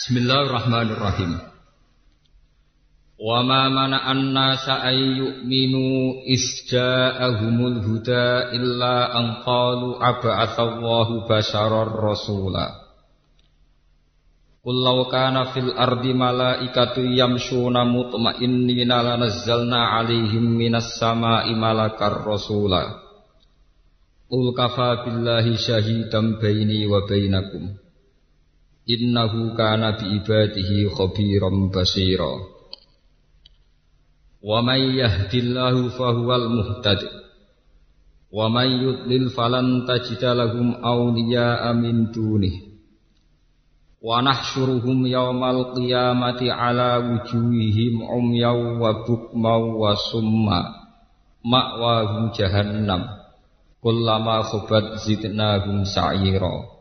[0.00, 1.44] Bismillahirrahmanirrahim.
[3.20, 12.80] Wa ma mana'an nasa ay yu'minu isja'ahumul huda illa an qalu aba'athallahu basharar rasula.
[14.64, 23.04] Qul law kana fil ardi malaikatu yamshuna mutma'innina lanazzalna 'alaihim minas sama'i malakar rasula.
[24.32, 27.89] Qul kafa billahi syahidan baini wa bainakum.
[28.96, 32.34] Innahu kana bi ibadihi khabiran basira.
[34.40, 37.00] Wa may yahdillahu fahuwal muhtad.
[38.32, 42.70] Wa may yudlil falan tajida lahum awliya'a min dunih.
[44.00, 50.80] Wa nahsyuruhum yawmal qiyamati ala wujuhihim umyaw wa bukmaw wa summa
[51.44, 53.08] ma'wahum jahannam
[53.80, 56.79] kullama khubat zidnahum sa'ira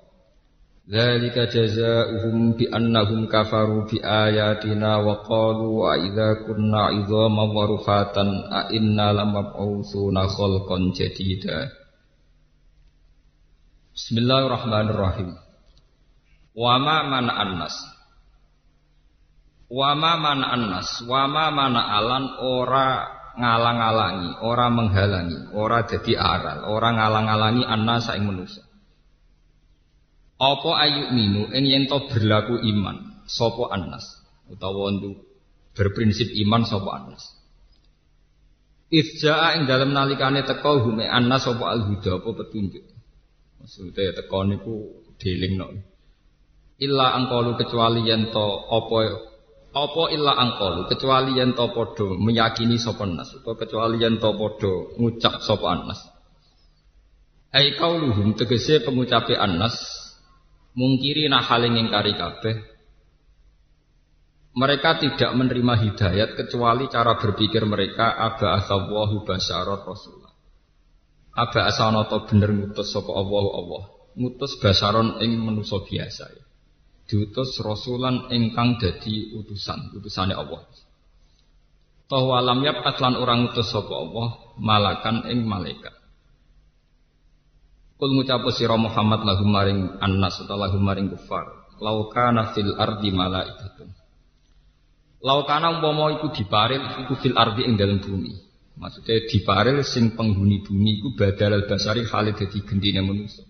[0.90, 8.50] Dzalika jazaohum bi annahum kafaru bi ayatina wa qalu wa idza kunna idzaman wa rufatan
[8.50, 11.70] a inna lamab'utsuna khalqan jadida.
[13.94, 15.30] Bismillahirrahmanirrahim.
[16.58, 17.76] Wa ma man annas.
[19.70, 23.06] Wa ma man annas, wa ma mana alan ora
[23.38, 28.69] ngalang-alangi, ora menghalangi, ora dadi aral, ora ngalang-alangi annas ing manusa.
[30.40, 35.20] Apa ayu minu ing yen to berlaku iman sapa annas utawa ndu
[35.76, 37.24] berprinsip iman sapa annas.
[38.88, 42.88] Ifjaa ing dalam nalikane teko hume annas sapa al-huda apa petunjuk.
[43.60, 44.76] Maksudnya teko niku
[45.20, 45.76] delingno.
[46.80, 49.28] Illa angkalu kecuali yen to apa
[49.76, 54.72] apa illa angkalu kecuali yen to padha meyakini sapa annas utawa kecuali yen to padha
[54.96, 56.00] ngucap sapa annas.
[57.52, 59.99] Ai kauluhum tegese pengucape annas
[60.78, 62.56] mungkiri nahaling ingkari kabeh.
[64.60, 70.34] Mereka tidak menerima hidayat kecuali cara berpikir mereka aba asawahu basyarot rasulullah.
[71.38, 73.84] Aba asanoto bener ngutus sapa Allah Allah?
[74.20, 76.44] Ngutus basaron ing manusa biasa ya.
[77.10, 80.62] diutus rasulan ingkang dadi utusan utusane Allah.
[82.10, 84.28] Toh walam yap atlan orang utus sapa Allah
[84.58, 85.99] malakan ing malaikat
[88.00, 91.52] Kul ngucapu sira Muhammad lahum maring annas utawa lahum maring kufar.
[91.84, 93.92] Lau kana fil ardi malaikatun.
[95.20, 98.32] Lau kana umpama iku diparil iku fil ardi ing dalam bumi.
[98.80, 103.44] Maksudnya diparil sing penghuni bumi iku badal basari khalid dadi gendine manusa.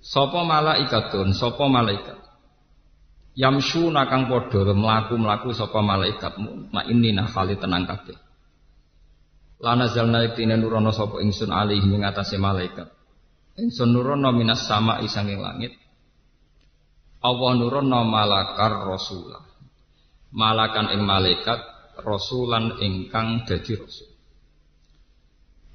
[0.00, 2.16] Sapa malaikatun, sapa malaikat.
[3.36, 6.32] Yamsu nakang padha mlaku-mlaku sapa malaikat
[6.72, 8.16] mak ini nah khalid tenang kabeh.
[9.60, 13.01] Lana zalna iktine nurono sapa ingsun alihi ing atase malaikat.
[13.52, 15.76] Ingsun nurono minas sama isanging langit.
[17.20, 19.44] Allah nurono malakar rasulah.
[20.32, 21.60] Malakan ing malaikat
[22.00, 24.08] rasulan ingkang dadi rasul.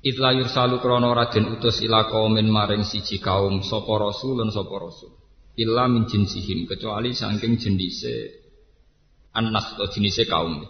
[0.01, 5.13] Itla yursalu krono raden utus ila kaumin maring siji kaum sapa rasulun sapa rasul.
[5.57, 8.45] Illa min jinsihim kecuali saking jenise
[9.33, 10.65] annas atau jenise kaum.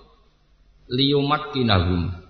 [0.92, 2.27] Liyumat kinahum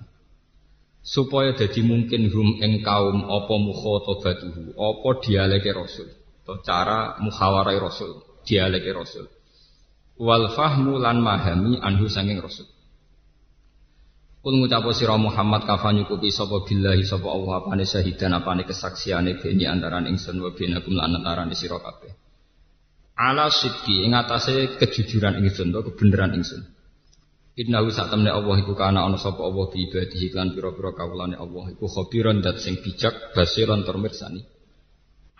[1.07, 6.11] supaya jadi mungkin hum ing kaum apa mukhatabatuhu apa dialeke rasul?
[6.43, 8.27] Atau cara muhawarai rasul?
[8.43, 9.31] Dialeke rasul.
[10.19, 12.67] Wal fahmu lan mahami anhu sanging rasul.
[14.43, 19.67] Kul ngucapo sira Muhammad kafa nyukupi sapa billahi sapa Allah apane syahidan apane kesaksiane beni
[19.67, 22.15] antaran ingsun wa benakum lan antaran sira kabeh.
[23.17, 26.76] Ala sidqi ing atase kejujuran ingsun to kebenaran ingsun.
[27.57, 31.89] Innahu temne Allah iku kana ana sapa Allah bi ibadihi lan pira-pira kawulane Allah iku
[31.89, 34.45] khabiran dat sing bijak basiran tur mirsani.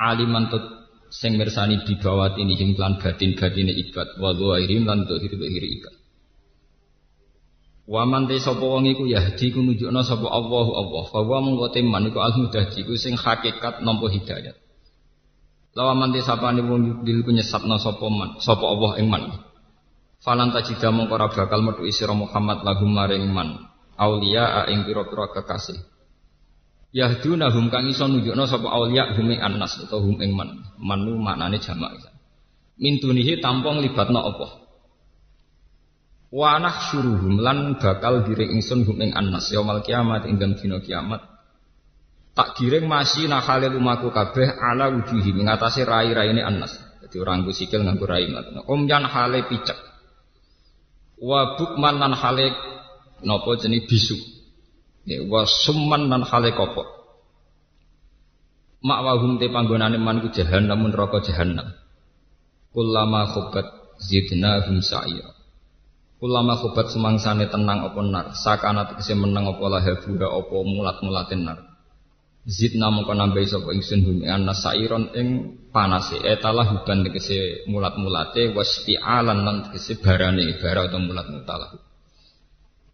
[0.02, 0.66] Aliman tut
[1.14, 5.94] sing mirsani di bawah ini him lan batin-batine ibad wa dhairim lan dhahir ibad.
[7.86, 11.04] Wa man te sapa wong iku yahdi ku nunjukna sapa Allahu Allah.
[11.14, 14.58] Fa wa mung teman iku al-mudahdi ku sing hakikat nampa hidayat.
[15.78, 19.47] Lawan man te sapane wong yudil ku nyesatna sapa man sapa Allah ing man.
[20.28, 23.64] Falan tajida mongko bakal metu isira Muhammad lahum maring man
[23.96, 25.80] aulia ing pira-pira kekasih.
[26.92, 30.68] Yahdunahum kang iso nunjukna sapa aulia hum annas utawa hum ing man.
[30.84, 32.12] Manu maknane jamak.
[32.76, 34.68] Min dunihi tampung libatna apa?
[36.28, 41.24] Wa nahsyuruhum lan bakal giring ingsun hum ing annas yaumul kiamat ing dina kiamat.
[42.36, 46.76] Tak giring masih nakhalil umaku kabeh ala wujuhi mengatasi rai-raine annas.
[47.08, 48.28] Jadi orang sikil nganggo rai
[48.68, 49.96] Om jan hale picek
[51.22, 52.54] wa bukman lan hale
[53.26, 54.18] napa jenis bisu
[55.10, 56.88] ya wa summan lan hale kopok
[58.86, 61.74] mak wahum te panggonane man ku jahannam neraka jahannam
[62.78, 63.66] kullama khobat
[63.98, 65.34] zidnahum sa'ira.
[66.18, 71.58] Ulama khobat semangsane tenang apa nar, sakana tegese menang apa lahabuha apa mulat-mulatin nar.
[72.48, 75.28] Zidna mongko nambahi sapa ingsun hum anna sa'iron ing
[75.76, 81.76] panase etalah huban tegese mulat-mulate wasti'alan lan tegese barane bara atau mulat-mutalah.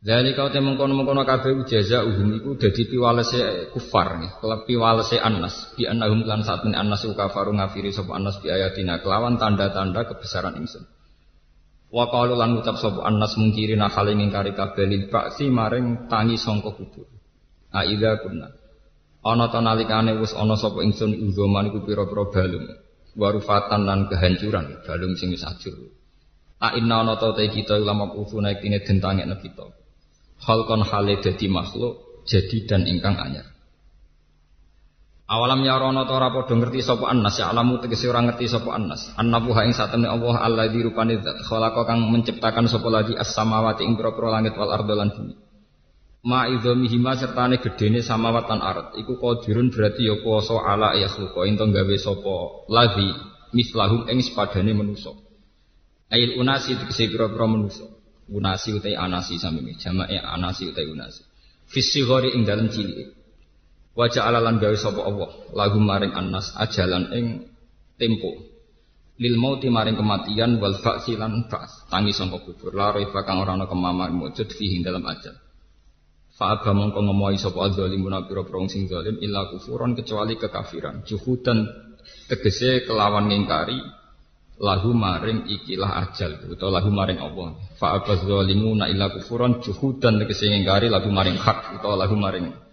[0.04, 5.16] Dari kau temung kono mengkono kabeh jaza uhum iku dadi piwalese kufar nih, kelep piwalese
[5.16, 10.04] anas, bi annahum lan saat min anas kafaru ngafiri sapa anas bi ayatina kelawan tanda-tanda
[10.10, 10.84] kebesaran ingsun.
[11.94, 16.74] Wa qalu lan ucap sapa Anas mungkiri hale ngingkari kabeh lil ba'si maring tangi sangka
[16.74, 17.06] kubur.
[17.70, 18.63] Aida kunna.
[19.24, 22.68] Ana ta nalikane wis ana sapa ingsun uzoman iku pira-pira balung.
[23.16, 25.80] Warufatan lan kehancuran balung sing wis ajur.
[26.60, 29.66] A inna ana ta kita ulama kufu naik ini dentangekno kita.
[30.44, 33.48] Hal kon hale dadi makhluk jadi dan ingkang anyar.
[35.24, 38.76] Awalam ya rono to ora padha ngerti sapa annas ya alamu tegese ora ngerti sapa
[38.76, 39.08] annas.
[39.16, 43.96] Annabu ha ing satene Allah alladzi rupane zat khalaqa kang menciptakan sapa lagi as-samawati ing
[43.96, 45.34] pira langit wal ardo lan bumi.
[46.24, 51.44] Ma idzamihima sertane gedene samawat lan ard iku qadirun berarti ya kuwasa ala yakhluqa.
[51.44, 52.64] Ento gawe sapa?
[52.72, 53.12] Lagi
[53.52, 55.12] mislahum ing sepadane manusa.
[56.08, 57.84] Ail unasi tegese pira-pira manusa.
[58.32, 61.28] Unasi utai anasi sami jamake anasi utai unasi.
[61.68, 63.20] Fisi ing dalem cilik.
[63.92, 65.28] Wajah alalan gawe sapa Allah.
[65.52, 67.26] Lagu maring annas ajalan ing
[68.00, 68.32] tempo.
[69.20, 72.72] Lil mauti maring kematian wal ba'si lan ba's tangi sangka kubur.
[72.72, 75.43] La raiba kang ora ana kemamar mujud fihi dalam ajal
[76.34, 81.70] fa aba mongko ngomohi sapa zalimuna pira-pira sing zalim illa kufuran kecuali kekafiran juhudan
[82.30, 83.78] tegese kelawan ngingkari
[84.58, 90.50] lahu maring ikilah ajal utawa lahu maring Allah fa aba zalimuna illa kufuran juhudan tegese
[90.50, 92.64] ngingkari lahu maring hak utawa lahu maring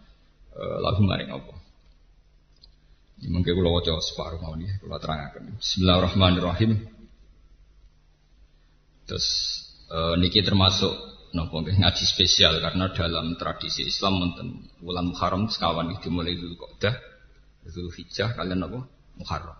[0.61, 1.55] Eh, lagu maring apa.
[3.21, 5.57] Mungkin kalau wajah separuh mau nih, kalau terangkan.
[5.57, 6.85] Bismillahirrahmanirrahim.
[9.09, 9.29] Terus
[9.89, 10.93] uh, niki termasuk
[11.37, 14.49] nopo ngaji spesial karena dalam tradisi Islam wonten
[14.83, 16.95] bulan Muharram sekawan itu mulai dulu Qa'dah,
[17.71, 18.81] dulu Hijjah kalian apa?
[19.19, 19.59] Muharram.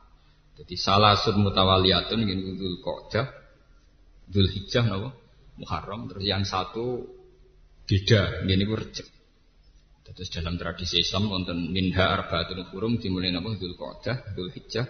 [0.61, 3.27] Jadi salah satu mutawaliyatun ini dulu Qa'dah,
[4.29, 5.09] dulu Hijjah nopo?
[5.61, 6.11] Muharram.
[6.11, 7.05] Terus yang satu
[7.85, 8.79] beda, ini gue
[10.11, 14.87] Terus dalam tradisi Islam wonten minha arba'atun hurum dimulai napa Dzul Qa'dah, Dzul Hijjah,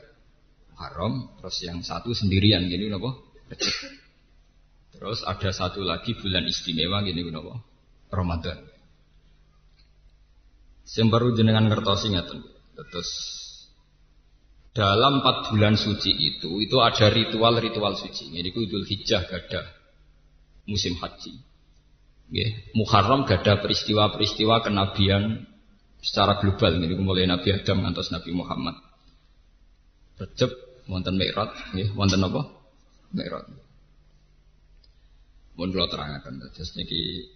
[0.80, 3.20] Haram, terus yang satu sendirian gini napa?
[3.52, 3.99] Rejab.
[5.00, 7.56] Terus ada satu lagi bulan istimewa gini napa?
[8.12, 8.60] Ramadan.
[10.84, 12.44] Yang baru jenengan ngertosi ngaten.
[12.76, 13.10] Terus
[14.76, 18.28] dalam empat bulan suci itu itu ada ritual-ritual suci.
[18.28, 19.64] Jadi itu Dzul Hijjah gada
[20.68, 21.48] musim haji.
[22.30, 22.46] Ya,
[22.78, 25.48] Muharram gada peristiwa-peristiwa kenabian
[25.98, 28.76] secara global ini mulai Nabi Adam ngantos Nabi Muhammad.
[30.20, 30.52] Recep
[30.86, 32.42] wonten Mi'raj, nggih, wonten apa?
[33.16, 33.69] Mi'raj.
[35.60, 37.28] Mun kula terangaken terus niki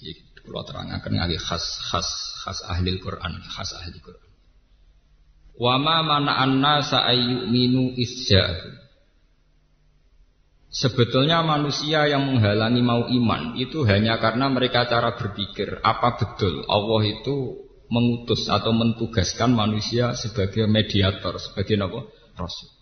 [0.00, 2.08] iki kula terangaken ngagi khas khas
[2.40, 4.24] khas ahli Quran, khas ahli Quran.
[5.60, 8.88] Wa ma mana anna sa'ayyuminu isja'u
[10.70, 17.04] Sebetulnya manusia yang menghalangi mau iman itu hanya karena mereka cara berpikir apa betul Allah
[17.04, 22.06] itu mengutus atau mentugaskan manusia sebagai mediator, sebagai apa?
[22.38, 22.79] Rasul.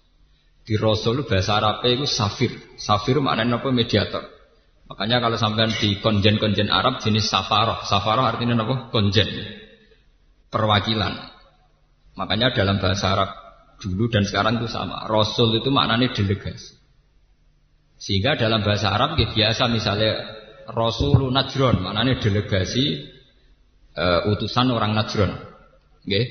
[0.69, 2.53] Di Rasul bahasa Arab itu safir.
[2.77, 3.73] Safir maknanya apa?
[3.73, 4.21] Mediator.
[4.93, 7.89] Makanya kalau sampai di konjen-konjen Arab jenis safaroh.
[7.89, 8.93] Safaroh artinya apa?
[8.93, 9.33] Konjen.
[10.53, 11.25] Perwakilan.
[12.21, 13.31] Makanya dalam bahasa Arab
[13.81, 15.09] dulu dan sekarang itu sama.
[15.09, 16.77] Rasul itu maknanya delegasi.
[17.97, 20.21] Sehingga dalam bahasa Arab ya biasa misalnya
[20.69, 23.09] Rasulun Najron, maknanya delegasi
[23.97, 25.33] uh, utusan orang Najron.
[26.05, 26.27] Nggih.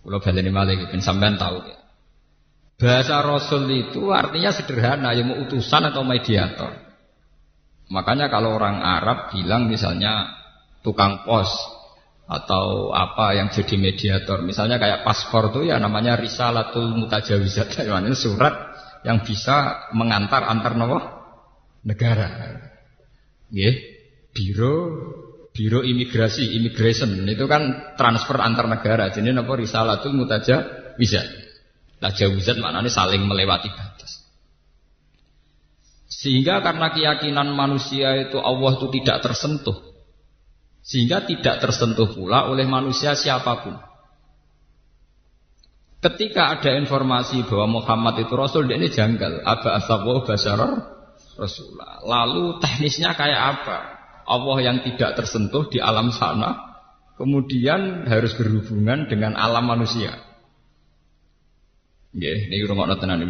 [0.00, 1.60] Kula baleni malih ben sampean tahu.
[1.68, 1.81] Ya.
[2.80, 6.72] Bahasa Rasul itu artinya sederhana, ya mau utusan atau mediator.
[7.92, 10.32] Makanya kalau orang Arab bilang misalnya
[10.80, 11.52] tukang pos
[12.26, 17.76] atau apa yang jadi mediator, misalnya kayak paspor itu ya namanya risalatul mutajawizat,
[18.18, 18.54] surat
[19.04, 20.72] yang bisa mengantar antar
[21.84, 22.28] negara.
[23.52, 23.74] Nggih,
[24.32, 24.76] biro
[25.52, 29.12] biro imigrasi, immigration itu kan transfer antar negara.
[29.12, 30.64] Jadi nopo risalatul mutaja
[32.10, 34.26] jawizat maknanya saling melewati batas.
[36.10, 39.78] Sehingga karena keyakinan manusia itu Allah itu tidak tersentuh.
[40.82, 43.78] Sehingga tidak tersentuh pula oleh manusia siapa pun.
[46.02, 49.46] Ketika ada informasi bahwa Muhammad itu Rasul, dia ini janggal.
[49.46, 50.82] Aba asawu basarar
[51.38, 52.02] Rasulullah.
[52.02, 53.78] Lalu teknisnya kayak apa?
[54.26, 56.78] Allah yang tidak tersentuh di alam sana,
[57.14, 60.31] kemudian harus berhubungan dengan alam manusia.
[62.12, 63.24] Ya, ini rumah tenan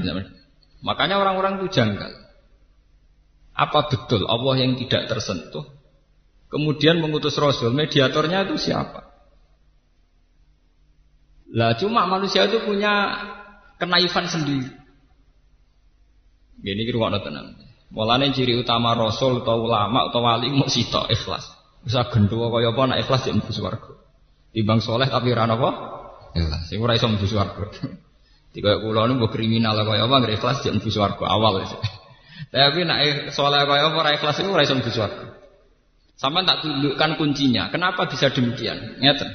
[0.82, 2.10] Makanya orang-orang itu janggal.
[3.54, 5.62] Apa betul Allah yang tidak tersentuh?
[6.50, 9.08] Kemudian mengutus Rasul, mediatornya itu siapa?
[11.52, 13.12] Lah cuma manusia itu punya
[13.76, 14.68] kenaifan sendiri.
[16.60, 17.56] Gini kira tenang.
[17.92, 21.44] Mulane ciri utama Rasul atau ulama atau wali mau sito ikhlas.
[21.84, 23.92] Bisa gendua kaya apa nak ikhlas jadi mlebu swarga.
[24.56, 25.70] Timbang soleh tapi ora apa?
[26.32, 26.72] Ikhlas.
[26.72, 27.08] Sing ora iso.
[28.52, 31.64] Tiga kula niku kriminal kaya apa nggak ikhlas jadi mlebu swarga awal.
[32.52, 35.26] Tapi nak soleh kaya apa ora ikhlas iso mlebu swarga.
[36.20, 37.72] Sama tak tunjukkan kuncinya.
[37.72, 39.00] Kenapa bisa demikian?
[39.00, 39.32] Ngeten.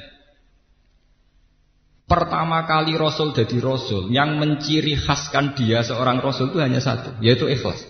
[2.08, 7.44] Pertama kali Rasul jadi Rasul Yang menciri khaskan dia seorang Rasul itu hanya satu Yaitu
[7.52, 7.84] ikhlas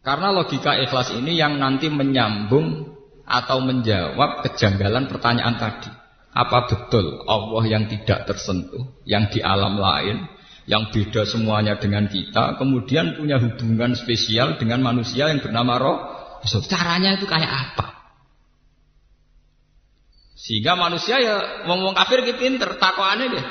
[0.00, 2.96] Karena logika ikhlas ini yang nanti menyambung
[3.28, 5.92] Atau menjawab kejanggalan pertanyaan tadi
[6.32, 10.35] Apa betul Allah yang tidak tersentuh Yang di alam lain
[10.66, 15.98] Yang beda semuanya dengan kita Kemudian punya hubungan spesial dengan manusia yang bernama Roh
[16.46, 17.96] Caranya itu kayak apa?
[20.36, 23.46] Sehingga manusia ya ngomong kafir gitu pinter, deh.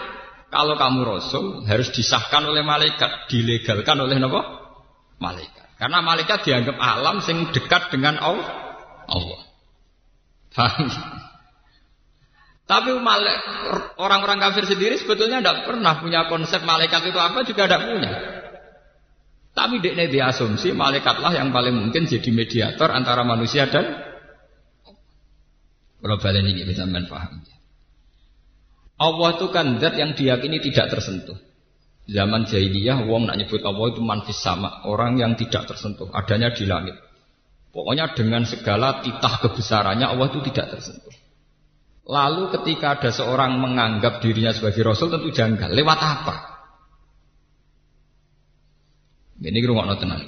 [0.48, 4.40] Kalau kamu rasul harus disahkan oleh malaikat, dilegalkan oleh nopo
[5.20, 5.76] malaikat.
[5.76, 8.48] Karena malaikat dianggap alam sing dekat dengan Allah.
[9.12, 9.42] Allah.
[12.66, 12.98] Tapi
[14.02, 18.12] orang-orang kafir sendiri sebetulnya tidak pernah punya konsep malaikat itu apa juga tidak punya.
[19.56, 23.86] Tapi dia diasumsi malaikatlah yang paling mungkin jadi mediator antara manusia dan
[26.02, 27.42] kalau balen ini bisa paham.
[28.96, 31.38] Allah itu kan zat yang diyakini tidak tersentuh.
[32.06, 36.70] Zaman jahiliyah, wong nak nyebut Allah itu manfis sama, orang yang tidak tersentuh, adanya di
[36.70, 36.94] langit.
[37.74, 41.25] Pokoknya dengan segala titah kebesarannya Allah itu tidak tersentuh.
[42.06, 45.74] Lalu ketika ada seorang menganggap dirinya sebagai Rasul tentu janggal.
[45.74, 46.36] Lewat apa?
[49.42, 50.22] Ini rumah tenang.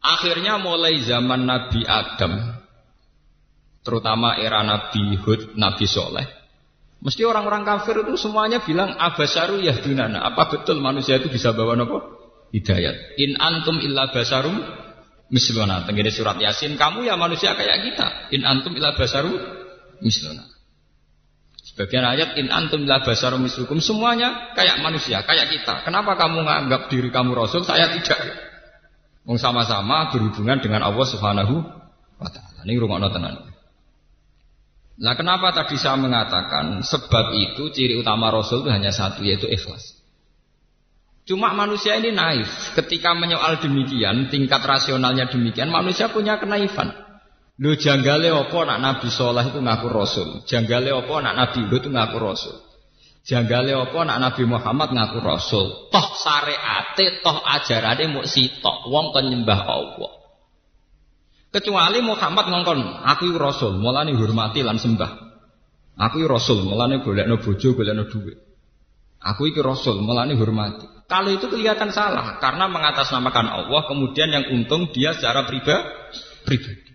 [0.00, 2.56] Akhirnya mulai zaman Nabi Adam
[3.84, 6.26] terutama era Nabi Hud, Nabi Soleh.
[6.98, 10.24] Mesti orang-orang kafir itu semuanya bilang abasaru yahdunana.
[10.24, 12.00] Apa betul manusia itu bisa bawa nopo?
[12.50, 13.20] Hidayat.
[13.20, 14.56] In antum illa basarum
[15.30, 15.84] misluna.
[15.84, 18.06] Tenggine surat Yasin, kamu ya manusia kayak kita.
[18.34, 19.57] In antum illa basarum
[20.04, 20.44] misluna.
[21.62, 25.86] Sebagian ayat in antum illa basarum mislukum semuanya kayak manusia, kayak kita.
[25.86, 28.18] Kenapa kamu menganggap diri kamu rasul, saya tidak?
[29.28, 31.54] Wong sama-sama berhubungan dengan Allah Subhanahu
[32.18, 32.64] wa taala.
[32.64, 33.48] Ini rumah tenan.
[34.98, 39.94] Nah kenapa tadi saya mengatakan sebab itu ciri utama Rasul itu hanya satu yaitu ikhlas.
[41.22, 42.50] Cuma manusia ini naif.
[42.74, 46.90] Ketika menyoal demikian, tingkat rasionalnya demikian, manusia punya kenaifan.
[47.58, 50.28] Lu janggale opo nak Nabi Soleh itu ngaku Rasul.
[50.46, 52.56] Janggale opo nak Nabi Hud itu ngaku Rasul.
[53.26, 55.90] Janggale opo nak Nabi Muhammad ngaku Rasul.
[55.90, 58.86] Toh syariate, toh ajarane mau sitok.
[58.86, 60.12] Wong penyembah Allah.
[61.48, 65.10] Kecuali Muhammad ngongkon, aku rasul, mulane hormati lan sembah.
[65.96, 68.36] Aku rasul, mulane golekno bojo, golekno duit.
[69.24, 70.84] Aku iki rasul, mulane hormati.
[71.08, 75.88] Kalau itu kelihatan salah karena mengatasnamakan Allah, kemudian yang untung dia secara pribadi.
[76.44, 76.87] pribadi.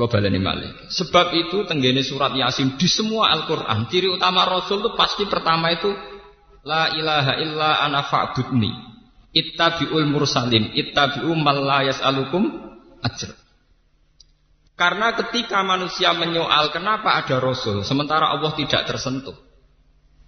[0.00, 0.88] Kalau baleni malih.
[0.88, 5.92] Sebab itu tenggene surat Yasin di semua Al-Qur'an, ciri utama rasul itu pasti pertama itu
[6.64, 8.72] la ilaha illa ana fa'budni.
[9.28, 12.48] Ittabi'ul mursalin, ittabi'u mal la yas'alukum
[13.04, 13.28] ajr.
[14.72, 19.36] Karena ketika manusia menyoal kenapa ada rasul sementara Allah tidak tersentuh.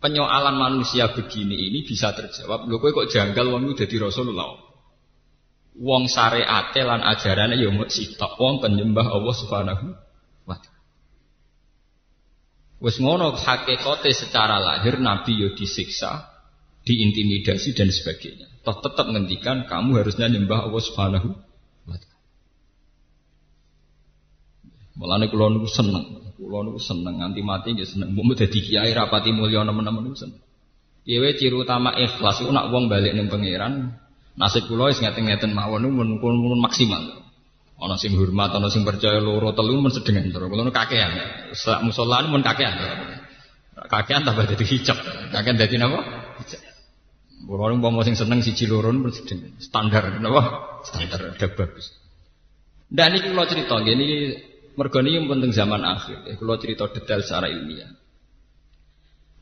[0.05, 2.69] Penyoalan manusia begini ini bisa terjawab.
[2.69, 4.72] Lho kok janggal wong jadi Rasulullah.
[5.73, 9.87] Wong syariate lan ajarane ya mung sitok wong penyembah Allah Subhanahu
[10.45, 10.81] wa taala.
[12.77, 16.29] Wis ngono hakikate secara lahir nabi yo disiksa,
[16.85, 18.53] diintimidasi dan sebagainya.
[18.61, 21.29] Toh tetap ngendikan kamu harusnya nyembah Allah Subhanahu
[21.89, 22.21] wa taala.
[24.93, 28.13] Mulane kula niku seneng, kula niku seneng nganti mati nggih seneng.
[28.13, 30.37] Mbok dadi kiai rapati mulya nemen-nemen seneng.
[31.03, 33.99] Dewe ciri utama ikhlas iku nak wong balik ning pangeran,
[34.39, 37.23] nasib kula wis ngeten-ngeten mawon mun maksimal.
[37.83, 40.47] Ana sing hormat, ana sing percaya loro telu men sedengan terus.
[40.47, 41.11] Kula kakean.
[41.53, 42.79] Sak musala mun kakean.
[43.75, 44.99] Kakean tambah dadi hijab.
[45.35, 45.99] Kakean dadi napa?
[46.39, 46.63] Hijab.
[47.43, 48.95] Kulo mau sing seneng siji loro
[49.59, 50.43] standar napa?
[50.87, 51.99] Standar ada bagus.
[52.87, 54.37] Dan ini kalau cerita gini
[54.79, 56.39] mergo yang penting zaman akhir.
[56.39, 57.91] Kalau cerita detail secara ilmiah.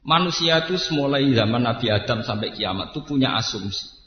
[0.01, 4.00] Manusia itu mulai zaman Nabi Adam sampai kiamat itu punya asumsi.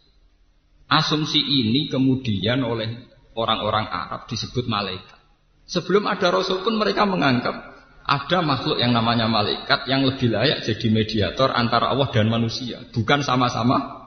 [0.94, 5.18] Asumsi ini kemudian oleh orang-orang Arab disebut malaikat.
[5.66, 7.74] Sebelum ada Rasul pun mereka menganggap
[8.04, 13.26] ada makhluk yang namanya malaikat yang lebih layak jadi mediator antara Allah dan manusia, bukan
[13.26, 14.06] sama-sama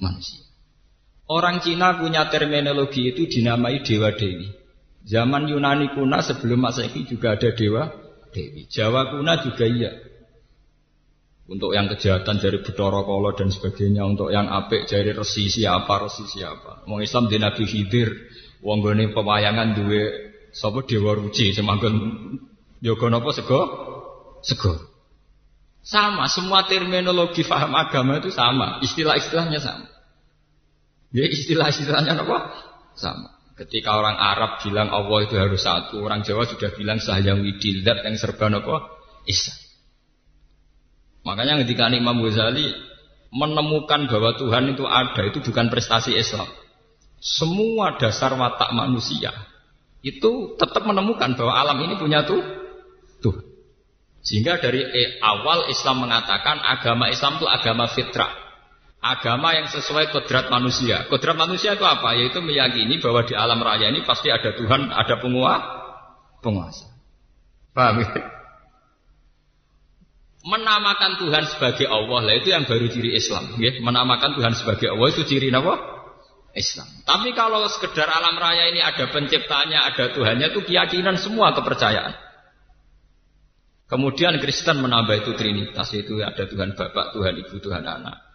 [0.00, 0.40] manusia.
[1.28, 4.56] Orang Cina punya terminologi itu dinamai dewa dewi.
[5.02, 7.90] Zaman Yunani kuna sebelum Masehi juga ada dewa
[8.30, 8.70] dewi.
[8.70, 9.90] Jawa kuna juga iya.
[11.42, 16.24] Untuk yang kejahatan dari Bedoro Kolo dan sebagainya, untuk yang apik dari resi siapa, resi
[16.24, 16.86] siapa.
[16.86, 18.08] Wong Islam di Nabi Khidir,
[18.62, 20.02] wong gone pewayangan duwe
[20.54, 21.94] sapa dewa ruci semanggon
[22.78, 23.60] yoga napa sego?
[24.46, 24.92] Sego.
[25.82, 29.90] Sama, semua terminologi faham agama itu sama, istilah-istilahnya sama.
[31.10, 32.38] Ya istilah-istilahnya apa?
[32.94, 33.34] Sama.
[33.58, 38.14] Ketika orang Arab bilang Allah itu harus satu, orang Jawa sudah bilang sahyang widilat yang
[38.14, 38.94] serba apa?
[39.26, 39.50] Isa.
[41.22, 42.74] Makanya ketika Imam Ghazali
[43.32, 46.50] menemukan bahwa Tuhan itu ada, itu bukan prestasi Islam.
[47.22, 49.30] Semua dasar watak manusia
[50.02, 52.42] itu tetap menemukan bahwa alam ini punya tuh
[53.22, 53.38] tuh.
[54.22, 54.82] Sehingga dari
[55.22, 58.42] awal Islam mengatakan agama Islam itu agama fitrah.
[59.02, 61.10] Agama yang sesuai kodrat manusia.
[61.10, 62.14] Kodrat manusia itu apa?
[62.14, 65.66] Yaitu meyakini bahwa di alam raya ini pasti ada Tuhan, ada penguasa.
[66.38, 66.86] penguasa.
[67.74, 68.10] Paham ya?
[70.42, 73.54] Menamakan Tuhan sebagai Allah lah itu yang baru ciri Islam.
[73.62, 73.78] Ya?
[73.78, 75.74] Menamakan Tuhan sebagai Allah itu ciri apa?
[76.52, 76.84] Islam.
[77.08, 82.12] Tapi kalau sekedar alam raya ini ada penciptanya, ada Tuhannya itu keyakinan semua kepercayaan.
[83.88, 88.32] Kemudian Kristen menambah itu Trinitas itu ada Tuhan Bapak, Tuhan Ibu, Tuhan Anak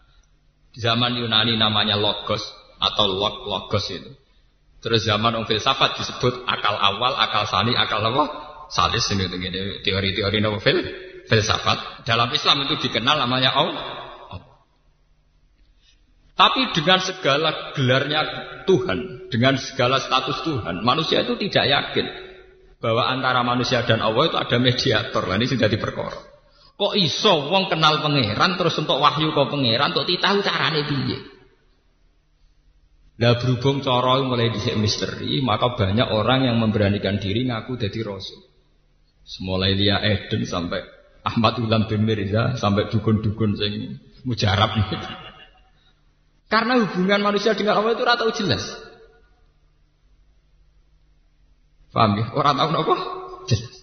[0.78, 2.46] zaman Yunani namanya logos
[2.78, 4.14] atau log logos itu.
[4.78, 8.46] Terus zaman orang filsafat disebut akal awal, akal sani, akal apa?
[8.70, 9.26] Salis ini
[9.82, 10.80] teori-teori fil
[11.28, 12.08] filsafat.
[12.08, 13.86] Dalam Islam itu dikenal namanya Allah.
[16.38, 18.22] Tapi dengan segala gelarnya
[18.70, 22.06] Tuhan, dengan segala status Tuhan, manusia itu tidak yakin
[22.78, 25.24] bahwa antara manusia dan Allah itu ada mediator.
[25.26, 26.14] Nah, ini sudah diperkor.
[26.78, 31.18] Kok iso wong kenal pangeran terus untuk wahyu kok pangeran untuk ditahu carane piye?
[33.18, 38.46] Lah berhubung cara mulai dhisik misteri, maka banyak orang yang memberanikan diri ngaku jadi rasul.
[39.26, 40.86] Semulai dia Eden sampai
[41.28, 44.72] Ahmad Ulam bin Mirza sampai dukun-dukun sing mujarab
[46.48, 48.64] Karena hubungan manusia dengan Allah itu ratau jelas.
[51.92, 52.32] Paham ya?
[52.32, 52.96] Orang tahu apa?
[53.52, 53.76] Jelas.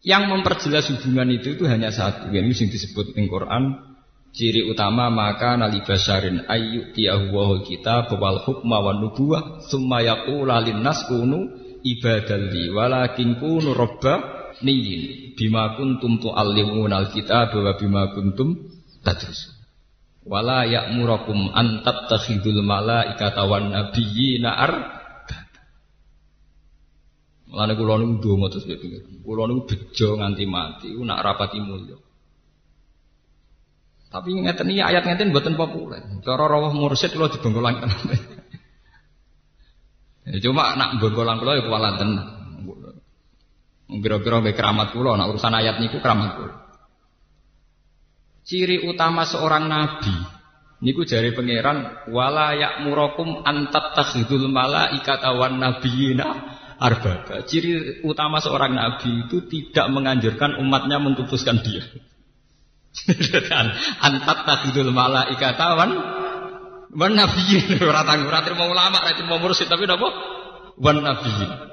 [0.00, 2.32] Yang memperjelas hubungan itu itu hanya satu.
[2.32, 3.92] Yang ini disebut di Quran.
[4.30, 11.50] Ciri utama maka nali basarin ayu kita bawal hukma wa nubuwah summa yaqula nas kunu
[11.82, 18.56] ibadalli walakin kunu robba niyin bima kuntum tu'allimuna alkitab wa bima kuntum
[19.04, 19.60] tadrusun
[20.24, 24.72] wala ya'murakum an tattakhidul malaikata wan nabiyyina ar
[27.50, 29.26] Mulane kula niku ndonga terus pikir.
[29.26, 31.98] Kula niku bejo nganti mati, ku nak rapati mulya.
[34.10, 35.98] Tapi ngeten iki ayat ngeten mboten populer.
[36.22, 38.00] Cara rawuh mursyid kula dibengkolang tenan.
[40.30, 42.26] Ya, cuma nak bengkolang kula ya kuwalan tenan.
[43.98, 46.54] Kira-kira be keramat kula nak urusan ayat niku keramat kula.
[48.46, 50.14] Ciri utama seorang nabi
[50.80, 56.26] niku jari pangeran wala ya'murakum antat takhidul malaikata wan nabiyina
[56.78, 57.42] arbaba.
[57.44, 61.84] Ciri utama seorang nabi itu tidak menganjurkan umatnya mentutuskan dia.
[64.06, 65.90] Antat takidul malaikatawan
[66.90, 70.08] wan nabiyyin ora tanggung ora mau ulama ora mursyid tapi napa
[70.74, 71.69] wan nabiyyin.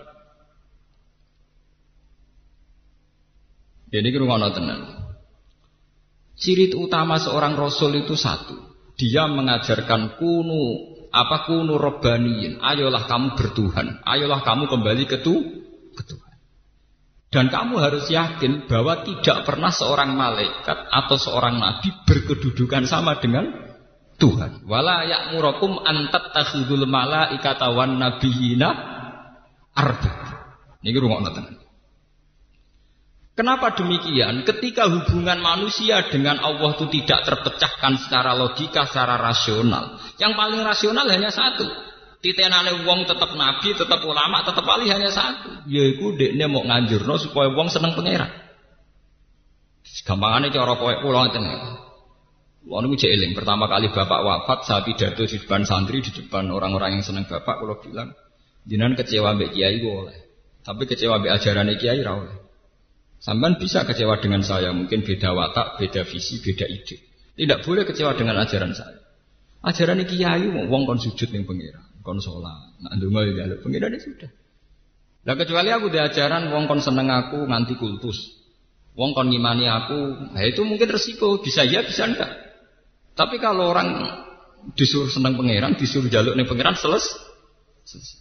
[3.88, 4.80] Jadi ngono tenan.
[6.38, 8.54] Ciri utama seorang rasul itu satu.
[9.00, 10.64] Dia mengajarkan kunu
[11.10, 14.04] apa kunu robbaniin ayolah kamu bertuhan.
[14.04, 15.34] Ayolah kamu kembali ke, tu,
[15.96, 16.36] ke Tuhan.
[17.32, 23.50] Dan kamu harus yakin bahwa tidak pernah seorang malaikat atau seorang nabi berkedudukan sama dengan
[24.18, 24.66] Tuhan.
[24.66, 28.70] Wala ya'murakum antat takhudul malaikata wan nabiyina
[29.74, 30.14] arba.
[30.82, 31.67] Ini rungokno tenan
[33.38, 34.42] Kenapa demikian?
[34.50, 40.02] Ketika hubungan manusia dengan Allah itu tidak terpecahkan secara logika, secara rasional.
[40.18, 41.70] Yang paling rasional hanya satu.
[42.18, 45.70] Titenane wong tetap nabi, tetap ulama, tetap wali hanya satu.
[45.70, 48.34] Yaiku dekne mau nganjurno supaya wong seneng pangeran.
[50.02, 51.46] Gampangane cara kowe kula ngeten.
[52.66, 56.50] Wong niku jek eling pertama kali bapak wafat saya pidato di depan santri di depan
[56.50, 58.18] orang-orang yang seneng bapak kula bilang
[58.66, 60.18] jenengan kecewa mbek kiai boleh.
[60.66, 62.47] Tapi kecewa mbek ajaran kiai ra oleh.
[63.18, 67.02] Sampai bisa kecewa dengan saya, mungkin beda watak, beda visi, beda ide.
[67.34, 68.98] Tidak boleh kecewa dengan ajaran saya.
[69.66, 74.30] Ajaran ini kiai, wong kon sujud ning pengira, kon sholat, nak ya pengira ini sudah.
[75.26, 78.38] Lah kecuali aku di ajaran wong kon seneng aku nganti kultus.
[78.94, 82.32] Wong kon ngimani aku, nah itu mungkin resiko, bisa ya bisa enggak.
[83.18, 84.14] Tapi kalau orang
[84.78, 87.18] disuruh seneng pangeran, disuruh jaluk nih pangeran selesai.
[87.82, 88.20] selesai.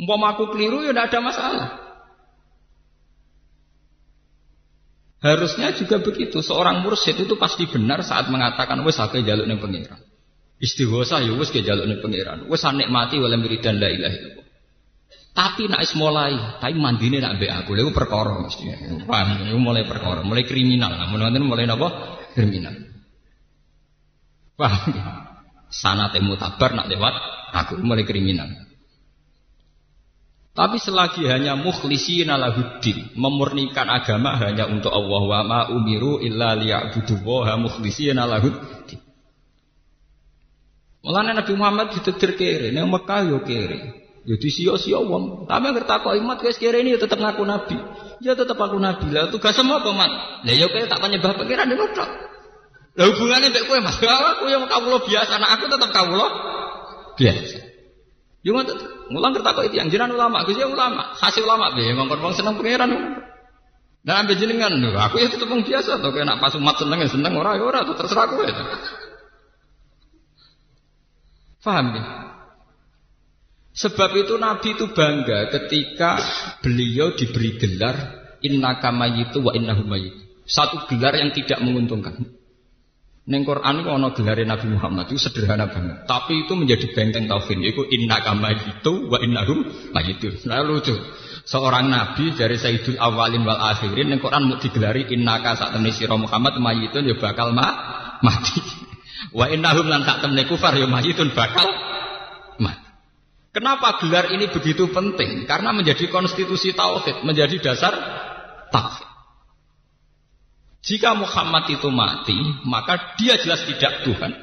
[0.00, 1.68] Umpama aku keliru ya tidak ada masalah.
[5.22, 6.42] Harusnya juga begitu.
[6.42, 10.02] Seorang mursyid itu pasti benar saat mengatakan wes aku jaluk ning pangeran.
[10.58, 12.50] Istighosa ya wes ke jaluk ning pangeran.
[12.50, 14.46] Wes nikmati wala miridan la ilaha illallah.
[15.32, 18.68] Tapi nak is mulai, tapi mandine nak mbek aku, lha perkara mesti.
[19.08, 20.92] Paham, itu mulai perkara, mulai kriminal.
[20.92, 21.88] Namun nanti mulai napa?
[22.36, 22.76] Kriminal.
[24.60, 24.92] Paham?
[25.72, 27.14] Sana temu tabar nak lewat
[27.56, 28.44] aku mulai kriminal.
[30.52, 37.56] Tapi selagi hanya mukhlisina lahuddin, memurnikan agama hanya untuk Allah wa ma umiru illa liya'budullaha
[37.56, 39.00] mukhlisina lahuddin.
[41.00, 44.04] Mulane Nabi Muhammad ditetir kere, ning Mekah yo kere.
[44.22, 45.50] Ya disia-sia wong.
[45.50, 47.74] Tapi ngerti takok imat guys kere ini ya tetep ngaku nabi.
[48.22, 49.10] Ya tetep aku nabi.
[49.10, 50.12] Lah tugas kok, Mat?
[50.46, 52.10] Lah ya kowe tak penyembah pangeran ngono tok.
[52.92, 53.98] Lah hubungannya mbek kowe, Mas.
[54.36, 56.26] Aku yang kawula biasa, anak aku tetep kawula
[57.18, 57.71] biasa.
[58.42, 58.76] Yo ngoten.
[59.14, 61.14] Mulang kerta kok itu yang jiran ulama, Gus ya ulama.
[61.18, 62.90] Hasil ulama be ngongkon wong seneng pangeran.
[64.02, 67.38] Dan ambil jenengan aku ya tetep wong biasa to, kena pas umat seneng ya seneng
[67.38, 68.46] ora ya ora terserah kowe.
[71.62, 72.04] Paham ya?
[73.72, 76.18] Sebab itu Nabi itu bangga ketika
[76.60, 77.96] beliau diberi gelar
[78.42, 80.18] innaka mayyitu wa mayyit.
[80.50, 82.41] Satu gelar yang tidak menguntungkan.
[83.22, 86.10] Neng Quran itu ono gelare Nabi Muhammad itu sederhana banget.
[86.10, 87.62] Tapi itu menjadi benteng taufin.
[87.62, 89.62] Itu inna kama itu wa innahum
[89.94, 90.42] mayitu.
[90.50, 90.90] Nah lucu.
[91.46, 96.18] Seorang nabi dari Sayyidul Awalin wal Akhirin neng Quran mau digelari inna ka saat siro
[96.18, 97.66] Muhammad mayitun ya bakal ma
[98.26, 98.58] mati.
[99.38, 101.70] Wa innahum lan tak temani kufar ya mayitun bakal
[102.58, 102.90] mati.
[103.54, 105.46] Kenapa gelar ini begitu penting?
[105.46, 107.94] Karena menjadi konstitusi tauhid, menjadi dasar
[108.74, 109.11] tauhid.
[110.82, 112.34] Jika Muhammad itu mati,
[112.66, 114.34] maka dia jelas tidak Tuhan.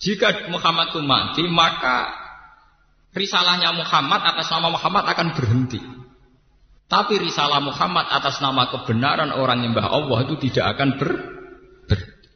[0.00, 2.16] Jika Muhammad itu mati, maka
[3.12, 5.80] risalahnya Muhammad atas nama Muhammad akan berhenti.
[6.88, 11.10] Tapi risalah Muhammad atas nama kebenaran orang yang nyembah Allah itu tidak akan ber
[11.92, 12.28] berhenti.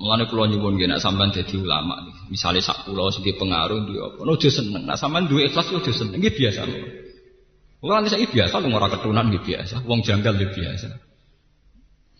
[0.00, 4.20] Mulane kula nyuwun nggih nek sampean dadi ulama Misalnya sak kula sing pengaruh ndi apa,
[4.22, 4.88] ojo seneng.
[4.88, 6.24] Nek sampean duwe ikhlas ojo seneng.
[6.24, 7.05] Nggih biasa lho.
[7.84, 10.96] Wong nanti saya biasa, lu ngora ketunan gitu biasa, wong janggal gitu biasa.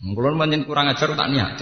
[0.05, 1.57] Mengkulon banyak kurang ajar tak niat,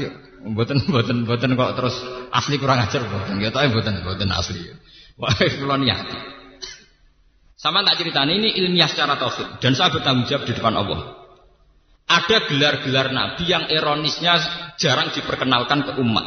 [0.51, 1.97] buatan buatan buatan kok terus
[2.35, 4.61] asli kurang ajar buatan, ya buatan buatan asli.
[5.15, 6.35] Wah, kulon niat.
[7.55, 11.01] Sama tak cerita ini ilmiah secara tauhid dan saya bertanggung jawab di depan Allah.
[12.05, 14.37] Ada gelar-gelar Nabi yang ironisnya
[14.77, 16.27] jarang diperkenalkan ke umat.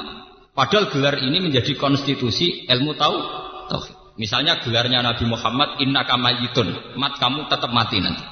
[0.58, 3.15] Padahal gelar ini menjadi konstitusi ilmu tahu
[3.69, 3.96] tauhid.
[4.17, 8.25] Misalnya gelarnya Nabi Muhammad Inna kamayitun Mat kamu tetap mati nanti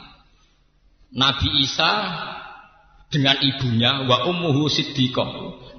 [1.16, 1.92] Nabi Isa
[3.08, 5.30] dengan ibunya wa ummuhu siddiqah.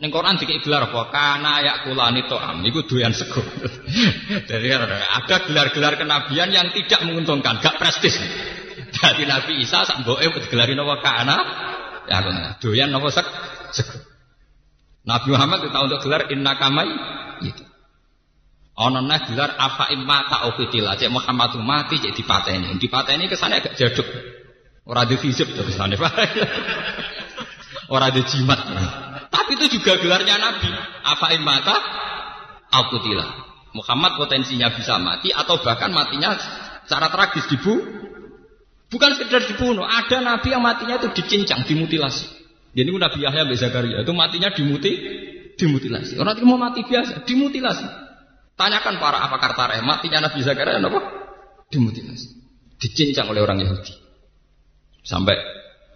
[0.01, 1.13] Ning Quran dikek gelar apa?
[1.13, 2.65] Kana yakulani to'am.
[2.65, 3.45] Iku doyan sego.
[4.51, 8.17] Jadi ada gelar-gelar kenabian yang tidak menguntungkan, gak prestis.
[8.97, 11.37] Jadi Nabi Isa sak mboke digelarin apa kana
[12.09, 12.19] ya
[12.57, 13.27] doyan apa seg
[13.77, 13.99] sego.
[15.05, 16.89] Nabi Muhammad itu untuk gelar inna kamai
[17.45, 17.65] itu.
[18.77, 21.01] Ana gelar afa imma ta ufitila.
[21.01, 22.77] Cek Muhammad mati cek dipateni.
[22.77, 24.05] Dipateni kesane agak jaduk.
[24.85, 25.97] Ora di fisik to kesane.
[27.95, 28.61] Ora di jimat.
[29.33, 30.69] Tapi itu juga gelarnya Nabi.
[31.09, 31.77] Afa imma ta
[32.85, 33.25] ufitila.
[33.73, 36.37] Muhammad potensinya bisa mati atau bahkan matinya
[36.85, 37.81] secara tragis dibu.
[38.93, 39.89] Bukan sekedar dibunuh.
[39.89, 42.29] Ada Nabi yang matinya itu dicincang, dimutilasi.
[42.77, 44.93] Jadi Nabi Yahya bin Zakaria itu matinya dimuti,
[45.57, 46.21] dimutilasi.
[46.21, 48.06] Orang itu mau mati biasa, dimutilasi.
[48.57, 51.01] Tanyakan para apa kata matinya Nabi Zakaria apa?
[51.69, 52.29] Dimutilasi.
[52.81, 53.93] Dicincang oleh orang Yahudi.
[55.05, 55.37] Sampai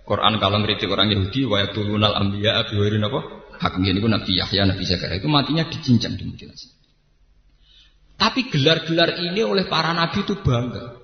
[0.04, 3.40] Quran kalau ngeritik orang Yahudi wa yaqulunal anbiya abi wairin apa?
[3.60, 6.80] Ini Nabi Yahya, Nabi Zakaria itu matinya dicincang dimutilasi.
[8.20, 11.00] Tapi gelar-gelar ini oleh para nabi itu bangga.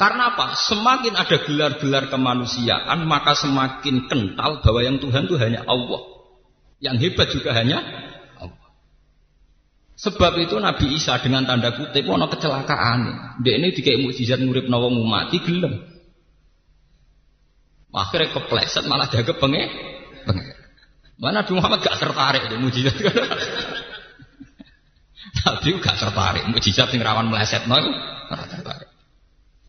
[0.00, 0.56] Karena apa?
[0.56, 6.00] Semakin ada gelar-gelar kemanusiaan, maka semakin kental bahwa yang Tuhan itu hanya Allah.
[6.80, 7.84] Yang hebat juga hanya
[10.00, 13.00] Sebab itu Nabi Isa dengan tanda kutip ono kecelakaan.
[13.44, 15.76] Dia ini dikai mukjizat ngurip nawang mati gelem.
[17.92, 19.68] Akhirnya kepleset malah jaga penge.
[20.24, 20.44] penge.
[21.20, 22.96] Mana Nabi Muhammad gak tertarik di mukjizat.
[25.44, 27.76] Nabi gak tertarik mukjizat yang rawan meleset no
[28.32, 28.88] tertarik.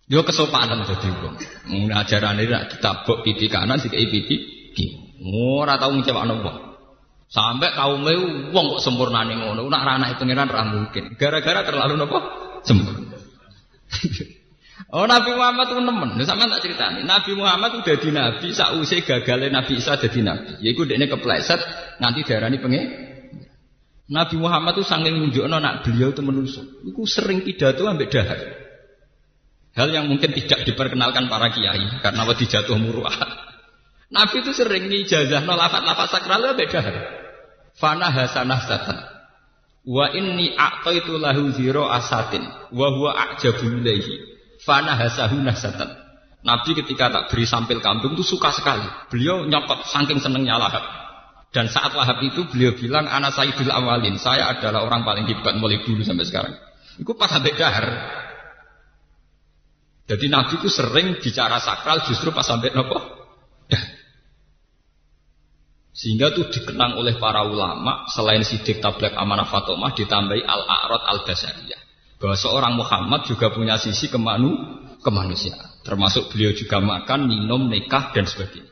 [0.08, 1.36] Dia kesopanan jadi wong.
[1.92, 4.36] Ajaran ini ditabuk pipi kanan dikai pipi
[4.72, 5.28] kiri.
[5.28, 6.71] Ora tau ngecewakno.
[7.32, 8.04] Sampai kaum
[8.52, 11.16] wong kok nih ngono, nak rana itu pengiran ra mungkin.
[11.16, 12.20] Gara-gara terlalu nopo
[12.68, 13.16] sempurna.
[14.92, 17.08] Oh Nabi Muhammad itu nemen, sama tak ceritani.
[17.08, 20.60] Nabi Muhammad udah di Nabi, sausai gagalnya Nabi Isa jadi Nabi.
[20.60, 21.64] Ya ikut dia kepleset,
[22.04, 22.86] nanti darah ini pengen.
[24.12, 26.84] Nabi Muhammad itu saking nunjukno nak beliau itu menusuk.
[26.84, 28.40] Iku sering pidato ambek dahar.
[29.72, 33.16] Hal yang mungkin tidak diperkenalkan para kiai karena waktu jatuh muruah.
[34.16, 37.21] Nabi itu sering nih jazah no lafat lafat sakral ambek dahar.
[37.78, 38.98] Fana hasanah satan.
[39.82, 40.54] Wa inni
[40.94, 44.32] itu lahu ziro asatin wa huwa a'jabu ilaihi
[44.62, 45.90] Fana hasahu nasatan.
[46.42, 48.86] Nabi ketika tak beri sampil kambing itu suka sekali.
[49.10, 50.82] Beliau nyokot saking senengnya lahap.
[51.52, 54.16] Dan saat lahap itu beliau bilang, anak sayyidul awalin.
[54.22, 56.54] Saya adalah orang paling hebat mulai dulu sampai sekarang.
[56.98, 57.86] Itu pas sampai dahar.
[60.08, 63.11] Jadi Nabi itu sering bicara sakral justru pas sampai nopo.
[65.92, 71.82] Sehingga itu dikenang oleh para ulama selain sidik tablet amanah fatomah ditambahi al-a'rad al-basariyah
[72.22, 74.56] bahwa seorang Muhammad juga punya sisi kemanu
[75.02, 75.82] kemanusiaan.
[75.82, 78.70] Termasuk beliau juga makan, minum, nikah dan sebagainya.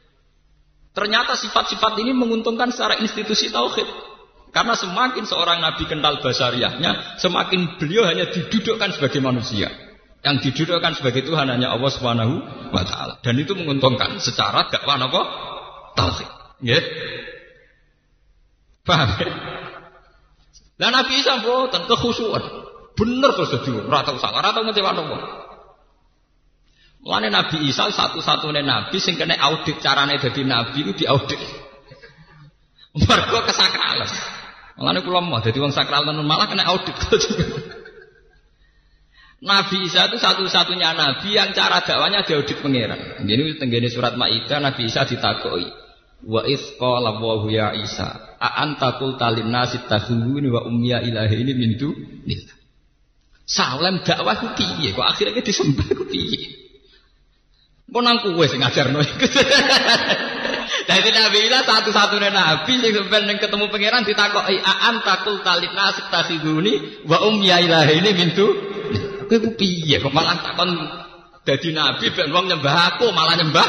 [0.94, 3.90] Ternyata sifat-sifat ini menguntungkan secara institusi tauhid.
[4.50, 9.70] Karena semakin seorang nabi kental basariahnya, semakin beliau hanya didudukkan sebagai manusia.
[10.22, 12.34] Yang didudukkan sebagai Tuhan hanya Allah Subhanahu
[12.74, 12.82] wa.
[13.26, 15.22] Dan itu menguntungkan secara dakwah apa?
[15.98, 16.39] Tauhid.
[16.60, 16.80] Ya.
[18.84, 19.10] Paham?
[20.80, 22.44] Dan Nabi Isa boten kekhusyuan.
[22.96, 25.18] Bener terus jadi rata salah, rata ngecewa nopo.
[27.00, 31.40] Mulane Nabi Isa satu-satunya nabi sing kena audit carane jadi nabi itu diaudit.
[33.08, 34.12] Mergo kesakralan.
[34.76, 36.96] Mulane kula mau dadi wong sakral malah kena audit.
[39.40, 43.24] Nabi Isa itu satu-satunya nabi yang cara dakwanya diaudit pangeran.
[43.24, 45.79] Ini tenggene surat Maidah Nabi Isa ditakoi.
[46.20, 51.54] Wa iz qala wa ya Isa, a anta qulta lin nasi wa ummiya ilahi ini
[51.56, 51.96] mintu
[52.28, 52.60] nillah.
[53.50, 54.94] Salem dakwah ku piye?
[54.94, 56.60] Kok akhirnya disembah ku piye?
[57.90, 59.02] Kok nang kowe sing ngajarno.
[60.86, 67.02] Dadi Nabi lah satu-satunya nabi sing sampeyan ketemu pangeran ditakoki aan takul talik nasib tasiduni
[67.10, 68.48] wa um ilahi ini mintu.
[69.26, 70.70] Kowe ku piye kok malah takon
[71.42, 73.68] dadi nabi ben wong nyembah aku malah nyembah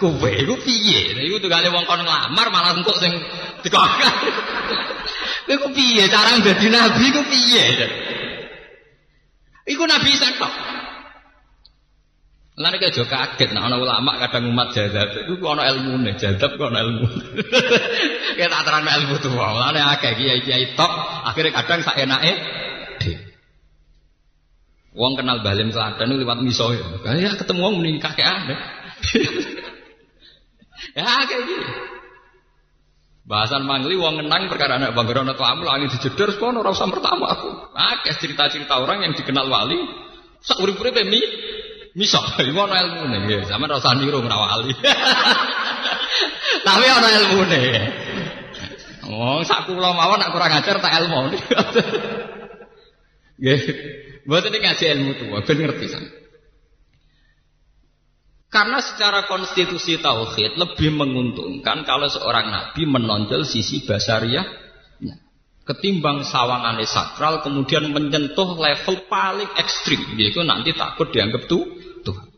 [0.00, 1.14] kowe ku piye?
[1.24, 3.12] Iku tunggale wong kon nglamar malah entuk sing
[3.62, 4.14] dikokak.
[5.46, 7.64] Kowe ku piye cara dadi nabi ku piye?
[9.64, 10.54] Iku Nabi Isa tok.
[12.54, 16.70] Lan iki aja kaget nek ana ulama kadang umat jadab iku ana ilmune, jadab kok
[16.70, 17.06] ana ilmu.
[18.38, 20.92] Kayak tak terang ilmu tuh, lan akeh kiai-kiai tok,
[21.26, 22.32] akhirnya kadang sak enake
[24.94, 26.86] Wong kenal Balim Selatan lewat miso ya.
[27.34, 28.54] ketemu wong muni kakek aneh.
[30.92, 31.66] ya kayak gini.
[33.24, 37.32] Bahasan mangli wong ngenang perkara anak bangga ana tamu langit dijedor kono ora usah pertama
[37.32, 37.72] aku.
[37.72, 39.80] Akeh cerita-cerita orang yang dikenal wali
[40.44, 41.24] sak urip-uripe mi
[41.96, 43.48] miso iku ana ilmune nggih.
[43.48, 44.76] Sampeyan ora usah niru wali.
[46.68, 47.62] Tapi ana ilmune.
[49.08, 51.28] Oh, sak kula mawon nak kurang ajar tak ilmu.
[53.40, 53.60] Nggih.
[54.24, 56.23] Mboten ngaji ilmu tuwa ben ngerti sampeyan.
[58.54, 64.46] Karena secara konstitusi tauhid lebih menguntungkan kalau seorang nabi menonjol sisi basariah
[65.66, 71.66] ketimbang sawangan sakral kemudian menyentuh level paling ekstrim yaitu nanti takut dianggap tuh
[72.06, 72.30] Tuhan.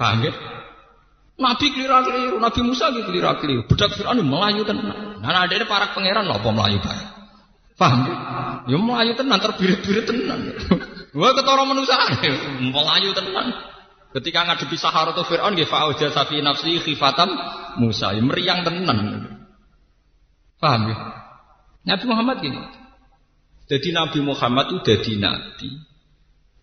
[0.00, 0.32] Paham ya?
[1.36, 3.68] Nabi keliru-keliru, Nabi Musa gitu keliru-keliru.
[3.68, 5.20] Budak Fir'aun melayu tenan.
[5.20, 7.10] Nah, ada ini para pangeran loh melayu bareng.
[7.76, 8.16] Paham ya?
[8.64, 10.40] Ya melayu tenan terbirit-birit tenan.
[11.12, 11.96] Wah ketara manusia
[12.60, 13.52] melayu tenan.
[14.12, 17.32] Ketika ngadepi Sahara atau Fir'aun nggih fa'auja safi nafsi khifatam
[17.80, 18.98] Musa, ya meriang tenan.
[20.60, 20.96] Paham ya?
[21.88, 22.60] Nabi Muhammad gini.
[23.72, 25.70] Jadi Nabi Muhammad itu jadi nabi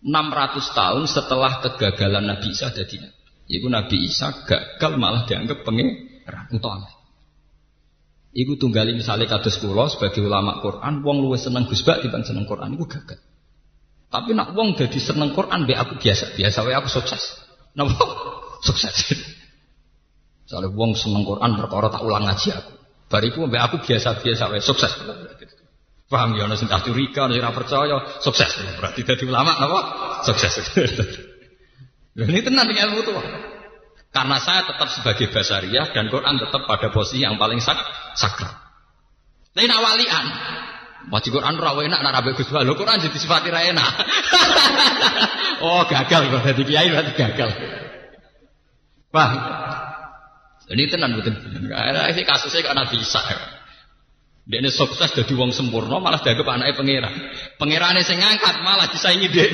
[0.00, 3.20] 600 tahun setelah kegagalan Nabi Isa jadi nabi.
[3.50, 6.86] Iku Nabi Isa gagal malah dianggap pangeran utawa.
[8.30, 12.46] Iku tunggali misalnya kados kula sebagai ulama Quran, wong luwes seneng Gus Bak dibanding seneng
[12.46, 13.18] Quran iku gagal.
[14.10, 17.22] Tapi nak wong jadi seneng Quran be aku biasa, biasa wae aku sukses.
[17.78, 17.94] Napa?
[18.66, 19.14] sukses.
[20.50, 22.72] Soalnya wong seneng Quran perkara tak ulang ngaji aku.
[23.06, 24.90] Bariku be aku biasa-biasa wae sukses.
[26.10, 28.50] Paham ya ana sing tak curiga, ana ora percaya, sukses.
[28.82, 29.80] Berarti dadi ulama napa?
[30.26, 30.58] Sukses.
[32.18, 33.14] ini tenan ilmu tuh.
[34.10, 37.78] Karena saya tetap sebagai basariah dan Quran tetap pada posisi yang paling sak
[38.18, 38.50] sakral.
[39.54, 40.26] Lain awalian,
[41.08, 43.88] Maji Quran ra enak nak rabe Gus Lho Quran jadi sifat ra enak.
[45.64, 47.50] oh, gagal kok dadi kiai berarti gagal.
[49.14, 49.30] Wah.
[50.70, 51.34] Ini tenan betul.
[51.66, 53.22] Karena ini kasusnya kok Nabi Isa.
[54.50, 57.14] Dia ini sukses jadi wong sempurna malah dianggap anaknya pangeran.
[57.56, 59.46] Pangerannya sing ngangkat malah disaingi dia.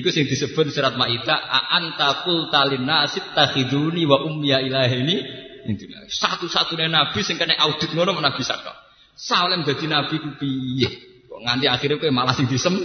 [0.00, 1.38] Iku sing disebut surat Ma'idah
[1.76, 5.16] anta qulta nasit takhiduni wa ummiya ini
[6.08, 8.87] satu-satunya nabi sing kena audit ngono Nabi Saka.
[9.18, 10.86] Salem dadi nabi ku piye?
[11.26, 12.78] Kok nganti akhirnya kowe malah sing disem.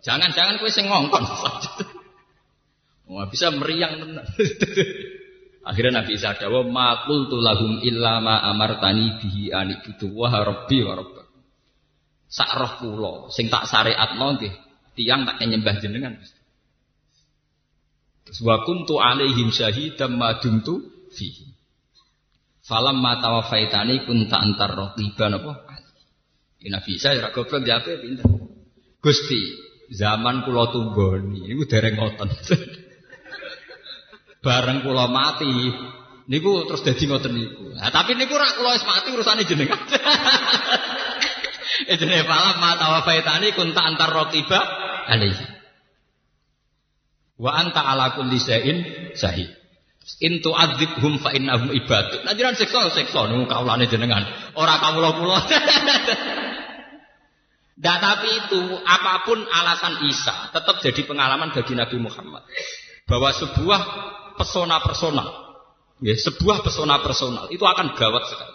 [0.00, 1.24] Jangan-jangan kowe sing ngongkon.
[3.12, 4.24] Wah bisa meriang tenan.
[5.68, 10.98] Akhirnya Nabi Isa dawa makul tulahum illa ma amartani bihi anik butuh wah rabbi wa
[10.98, 11.26] rabbak.
[12.26, 14.50] Sak roh kula sing tak syariatno nggih
[14.98, 16.18] tiang tak nyembah jenengan.
[18.26, 20.82] Terus wa kuntu alaihim syahidam ma dumtu
[21.14, 21.51] fihi.
[22.62, 25.52] Falam ma tawafaitani kunta antar raqiban apa?
[26.62, 28.22] Ini Nabi Isa ya goblok ya pinter.
[29.02, 29.40] Gusti,
[29.90, 32.30] zaman kula tunggoni niku dereng ngoten.
[34.46, 35.50] bareng kula mati
[36.30, 37.74] niku terus dadi ngoten niku.
[37.74, 39.82] Nah, tapi niku rak kula wis mati urusane jenengan.
[41.82, 44.60] Eh jenenge pala mata wa faitani kunta antar rotiba
[45.10, 45.46] alaihi.
[47.42, 48.78] Wa anta ala kulli syai'in
[49.18, 49.50] sahih.
[50.22, 52.26] In tu'adzibhum fa innahum ibadu.
[52.26, 54.26] Nah jenengan siksa siksa kaulane jenengan.
[54.58, 55.38] Ora kawula kula.
[57.82, 62.46] Nah, tapi itu apa pun alasan Isa tetap jadi pengalaman bagi Nabi Muhammad
[63.10, 63.80] bahwa sebuah
[64.38, 65.26] pesona personal,
[65.98, 68.54] ya, sebuah pesona personal itu akan gawat sekali.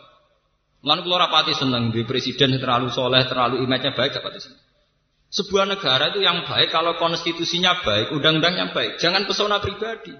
[0.87, 4.63] Lalu kalau rapati senang di presiden terlalu soleh, terlalu image-nya baik, dapat senang.
[5.27, 8.95] Sebuah negara itu yang baik kalau konstitusinya baik, undang-undangnya baik.
[8.95, 10.15] Jangan pesona pribadi.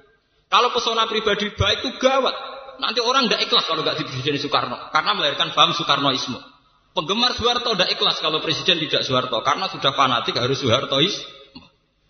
[0.47, 2.36] Kalau pesona pribadi baik itu gawat.
[2.77, 6.38] Nanti orang tidak ikhlas kalau nggak di Presiden Soekarno, karena melahirkan paham Soekarnoisme.
[6.93, 11.13] Penggemar Soeharto tidak ikhlas kalau presiden tidak Soeharto, karena sudah fanatik harus Soehartois.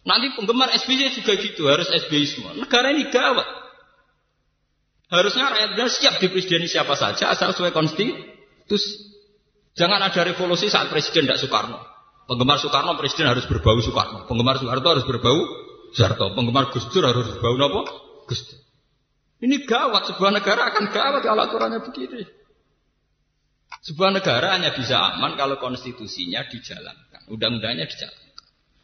[0.07, 2.55] Nanti penggemar SBY juga gitu, harus SBYisme.
[2.55, 3.47] Negara ini gawat.
[5.11, 8.91] Harusnya rakyat benar siap di presiden siapa saja asal sesuai konstitusi.
[9.75, 11.79] Jangan ada revolusi saat presiden tidak Soekarno.
[12.27, 14.23] Penggemar Soekarno presiden harus berbau Soekarno.
[14.27, 15.35] Penggemar Soeharto harus berbau
[15.91, 16.31] Soeharto.
[16.31, 18.06] Penggemar Gus Dur harus berbau apa?
[18.27, 18.59] Gus Dur.
[19.37, 20.13] Ini gawat.
[20.13, 22.25] Sebuah negara akan gawat kalau aturannya begini.
[23.87, 27.31] Sebuah negara hanya bisa aman kalau konstitusinya dijalankan.
[27.31, 28.35] Undang-undangnya dijalankan.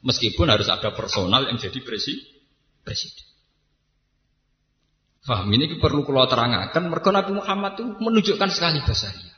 [0.04, 3.26] Meskipun harus ada personal yang jadi presiden.
[5.24, 6.84] Faham ini perlu kalau terangkan.
[6.92, 9.34] Mereka Nabi Muhammad itu menunjukkan sekali basaria.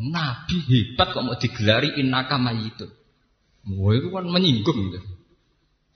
[0.00, 2.86] Nabi hebat kok mau digelari innaka itu.
[3.76, 4.96] Wah itu kan menyinggung.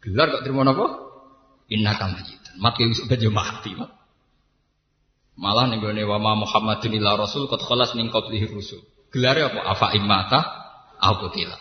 [0.01, 1.04] Gelar kok terima apa?
[1.73, 2.55] Innaka mayitun.
[2.61, 3.73] Mati wis udah mati.
[5.35, 8.85] Malah nih gue wama Muhammadin illa rasul kot khalas ning qablihi rusul.
[9.11, 9.61] Gelar apa?
[9.67, 10.41] Afa imata
[10.99, 11.59] aku tilah.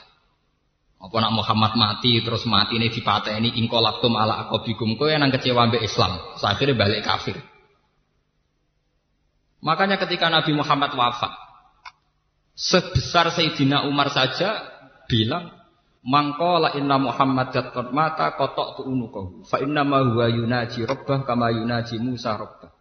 [1.04, 5.84] Apa nak Muhammad mati terus mati ini dipateni ingkolaktum ala akobikum kowe yang kecewa mbek
[5.84, 6.16] Islam.
[6.40, 7.36] Akhirnya balik kafir.
[9.64, 11.32] Makanya ketika Nabi Muhammad wafat,
[12.56, 14.60] sebesar Sayyidina Umar saja
[15.08, 15.56] bilang,
[16.04, 19.48] Mangkola inna Muhammad jatqad mata kotok tu unukahu.
[19.48, 22.76] Fa inna ma huwa yunaji robbah kama yunaji Musa robbah.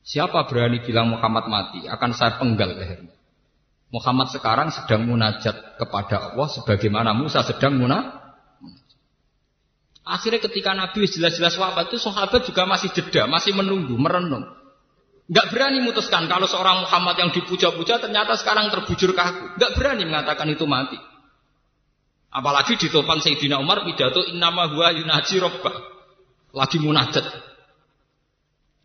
[0.00, 3.12] Siapa berani bilang Muhammad mati, akan saya penggal lehernya.
[3.92, 8.24] Muhammad sekarang sedang munajat kepada Allah sebagaimana Musa sedang munajat.
[10.04, 14.44] Akhirnya ketika Nabi jelas-jelas wafat itu sahabat juga masih jeda, masih menunggu, merenung.
[15.32, 19.56] Gak berani memutuskan kalau seorang Muhammad yang dipuja-puja ternyata sekarang terbujur kaku.
[19.56, 21.00] Gak berani mengatakan itu mati.
[22.34, 25.74] Apalagi di topan Sayyidina Umar pidato innama huwa yunaji robbah.
[26.50, 27.22] Lagi munajat.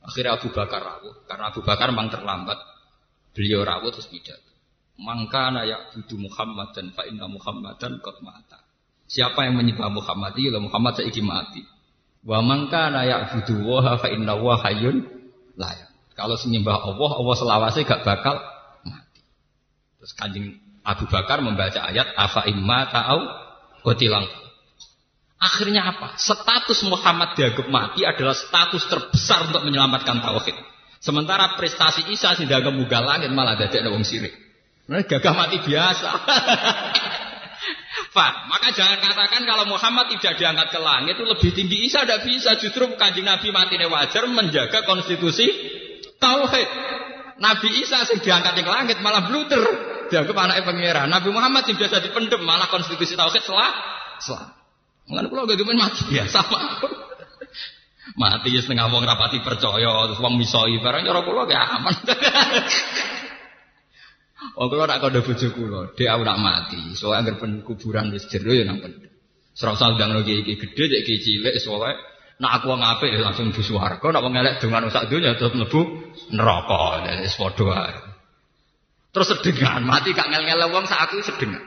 [0.06, 1.26] Akhirnya Abu Bakar rawuh.
[1.26, 2.62] Karena Abu Bakar memang terlambat.
[3.34, 4.54] Beliau rawuh terus pidato.
[5.02, 5.66] Mangkana
[5.98, 8.62] budu Muhammad dan fa inna Muhammadan qad mata.
[9.10, 11.66] Siapa yang menyembah Muhammad ya Muhammad saiki mati.
[12.22, 13.02] Wa mangkana
[13.34, 15.10] budu wa fa inna wa hayyun
[15.58, 15.90] layak.
[16.14, 18.38] Kalau menyembah Allah, Allah selawase gak bakal
[18.86, 19.24] mati.
[19.98, 23.20] Terus kanjeng Abu Bakar membaca ayat afa imma ta'au
[23.84, 24.26] qutilang.
[25.40, 26.20] Akhirnya apa?
[26.20, 30.56] Status Muhammad dianggap mati adalah status terbesar untuk menyelamatkan tauhid.
[31.00, 34.36] Sementara prestasi Isa sing dianggap muga langit malah dadek wong sirik.
[34.92, 36.10] Nah, gagah mati biasa.
[38.10, 42.28] Pak, maka jangan katakan kalau Muhammad tidak diangkat ke langit itu lebih tinggi Isa tidak
[42.28, 42.60] bisa.
[42.60, 45.48] Justru kanjeng Nabi mati wajar menjaga konstitusi
[46.20, 46.70] tauhid.
[47.40, 49.64] Nabi Isa yang diangkat ke langit malah bluter.
[50.10, 51.08] Dianggap anaknya pangeran.
[51.08, 53.72] Nabi Muhammad yang biasa dipendem malah konstitusi tauhid selah
[54.20, 54.58] selah.
[55.10, 56.62] Mengenai pulau gak mati biasa pak.
[58.18, 61.96] mati ya setengah wong rapati percaya terus wong misoi barang cara pulau gak aman.
[64.60, 66.80] Oh kula nak bojo kula, dhek aku nak mati.
[66.96, 69.12] So anggere pen kuburan wis ya nang pendem.
[69.52, 71.96] Serasa ndang iki iki gedhe iki cilik soalé
[72.40, 76.08] Nak aku wong ya langsung di swarga, nak wong elek dongan sak donya terus mlebu
[76.32, 77.04] neraka.
[77.20, 77.92] Wis padha.
[79.10, 81.62] Terus sedengan mati gak ngel-ngel wong sak aku sedengan.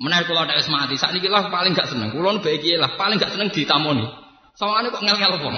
[0.00, 2.14] Kula nek wis mati, sak niki lah paling gak seneng.
[2.14, 4.06] Kula nu bae lah, paling gak seneng ditamoni.
[4.54, 5.54] Sawangane kok ngel-ngel wong.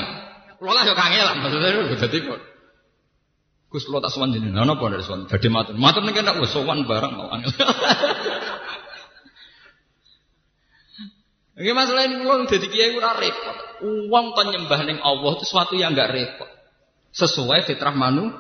[0.56, 1.70] Kula lah yo kangelan maksudnya
[2.06, 2.40] dadi kok.
[3.72, 5.74] Gus kula tak sowan jenengan napa nek sowan badhe matur.
[5.76, 7.52] Matur nek nek wis sowan bareng mau angel.
[11.52, 13.56] Ini masalah ini uang jadi kiai ora repot.
[13.84, 16.48] Uang nyembah ning Allah itu sesuatu yang enggak repot.
[17.12, 18.32] Sesuai fitrah manu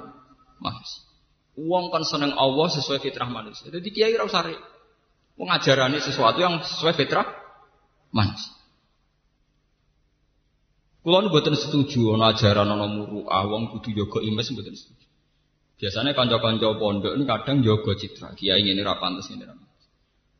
[0.56, 1.11] manusia.
[1.52, 3.68] Uang kan seneng Allah sesuai fitrah manusia.
[3.68, 4.72] Jadi kiai ora usah repot.
[5.36, 7.28] Pengajarannya sesuatu yang sesuai fitrah
[8.12, 8.52] manusia.
[11.02, 15.06] Kulo boten setuju ana ajaran ana muru awang kudu jaga imes boten setuju.
[15.82, 18.38] Biasanya kanca-kanca pondok ini kadang jaga citra.
[18.38, 19.52] Kiai ini ra pantes ini ra.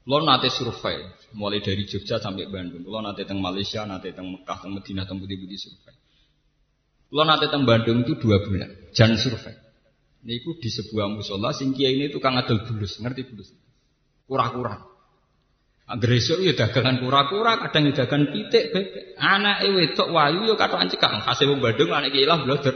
[0.02, 1.02] Kulo nate survei
[1.34, 2.86] mulai dari Jogja sampai Bandung.
[2.86, 5.94] Kulo nate teng Malaysia, nate teng Mekah, teng Madinah, teng budi-budi survei.
[7.10, 9.61] Kulo nate teng Bandung itu dua bulan, jangan survei.
[10.23, 13.51] Niku di sebuah musola sing kiai ini tukang adol bulus, ngerti bulus?
[14.31, 14.79] Kura-kura.
[15.91, 19.18] Agresor ya dagangan kura-kura, kadang ya dagangan pitik, bebek.
[19.18, 21.27] Anak wedok wayu ya katokan cekak.
[21.27, 22.75] Hasil wong Bandung anak kiai lah blodor.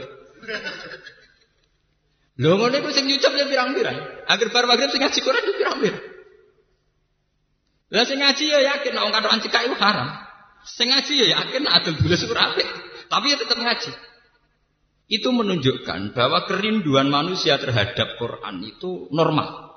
[2.37, 3.97] Lho ngono iku sing nyucup ya pirang-pirang.
[4.27, 6.03] Agar bar magrib sing ngaji ya pirang-pirang.
[7.95, 10.09] Lah sing ngaji ya yakin nek wong cekak itu haram.
[10.67, 12.67] Sing ngaji ya yakin adol bulus apik.
[13.07, 13.91] Tapi ya tetap ngaji.
[15.07, 19.71] Itu menunjukkan bahwa kerinduan manusia terhadap Quran itu normal.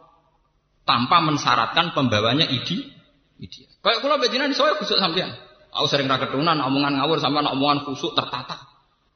[0.82, 2.90] Tanpa mensyaratkan pembawanya ide
[3.38, 3.70] ideal.
[3.78, 5.30] Kayak kula bejinan saya khusuk sampean.
[5.70, 8.58] Aku sering ra ketunan omongan ngawur sampean omongan khusuk tertata.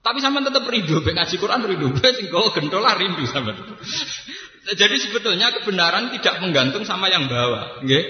[0.07, 3.25] Tapi sampean tetap rindu ben ngaji Quran rindu ben sing gendola rindu.
[4.81, 8.05] Jadi sebetulnya kebenaran tidak menggantung sama yang bawa, nggih.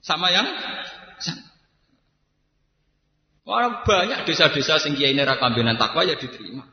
[0.00, 0.48] Sama yang
[3.48, 6.68] Orang banyak desa-desa sing kiai ini rakambinan takwa ya diterima.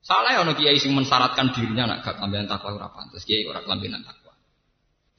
[0.00, 4.04] Salah ya kiai sing mensyaratkan dirinya nak gak kambinan takwa ora pantes, kiai ora kambinan
[4.04, 4.32] takwa.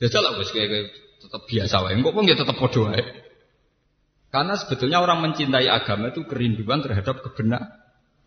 [0.01, 0.69] Jajal lah wis kiai
[1.21, 1.97] tetap biasa wae.
[2.01, 3.01] Pun ya tetap bodoh wae.
[4.31, 7.67] Karena sebetulnya orang mencintai agama itu kerinduan terhadap kebenar,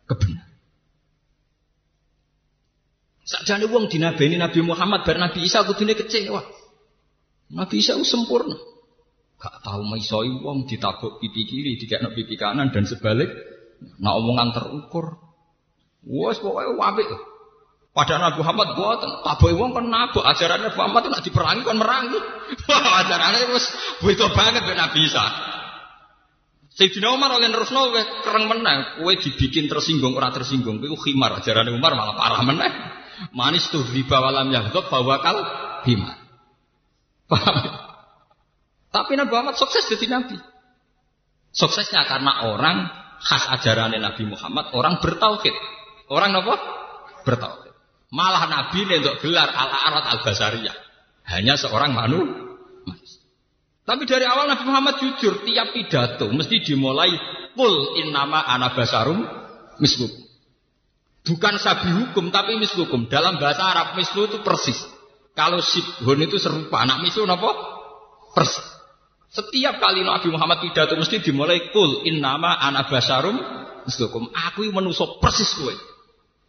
[0.05, 0.47] kebenar.
[3.25, 6.45] Sakjane wong dinabeni Nabi Muhammad bar Nabi Isa kudune kecewa.
[7.57, 8.74] Nabi Isa itu sempurna.
[9.45, 13.29] Gak tahu maisoi wong ditabuk pipi kiri, dikekno pipi kanan dan sebalik.
[14.01, 15.21] Nah omongan terukur.
[16.01, 17.13] Wes pokoknya apik.
[17.93, 22.19] Padahal Nabi Muhammad buatan, taboy wong kan nabok ajarannya Muhammad nak diperangi kan merangi.
[23.05, 23.71] Ajarannya wis
[24.03, 25.23] butuh banget ben Nabi Isa.
[26.75, 27.95] Sayyidina Umar oleh nerusno
[28.27, 32.73] kereng meneh, kowe dibikin tersinggung ora tersinggung, kowe khimar ajarannya Umar malah parah meneh.
[33.31, 35.39] Manis tuh riba walam yaghdab bahwa kal
[35.87, 36.19] himar.
[37.31, 37.84] Paham?
[38.95, 40.39] Tapi Nabi Muhammad sukses jadi nabi.
[41.51, 42.87] Suksesnya karena orang
[43.19, 45.55] khas ajarannya Nabi Muhammad, orang bertauhid.
[46.07, 46.55] Orang apa?
[47.27, 47.75] Bertauhid.
[48.15, 50.77] Malah Nabi untuk gelar ala arat al basariyah.
[51.27, 52.23] Hanya seorang manu.
[53.83, 57.11] Tapi dari awal Nabi Muhammad jujur, tiap pidato mesti dimulai
[57.59, 59.27] kul innama ana basarum
[59.83, 60.23] mislukum.
[61.25, 63.11] Bukan sabi hukum tapi mislukum.
[63.11, 64.77] Dalam bahasa Arab mislu itu persis.
[65.35, 66.85] Kalau sibhun itu serupa.
[66.85, 67.51] Anak mislu apa?
[68.37, 68.74] Persis.
[69.35, 73.35] Setiap kali Nabi Muhammad pidato mesti dimulai kul innama ana basarum
[73.83, 74.31] mislukum.
[74.31, 75.75] Aku menusuk persis kowe.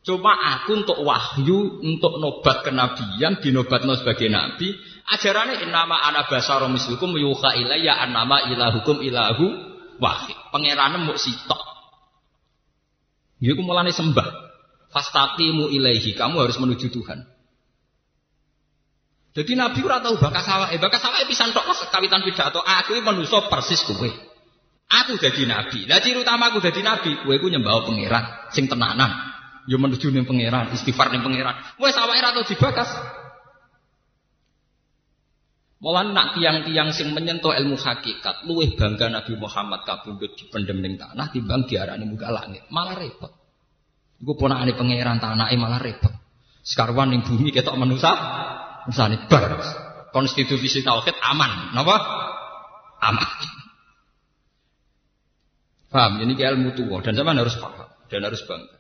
[0.05, 4.69] Cuma aku untuk wahyu, untuk nobat kenabian, dinobatno sebagai nabi.
[5.09, 7.57] Ajarannya nama anak basarum mislukum yuha
[8.05, 9.49] nama ilahukum ilahu
[9.97, 10.37] wahid.
[10.53, 11.57] Pangerannya mau sitok.
[13.41, 14.45] Iku mulane sembah.
[14.93, 17.25] Fastaqimu ilaihi, kamu harus menuju Tuhan.
[19.35, 22.63] Jadi Nabi ora tahu bakas eh bakas sawah pisan tok kawitan pidato.
[22.63, 24.07] Aku manusia persis kowe.
[24.85, 25.89] Aku jadi nabi.
[25.89, 28.23] Lah ciri utama aku jadi nabi, kowe ku nyembah pangeran
[28.53, 29.11] sing tenanan.
[29.65, 31.57] Ya menuju ning pangeran, istighfar ning pangeran.
[31.81, 32.89] Wes awake ra tau dibakas.
[35.81, 41.27] Malah nak tiang-tiang sing menyentuh ilmu hakikat, luwih bangga Nabi Muhammad kabundut dipendem ning tanah
[41.33, 42.63] timbang diarani muka langit.
[42.69, 43.33] Malah repot.
[44.21, 46.13] Iku ponakane pangeran tanah malah repot.
[46.61, 48.13] Sekarwan ning bumi ketok manusa,
[48.87, 49.57] misale bar.
[50.15, 51.95] Konstitusi tauhid aman, napa?
[53.03, 53.27] Aman.
[55.91, 56.23] Paham?
[56.23, 58.75] Ini ilmu tua dan zaman harus paham dan harus bangga.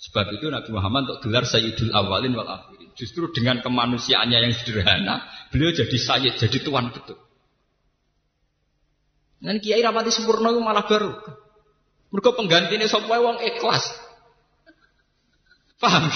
[0.00, 2.88] Sebab itu Nabi Muhammad untuk gelar Sayyidul Awalin wal Akhirin.
[2.96, 7.20] Justru dengan kemanusiaannya yang sederhana, beliau jadi sayyid, jadi tuan betul.
[9.40, 11.12] Dan kiai rapati sempurna itu malah baru.
[12.12, 13.84] Mereka penggantinya sapa wong ikhlas.
[15.80, 16.08] Paham?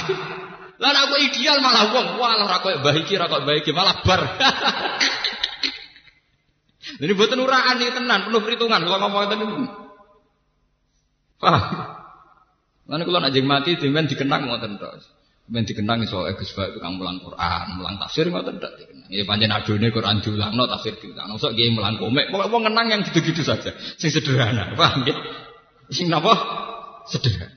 [0.83, 4.21] Lah aku ideal malah wong, walah ra koyo mbah iki ra koyo malah bar.
[6.85, 9.45] Ini buatan uraan nih tenan, penuh perhitungan kalau ngomong tadi.
[11.41, 11.63] Paham?
[12.85, 15.05] Lalu kalau nak mati, dimen dikenang ngoten terus.
[15.45, 19.09] Men dikenang iso Gus Bak tukang mulang Quran, mulang tafsir ngoten ndak dikenang.
[19.13, 21.37] Ya pancen adone Quran diulangno tafsir diulangno.
[21.41, 23.73] Sok nggih mulang komik, pokoke wong kenang yang gitu-gitu saja.
[24.01, 25.17] Sing sederhana, paham nggih?
[25.93, 26.33] Sing napa?
[27.09, 27.57] Sederhana.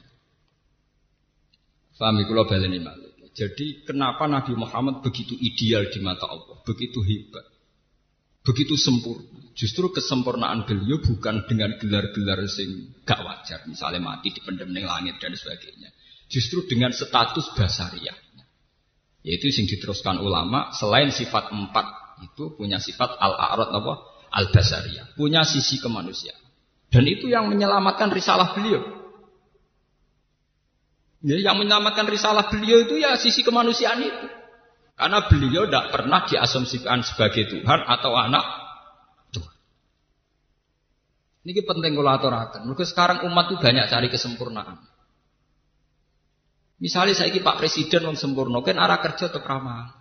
[1.96, 3.07] Paham kula baleni malih.
[3.38, 7.46] Jadi kenapa Nabi Muhammad begitu ideal di mata Allah, begitu hebat,
[8.42, 9.46] begitu sempurna.
[9.54, 15.34] Justru kesempurnaan beliau bukan dengan gelar-gelar sing gak wajar, misalnya mati di pendem langit dan
[15.38, 15.90] sebagainya
[16.28, 18.16] Justru dengan status basariah.
[19.24, 21.86] Yaitu yang diteruskan ulama selain sifat empat
[22.24, 23.94] itu punya sifat al-a'rad apa?
[24.32, 25.16] Al-basariyah.
[25.20, 26.40] Punya sisi kemanusiaan.
[26.88, 28.97] Dan itu yang menyelamatkan risalah beliau.
[31.28, 34.28] Ya, yang menyelamatkan risalah beliau itu ya sisi kemanusiaan itu.
[34.96, 38.48] Karena beliau tidak pernah diasumsikan sebagai Tuhan atau anak
[39.36, 39.56] Tuhan.
[41.44, 42.62] Ini penting kalau aturakan.
[42.64, 44.80] Maka sekarang umat itu banyak cari kesempurnaan.
[46.80, 50.00] Misalnya saya Pak Presiden yang sempurna, kan arah kerja tetap ramah.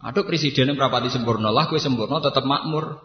[0.00, 2.98] Ada presiden yang di sempurna lah, gue sempurna tetap makmur.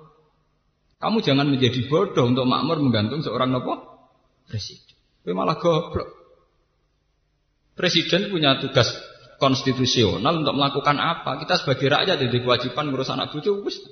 [0.96, 3.84] Kamu jangan menjadi bodoh untuk makmur menggantung seorang nopo
[4.48, 4.96] presiden.
[5.28, 6.25] Gue malah goblok.
[7.76, 8.88] Presiden punya tugas
[9.36, 11.44] konstitusional untuk melakukan apa?
[11.44, 13.84] Kita sebagai rakyat jadi kewajiban ngurus anak cucu, wis.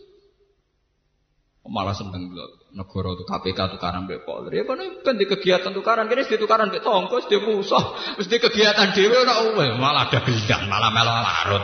[1.63, 4.59] Malah seneng loh negara itu KPK tukaran mbek Polri.
[4.59, 7.83] Ya kono ben di kegiatan tukaran kene di tukaran mbek tongko, di musuh,
[8.19, 11.63] di kegiatan dhewe ora uwe, malah ada bidang, malah melo larut.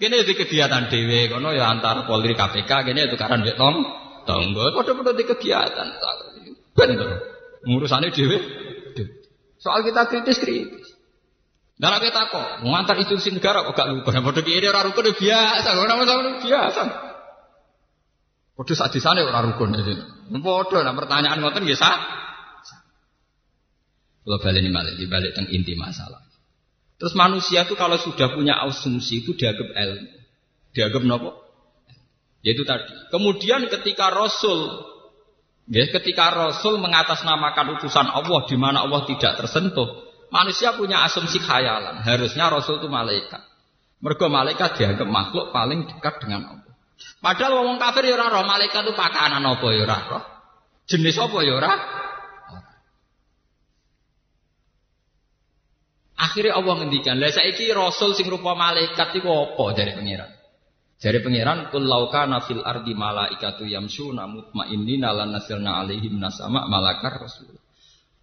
[0.00, 3.84] Kene di kegiatan dhewe kono ya antar Polri KPK kene tukaran mbek tong
[4.24, 4.64] tonggo.
[4.72, 5.88] Padha-padha di kegiatan.
[6.72, 6.90] Ben.
[7.68, 8.38] Ngurusane dhewe.
[9.60, 10.83] Soal kita kritis kritis.
[11.74, 14.14] Dalam kita kok, mengantar institusi negara kok gak rukun.
[14.22, 15.94] Padha kiri ora rukun biasa, ora
[16.38, 16.82] biasa.
[18.54, 19.94] Padha sadisane ora rukun iki.
[20.38, 21.98] Padha nah pertanyaan ngoten sah.
[24.24, 26.24] Kalau balik ini balik, dibalik tentang inti masalah.
[26.96, 30.08] Terus manusia itu kalau sudah punya asumsi itu dianggap ilmu,
[30.72, 31.30] dianggap nopo?
[32.40, 32.88] Yaitu tadi.
[33.12, 34.80] Kemudian ketika Rasul,
[35.68, 42.02] ya, ketika Rasul mengatasnamakan utusan Allah di mana Allah tidak tersentuh, manusia punya asumsi khayalan.
[42.02, 43.38] Harusnya Rasul itu malaikat.
[44.02, 46.74] Mergo malaikat dianggap makhluk paling dekat dengan Allah.
[47.22, 50.24] Padahal wong kafir ya roh malaikat itu pakanan apa ya roh.
[50.90, 51.72] Jenis apa ya ora?
[56.14, 60.30] Akhirnya Allah ngendikan, "Lah saiki rasul sing rupa malaikat iku apa?" dari pangeran.
[61.00, 62.12] Dari pangeran, "Qul law
[62.44, 67.63] fil ardi malaikatu yamshuna mutmainnina lan nasilna alaihim nasama malakar rasul."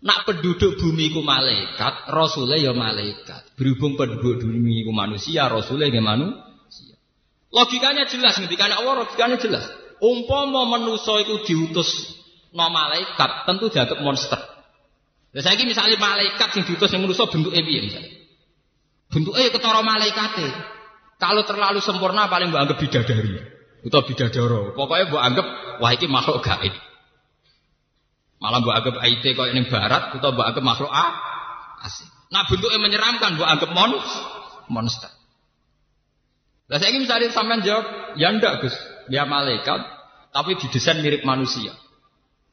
[0.02, 3.54] Nak penduduk bumi ku malaikat, rasulnya ya malaikat.
[3.54, 6.98] Berhubung penduduk bumi ku manusia, rasulnya ya manusia.
[7.54, 9.70] Logikanya jelas, ngendikane Allah logikanya jelas.
[10.02, 12.18] Umpama manusa iku diutus
[12.50, 14.42] no malaikat, tentu dianggap monster.
[15.32, 18.12] Lah saiki misalnya malaikat sing diutus ning manusa bentuke piye misalnya?
[19.14, 20.50] Bentuke ketara malaikate.
[21.22, 23.38] Kalau terlalu sempurna paling mbok anggap bidadari
[23.86, 24.74] atau bidadara.
[24.74, 25.48] Pokoknya mbok anggap
[25.78, 26.74] wah iki makhluk gaib.
[28.42, 31.06] Malah mbok anggap IT koyo ning barat atau mbok anggap makhluk A
[31.86, 32.10] asing.
[32.34, 33.70] Nah bentuknya menyeramkan mbok anggap
[34.66, 35.14] monster.
[36.72, 38.72] Lah saya ingin misalnya sampean jawab, ya ndak Gus,
[39.12, 39.84] dia malaikat,
[40.32, 41.76] tapi didesain mirip manusia.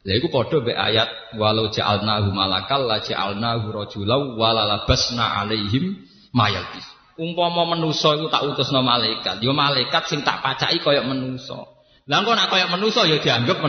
[0.03, 6.03] Lah iku padha be ayat walau ja'alnahu malakal la ja'alnahu rajulau walalabasna alaihim
[6.35, 6.83] mayalbis.
[7.15, 11.71] Umpama manusa iku tak utusno malaikat, ya malaikat sing tak pacaki kaya manusa.
[12.11, 13.63] Lah kok nak kaya manusa ya dianggap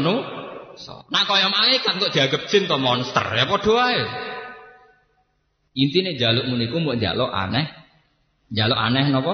[0.79, 1.05] manusa.
[1.11, 4.01] Nak kaya malaikat kok dianggap jin to monster, ya padha wae.
[5.75, 7.67] Intine jaluk muniku mbok jaluk aneh.
[8.49, 9.33] Jaluk aneh napa?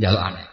[0.00, 0.46] jaluk aneh.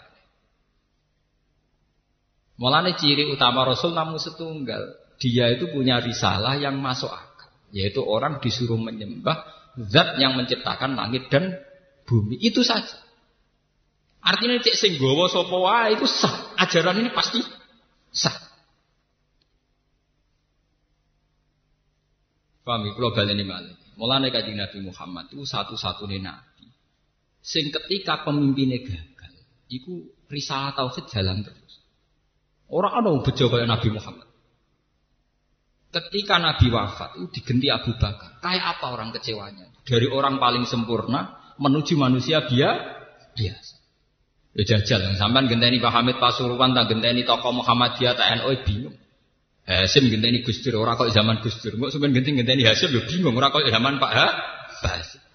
[2.59, 4.99] Mulane ciri utama Rasul namun setunggal.
[5.19, 7.51] Dia itu punya risalah yang masuk akal.
[7.71, 9.47] Yaitu orang disuruh menyembah
[9.87, 11.55] zat yang menciptakan langit dan
[12.03, 12.35] bumi.
[12.39, 12.99] Itu saja.
[14.19, 16.51] Artinya cek sing gawa sapa wae itu sah.
[16.59, 17.39] Ajaran ini pasti
[18.11, 18.48] sah.
[22.69, 22.91] Paham ya?
[22.93, 23.73] Kalau baleni malih.
[23.97, 26.69] Mulane kanjeng Nabi Muhammad itu satu-satunya nabi.
[27.41, 29.09] Sing ketika pemimpinnya gagal
[29.69, 31.81] Iku risalah tauhid jalan terus.
[32.69, 34.29] Orang yang bejo kayak Nabi Muhammad.
[35.89, 38.37] Ketika Nabi wafat itu digenti Abu Bakar.
[38.41, 39.73] Kayak apa orang kecewanya?
[39.85, 42.77] Dari orang paling sempurna menuju manusia dia
[43.33, 43.75] biasa.
[44.53, 48.97] Ya jajal, sampai genteni Pak Hamid Pasuruan, tak genteni tokoh Muhammadiyah, tak NU bingung.
[49.69, 51.77] Hasim genteni Gus Dur, orang kok zaman Gus Dur.
[51.77, 54.27] Kok sampean genteni Hasim ya bingung, orang kok zaman Pak Ha?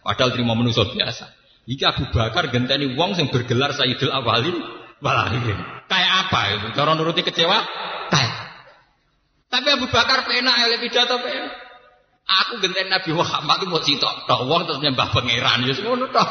[0.03, 1.31] Padahal terima manusia biasa.
[1.71, 4.59] Iki Abu Bakar genteni wong sing bergelar Sayyidul Awalin
[5.01, 5.87] walakhirin.
[5.87, 6.67] Kayak apa itu?
[6.75, 7.59] Cara nuruti kecewa?
[8.11, 8.35] Kayak.
[9.49, 11.65] Tapi Abu Bakar penak oleh pidato penak.
[12.25, 16.29] Aku genteng Nabi Muhammad itu mau sitok tok wong terus nyembah pangeran ya ngono tok.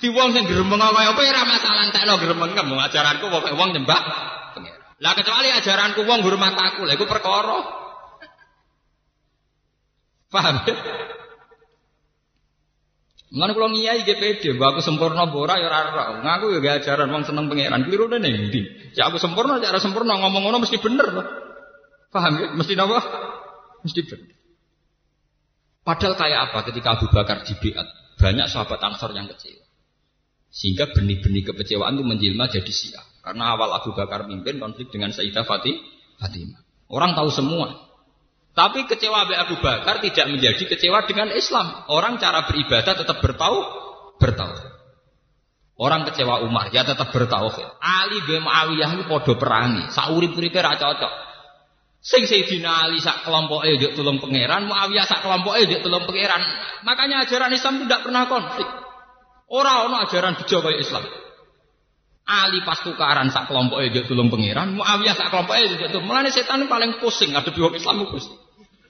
[0.00, 4.00] Di wong sing gremeng kaya apa ora masalah entekno gremeng kamu ajaranku pokoke wong nyembah.
[4.96, 7.58] Lah kecuali ajaranku wong hormat aku, lha iku perkara.
[10.32, 10.56] Paham?
[13.26, 16.24] Mengenai kalau ngiyai GPD, aku sempurna bora ya rara.
[16.24, 17.84] Ngaku ya ajaran wong seneng pangeran.
[17.84, 18.64] Keliru deh nih.
[18.96, 21.26] Ya aku sempurna, cara sempurna ngomong-ngomong mesti bener loh.
[22.08, 22.46] Paham ya?
[22.56, 22.98] Mesti apa?
[23.84, 24.32] Mesti bener.
[25.84, 27.86] Padahal kayak apa ketika Abu Bakar dibiat,
[28.18, 29.62] banyak sahabat Ansor yang kecewa.
[30.50, 33.02] Sehingga benih-benih kekecewaan itu menjelma jadi sia.
[33.26, 35.74] Karena awal Abu Bakar mimpin konflik dengan Sayyidah Fatih,
[36.22, 36.62] Fatimah.
[36.86, 37.74] Orang tahu semua.
[38.54, 41.90] Tapi kecewa Abu Bakar tidak menjadi kecewa dengan Islam.
[41.90, 43.66] Orang cara beribadah tetap bertau,
[44.22, 44.54] bertau.
[45.74, 47.66] Orang kecewa Umar ya tetap bertauhid.
[47.82, 49.90] Ali bin Muawiyah itu podo perangi.
[49.90, 51.12] Saurip-uripe ra cocok.
[52.00, 56.46] Sing Sayyidina Ali sak kelompok njuk tulung pangeran, Muawiyah sak kelompok njuk tulung pangeran.
[56.86, 58.70] Makanya ajaran Islam tidak pernah konflik.
[59.50, 61.25] Orang ono ajaran bejo Islam.
[62.26, 66.10] Ali pas tukaran sak kelompok njuk tulung pangeran, Muawiyah sak kelompok njuk tulung.
[66.10, 68.34] Mulane setan paling pusing ada wong Islam pusing.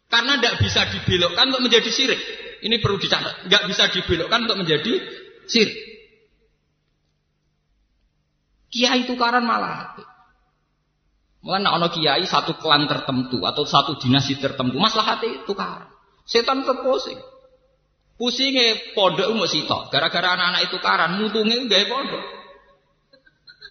[0.09, 2.21] Karena tidak bisa dibelokkan untuk menjadi sirik.
[2.65, 3.45] Ini perlu dicatat.
[3.45, 4.93] Tidak bisa dibelokkan untuk menjadi
[5.45, 5.77] sirik.
[8.73, 9.95] Kiai tukaran malah
[11.47, 15.87] Mulai nak ono kiai satu klan tertentu atau satu dinasti tertentu, masalah hati itu kan.
[16.27, 17.23] Setan terpusing.
[18.19, 19.95] Pusingnya pondok mau sitok.
[19.95, 22.36] Gara-gara anak-anak itu karan, mutungnya gaya pondok.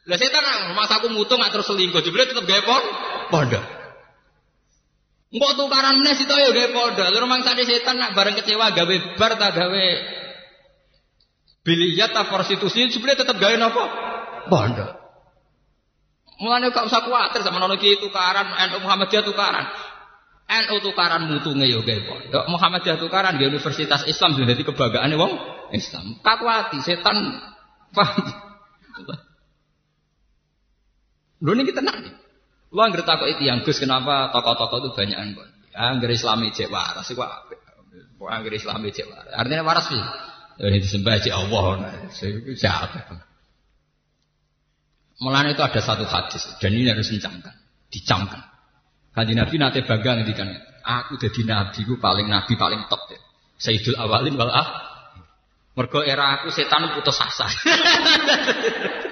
[0.06, 0.46] Lah setan
[0.78, 2.62] masa aku mutung nggak terus selingkuh, jadi tetap gaya
[3.34, 3.66] pondok.
[5.34, 7.10] Engkau tukaran meneh sitok ya pondok.
[7.10, 9.88] Lalu memang tadi setan nak bareng kecewa gawe bar tak gawe
[11.66, 13.84] biliyat tak prostitusi, sebenarnya tetap gawe nopo
[14.54, 14.92] pondok.
[16.36, 19.66] Mulane gak usah kuatir sama nono kiai tukaran, NU Muhammadiyah tukaran.
[20.46, 25.34] NU tukaran mutunge yo gawe pondok, Muhammadiyah tukaran di Universitas Islam jadi kebanggaane wong
[25.74, 26.22] Islam.
[26.22, 27.42] Kakuati setan
[27.90, 28.46] paham.
[31.44, 31.72] Lho niki.
[32.76, 35.48] Lu anggere takok iki yang Gus kenapa tokoh-tokoh itu banyak kok.
[35.76, 37.60] Angger Islami cek waras iku apik.
[38.20, 39.32] Kok angger Islami cek waras.
[39.32, 40.02] Artinya waras sih.
[40.60, 41.64] Ini disembah cek Allah.
[42.12, 43.00] Siapa?
[45.24, 47.56] Mulanya itu ada satu hadis dan ini harus dicamkan,
[47.88, 48.44] dicamkan.
[49.16, 50.52] Kanji Nabi nate bangga ngendikan,
[50.84, 53.22] aku jadi nabi, aku paling nabi paling top deh.
[53.56, 54.68] Sayyidul awalin wal ah.
[55.80, 57.48] Mergo era aku setan putus asa.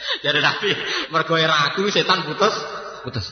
[0.24, 0.70] jadi nabi,
[1.12, 2.54] mergo era aku setan putus
[3.02, 3.26] putus.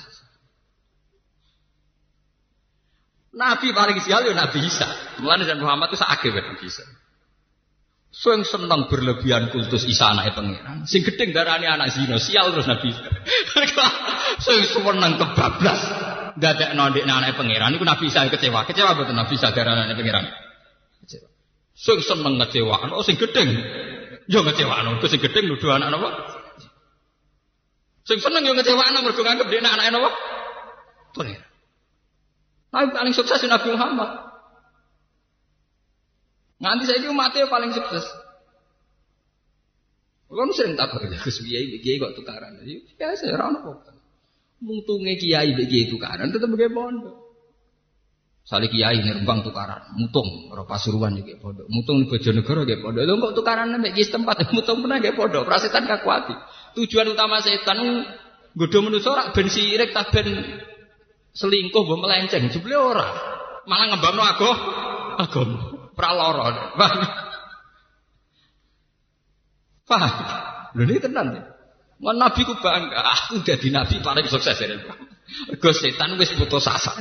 [3.38, 4.88] Nabi paling sial ya Nabi Isa.
[5.22, 6.82] Mulanya dan Muhammad itu sakit Nabi Isa.
[8.08, 10.88] Sing seneng berlebihan kultus Isa anake pangeran.
[10.88, 12.90] Sing gedeng darane anak zina, sial terus Nabi.
[14.46, 15.80] Sing seneng kebablas
[16.40, 18.66] dadekno ndek anake pangeran iku Nabi Isa kecewa.
[18.66, 20.24] Kecewa betul Nabi Isa darane anake pangeran.
[21.04, 21.28] Kecewa.
[21.78, 23.54] Sing seneng ngecewaan, oh sing gedeng.
[24.26, 26.37] Yo ngecewaan, sing gedeng nuduh anak napa?
[28.08, 30.10] Sing seneng yo ngecewaan mergo nganggep dhek anake napa?
[32.72, 34.10] Nabi paling sukses Nabi Muhammad.
[36.58, 38.04] Nganti saya itu mati paling sukses.
[40.28, 42.60] Kan sering tak kerja ke kiai, kiai kok tukaran.
[43.00, 43.96] Biasa, orang apa?
[44.60, 47.16] Mutunge kiai, kiai tukaran, tetap begitu pondok.
[48.44, 51.68] Sali kiai nerbang tukaran, mutung, orang pasuruan juga pondok.
[51.72, 53.02] Mutung di Bojonegoro juga pondok.
[53.08, 55.42] Lo kok tukaran nih kiai tempat, mutung pernah juga pondok.
[55.48, 56.36] Prasetan kakuati.
[56.78, 58.06] Tujuan utama setan
[58.58, 60.26] Godo manusia ora ben sirik tak ben
[61.30, 62.50] selingkuh mbok melenceng.
[62.50, 63.06] Jebule ora.
[63.70, 64.50] Malah ngembangno ago
[65.20, 65.58] agama
[65.94, 66.42] praloro.
[66.74, 67.00] Paham?
[69.86, 70.14] Paham?
[70.74, 71.54] Lho ini tenan.
[71.98, 74.78] Mau nabi ku bangga, aku jadi nabi paling sukses ya.
[75.58, 76.94] Gus setan wis putus asa.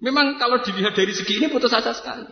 [0.00, 2.28] Memang kalau dilihat dari segi ini putus asa sekali.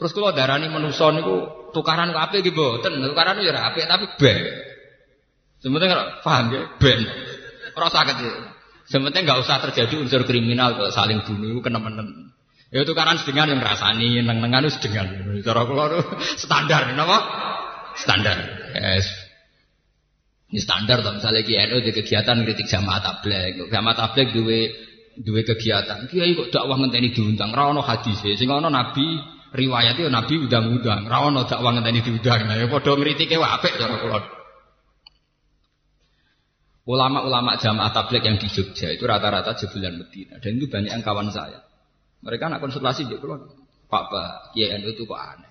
[0.00, 4.38] Terus kalau darani manusia niku tukaran kabeh iki mboten, tukaran ya ora tapi ben.
[5.60, 7.00] Sebenarnya paham ya, ben.
[7.76, 8.32] Ora sakit ya.
[8.90, 12.34] Sebenarnya nggak usah terjadi unsur kriminal kalau saling bunuh kena menen.
[12.70, 15.10] Ya itu karena sedengan yang rasani, neng-nengan itu sedengan.
[15.42, 15.84] Cara kula
[16.38, 17.18] standar, napa?
[17.98, 18.38] Standar.
[18.78, 19.10] Yes.
[20.50, 23.70] Ini standar toh misalnya KNU di kegiatan kritik jamaah tabligh.
[23.70, 24.70] Jamaah tabligh duwe
[25.18, 26.10] duwe kegiatan.
[26.10, 28.18] Kiai kok dakwah ngenteni diundang, ra ono hadis.
[28.22, 29.18] Sing ono nabi
[29.50, 32.46] riwayat itu nabi undang-undang, ra ono dakwah ngenteni diundang.
[32.46, 34.20] Nah, ya padha ngritike wae apik cara kula.
[36.90, 41.30] Ulama-ulama jamaah tabligh yang di Jogja itu rata-rata jebulan Medina dan itu banyak yang kawan
[41.30, 41.62] saya.
[42.24, 43.46] Mereka nak konsultasi dia keluar.
[43.90, 45.50] Pak Pak Kiai itu kok aneh.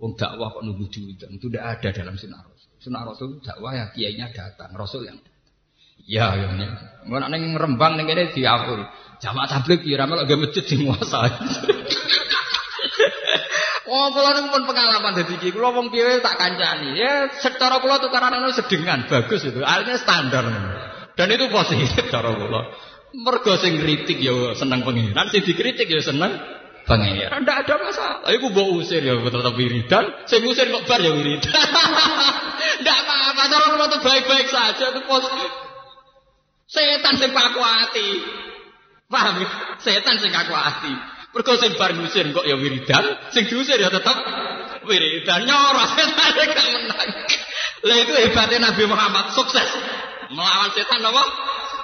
[0.00, 2.72] Wong dakwah kok nunggu diundang itu tidak ada dalam sunnah Rasul.
[2.80, 5.30] Sunnah Rasul dakwah ya kiainya datang, Rasul yang datang.
[6.02, 6.46] Iya, ya.
[7.06, 8.34] Ngono nek ning Rembang ning kene.
[9.22, 11.30] Jamaah tabligh ya melok ge masjid sing nguasai.
[13.92, 15.52] Oh, kula niku pun pengalaman dadi iki.
[15.52, 16.96] Kula wong piye tak kancani.
[16.96, 19.60] Ya secara kula tukaran ono sedengan bagus itu.
[19.60, 20.44] Artinya standar.
[21.12, 22.72] Dan itu positif cara kula.
[23.12, 26.40] Mergo sing kritik ya seneng pengiran, sing dikritik ya seneng
[26.88, 27.44] pengiran.
[27.44, 28.32] Ndak ada masalah.
[28.32, 31.52] Iku mbok usir ya tetep wiridan, sing usir kok bar ya wiridan.
[32.82, 35.50] Ndak apa-apa, cara kula tuh baik-baik saja itu positif.
[36.64, 38.08] Setan sing aku hati.
[39.12, 39.44] Paham?
[39.84, 41.11] Setan sing aku hati.
[41.32, 44.16] Mergo sing bar kok ya wiridan, sing diusir ya tetep
[44.84, 47.10] wiridan nyoros setan gak menang.
[47.82, 49.68] Lah itu hebatnya Nabi Muhammad sukses.
[50.30, 51.22] Melawan setan apa?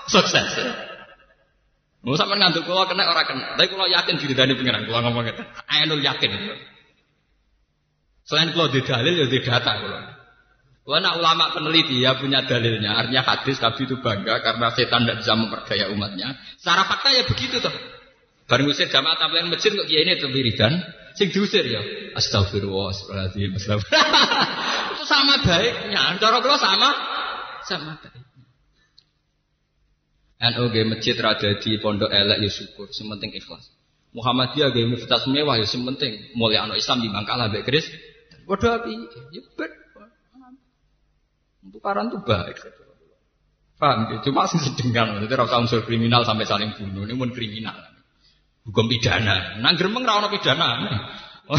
[0.07, 0.53] Sukses.
[2.07, 3.59] Mau sampe ngantuk kula kena ora kena.
[3.59, 5.45] Tapi kula yakin diridani pengiran kula ngomong ngeten.
[5.67, 6.31] Ainul yakin.
[8.23, 10.01] Selain kula di dalil ya di data kula.
[10.89, 12.97] Karena ulama peneliti ya punya dalilnya.
[12.97, 16.29] Artinya hadis Nabi itu bangga karena setan tidak bisa memperdaya umatnya.
[16.57, 17.75] Secara fakta ya begitu tuh.
[18.49, 20.81] Bareng usir jamaah tabligh masjid kok kiai ini itu wiridan,
[21.13, 21.85] sing diusir ya.
[22.17, 23.77] Astagfirullah, astagfirullah.
[24.97, 26.17] itu sama baiknya.
[26.17, 26.91] Cara kalau sama
[27.69, 28.25] sama baik.
[30.39, 33.69] NU ge masjid rada di pondok elek ya syukur, sementing ikhlas.
[34.17, 37.85] Muhammadiyah ge universitas mewah ya sementing mulai anak Islam di Bangkalan mbek Kris.
[38.49, 38.97] Padha api,
[39.37, 39.73] ya bet.
[41.69, 42.57] Tukaran tuh baik.
[43.77, 44.25] Paham?
[44.25, 45.21] Cuma sih sedengan.
[45.21, 47.05] Jadi rasa unsur kriminal sampai saling bunuh.
[47.05, 47.77] Ini pun kriminal.
[48.69, 49.57] Hukum pidana.
[49.65, 50.69] Nah gremeng rawon pidana.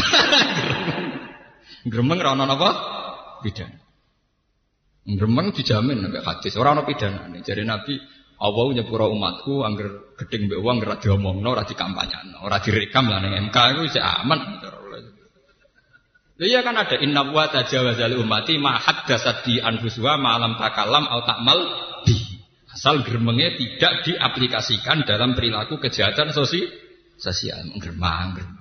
[1.90, 2.70] gremeng rawon apa?
[3.42, 3.82] Pidana.
[5.10, 6.54] Gremeng dijamin sampai hadis.
[6.54, 7.34] Orang pidana.
[7.42, 7.98] Jadi Nabi
[8.40, 13.52] Allah nyepura umatku angger gedeng mbek wong ora diomongno, ora dikampanyano, ora direkam lah ning
[13.52, 14.40] MK iku wis aman.
[16.40, 21.04] Iya kan ada inna wa tajawaza li ummati ma haddatsat di anfusuha ma lam takalam
[21.04, 21.60] au takmal
[22.08, 22.16] bi.
[22.72, 26.64] Asal geremengnya tidak diaplikasikan dalam perilaku kejahatan sosi
[27.20, 27.62] sosial.
[27.76, 28.60] Geremang, geremang.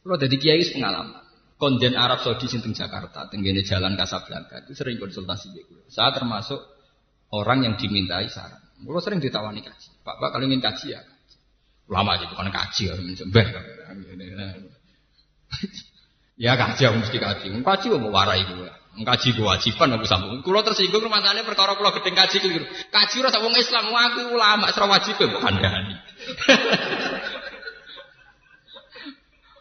[0.00, 1.20] Kalau dari kiai pengalaman.
[1.60, 5.76] Konden Arab Saudi sinting Jakarta, tenggene jalan Kasablanka itu sering konsultasi gitu.
[5.92, 6.56] Saya termasuk
[7.36, 8.64] orang yang dimintai saran.
[8.80, 9.88] Kalau sering ditawani kaji.
[10.00, 11.04] Pak, Pak kalau ingin kaji ya.
[11.92, 13.46] Lama aja bukan kaji ya, sembah.
[16.48, 17.46] ya kaji aku mesti kaji.
[17.60, 18.70] Kaji mau warai gue.
[19.04, 20.40] Kaji kewajiban aku sambung.
[20.40, 22.64] Kulo tersinggung rumahane perkara kulo gedeng kaji keliru.
[22.88, 25.94] Kaji ora wong Islam, aku ulama ora wajib mbok kandhani.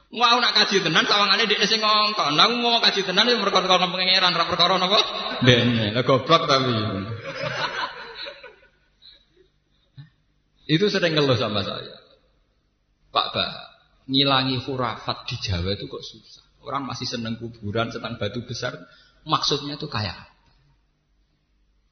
[0.09, 2.33] Mau nak kaji tenan sawangane dhek sing ngongkon.
[2.33, 4.99] Nah, mau kaji tenan ya perkara ngomong pangeran ora perkara napa?
[5.45, 6.73] Dene, lah goblok tapi.
[10.65, 11.93] Itu sering ngeluh sama saya.
[13.13, 13.53] Pak Bah,
[14.09, 16.45] ngilangi hurafat di Jawa itu kok susah.
[16.65, 18.77] Orang masih seneng kuburan, senang batu besar.
[19.29, 20.33] Maksudnya itu kayak apa?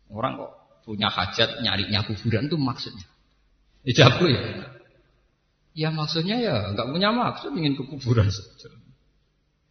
[0.09, 0.51] Orang kok
[0.89, 3.05] punya hajat nyarinya kuburan itu maksudnya.
[3.87, 4.41] Ijabku ya.
[5.77, 8.73] Ya maksudnya ya nggak punya maksud ingin ke kuburan saja.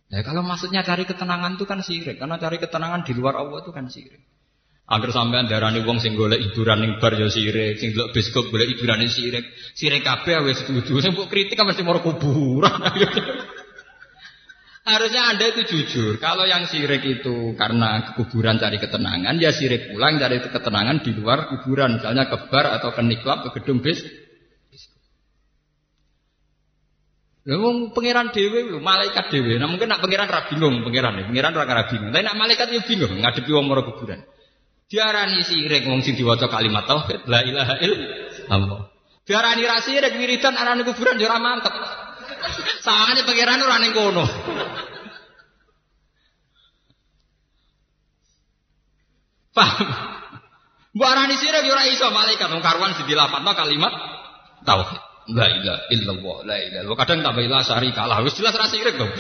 [0.07, 3.75] Ya kalau maksudnya cari ketenangan itu kan sirik, karena cari ketenangan di luar Allah itu
[3.75, 4.23] kan sirik.
[4.87, 8.71] Agar sampean darani wong sing golek hiburan ning bar ya sirik, sing delok bioskop golek
[8.71, 9.43] hiburan ning sirik.
[9.75, 11.03] Sirik kabeh wis setuju.
[11.03, 12.71] Sing mbok kritik kan mesti mau kuburan.
[14.87, 16.23] Harusnya Anda itu jujur.
[16.23, 21.51] Kalau yang sirik itu karena kuburan cari ketenangan, ya sirik pulang cari ketenangan di luar
[21.51, 21.99] kuburan.
[21.99, 23.99] Misalnya ke bar atau ke niklab, ke gedung bis.
[27.51, 29.59] Wong pangeran lho, malaikat dhewe.
[29.59, 32.11] Nah mungkin nak pangeran ra bingung, pangeran ya, pangeran ra bingung.
[32.15, 34.23] Tapi nak malaikat yo bingung ngadepi wong mara kuburan.
[34.87, 38.81] Diarani sirik wong sing diwaca kalimat tauhid la ilaha illallah.
[39.27, 41.75] Diarani ra sirik wiridan arane kuburan yo ora mantep.
[42.85, 44.25] Sawangane pangeran ora ning kono.
[49.57, 49.89] Paham?
[50.97, 53.93] Mbok arani sirik yo ora iso malaikat wong karuan dilafadzno kalimat
[54.65, 55.01] tauhid.
[55.27, 58.23] La ilaha illallah, la ilaha Kadang tambah ilah sari kalah.
[58.23, 59.11] Wis jelas ra sirik dong.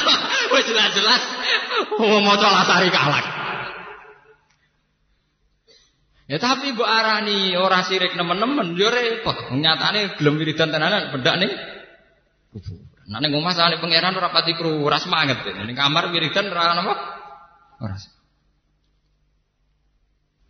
[0.56, 1.22] Wis jelas-jelas
[2.00, 3.20] wong maca lasari kalah.
[6.30, 9.52] Ya tapi bu arani orang sirik nemen-nemen yo repot.
[9.52, 11.52] Nyatane gelem wiridan tenanan bedak nih
[12.50, 12.86] kuburan.
[13.10, 15.42] Nah ning omah sane pangeran ora pati kru, ora semangat.
[15.46, 16.94] Ning kamar wiridan ora apa?
[17.82, 17.96] Ora.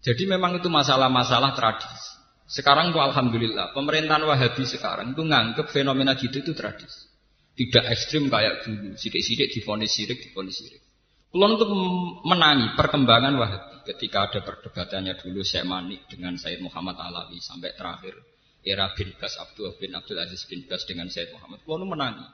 [0.00, 2.20] Jadi memang itu masalah-masalah tradisi.
[2.50, 7.06] Sekarang tuh alhamdulillah pemerintahan Wahabi sekarang itu nganggep fenomena gitu itu tradisi.
[7.54, 8.96] Tidak ekstrim kayak dulu.
[8.96, 10.82] Sidik-sidik difonis sirik, difonis sirik.
[11.30, 11.70] Kulon untuk
[12.26, 18.18] menangi perkembangan Wahabi ketika ada perdebatannya dulu Syekh Manik dengan Said Muhammad Alawi sampai terakhir
[18.66, 21.60] era bin Bas Abdul bin Abdul Aziz bin Bas dengan Said Muhammad.
[21.64, 22.26] Kulon menangi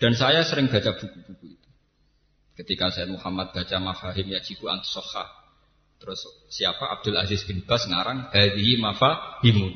[0.00, 1.70] dan saya sering baca buku-buku itu.
[2.58, 5.44] Ketika Said Muhammad baca Mafahim Yajibu Antusoha
[6.04, 6.20] Terus
[6.52, 9.72] siapa Abdul Aziz bin Bas ngarang hadhihi mafahimun.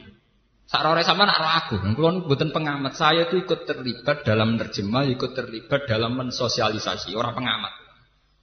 [0.68, 2.92] Sarore sama nak aku, kulon buatan pengamat.
[2.92, 7.72] Saya itu ikut terlibat dalam terjemah, ikut terlibat dalam mensosialisasi orang pengamat.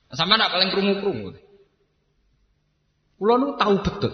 [0.10, 1.38] Sama nak paling kerungu-kerungu.
[3.22, 4.14] Kulon tahu betul.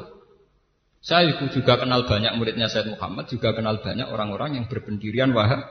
[1.02, 5.66] Saya juga kenal banyak muridnya Said Muhammad, juga kenal banyak orang-orang yang berpendirian wahab.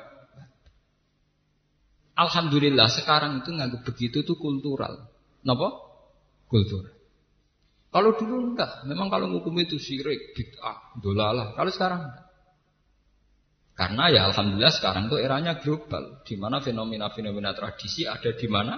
[2.18, 5.06] Alhamdulillah sekarang itu nggak begitu itu kultural.
[5.46, 5.70] Napa?
[6.50, 6.92] Kultural.
[7.90, 11.54] Kalau dulu enggak, memang kalau hukum itu syirik, bid'ah, dolalah.
[11.54, 12.26] Kalau sekarang enggak.
[13.78, 18.76] Karena ya alhamdulillah sekarang itu eranya global, di mana fenomena-fenomena tradisi ada di mana,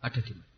[0.00, 0.51] ada di mana.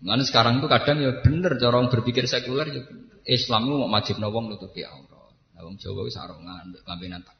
[0.00, 2.82] Mana sekarang itu kadang ya bener cara orang berpikir sekuler ya.
[3.26, 5.34] Islam itu mau wajib nawang nutupi aurat.
[5.56, 7.34] Nawang Jawa itu sarongan, lambenan tak.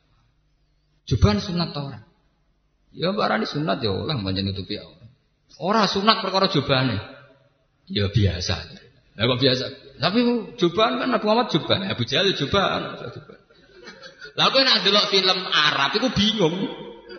[1.06, 2.02] Cobaan sunat orang.
[2.96, 5.06] Ya barani sunat ya oleh banyak nutupi aurat.
[5.60, 6.96] Orang sunat perkara cobaan
[7.86, 8.56] Ya biasa.
[9.16, 9.64] Nah, kok biasa?
[9.96, 10.18] Tapi
[10.58, 12.82] cobaan kan Nabi Muhammad cobaan, Abu Jahal cobaan.
[14.36, 16.56] Lah kowe nek delok film Arab iku bingung.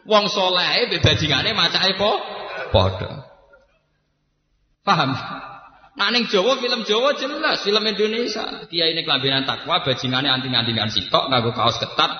[0.07, 2.15] Wong saleh mbek bajingane macake po
[2.71, 3.26] padha.
[4.88, 5.11] Paham?
[5.99, 8.63] Nah ning Jawa film Jawa jelas, film Indonesia.
[8.71, 12.11] Kiai ini kelambinan takwa, bajingane anting-antingan sitok nganggo kaos ketat.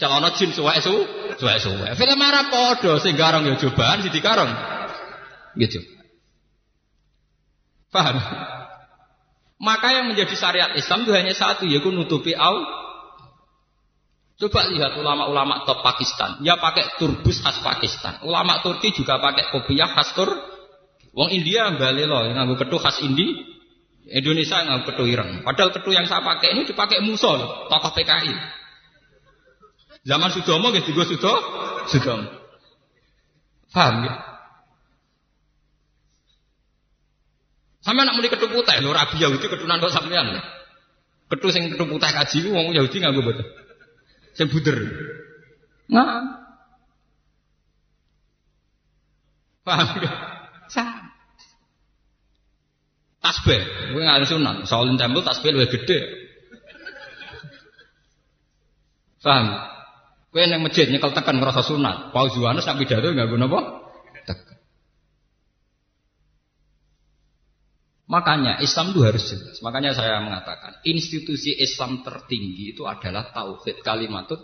[0.00, 0.94] Celana jin suwek su,
[1.36, 1.92] suwek suwek.
[2.00, 4.48] Film Arab padha sing garong ya cobaan sing dikarong.
[5.60, 5.84] Gitu.
[7.92, 8.16] Paham?
[9.56, 12.60] Maka yang menjadi syariat Islam itu hanya satu, yaitu nutupi au
[14.36, 16.44] Coba lihat ulama-ulama top Pakistan.
[16.44, 18.20] Ya pakai turbus khas Pakistan.
[18.20, 20.28] Ulama Turki juga pakai kopiah khas Tur.
[21.16, 23.56] Wong India balik loh, nganggo ketu khas Indi.
[24.06, 25.40] Indonesia nganggo ketu ireng.
[25.40, 27.40] Padahal ketu yang saya pakai ini dipakai Musol,
[27.72, 28.36] tokoh PKI.
[30.04, 31.34] Zaman Sudomo gitu gue Sudo,
[31.88, 32.28] Sudomo.
[33.72, 34.14] Paham ya?
[37.80, 40.36] Sama nak mulai ketu putih, lo rabi Yahudi ketunan kok sampean.
[41.32, 43.46] Ketu sing ketu putih kaji, wong Yahudi nganggo betul.
[44.36, 44.78] Sing buder.
[45.88, 46.44] Nah.
[49.66, 50.14] Paham gak?
[50.70, 50.95] Sama.
[53.26, 54.56] Tasbih, gue nggak ada sunat.
[54.70, 55.98] Shaolin Temple tasbih lebih gede.
[59.18, 59.50] Paham?
[60.30, 62.14] Gue yang masjid nyekel tekan ngerasa sunat.
[62.14, 63.60] Paus Yohanes nak pidato nggak guna apa?
[64.30, 64.56] Tekan.
[68.06, 69.58] Makanya Islam itu harus jelas.
[69.58, 74.38] Makanya saya mengatakan institusi Islam tertinggi itu adalah tauhid kalimatut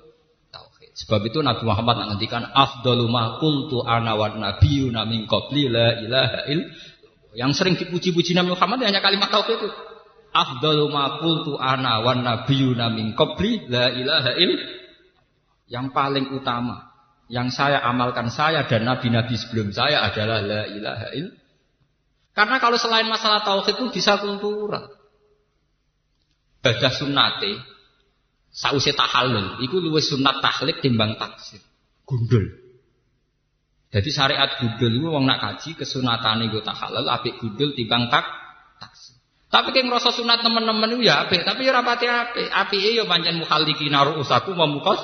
[0.50, 0.90] tauhid.
[1.06, 6.50] Sebab itu Nabi Muhammad menghentikan afdalu ma qultu ana wa nabiyyuna min qabli la ilaha
[6.50, 6.66] il
[7.32, 9.68] yang sering dipuji-puji Nabi Muhammad hanya kalimat tauhid itu.
[10.32, 14.52] Afdalu ma qultu ana wa nabiyyuna min qabli la ilaha il
[15.68, 16.88] yang paling utama
[17.28, 21.36] yang saya amalkan saya dan nabi-nabi sebelum saya adalah la ilaha il
[22.32, 24.88] karena kalau selain masalah tauhid itu bisa kultural.
[26.64, 27.60] Badah sunnate
[28.48, 31.60] sause tahallul iku luwih sunat tahlil timbang taksir.
[32.08, 32.61] Gundul.
[33.92, 38.24] Jadi syariat gundul itu wong nak kaji kesunatane go tahallul apik gundul timbang tak
[38.80, 39.20] taksir.
[39.52, 42.48] Tapi kayak ngerasa sunat teman-teman itu ya apik, tapi ya rapati apik.
[42.48, 44.96] Apike ya pancen mukhaliki naruh usaku memukos.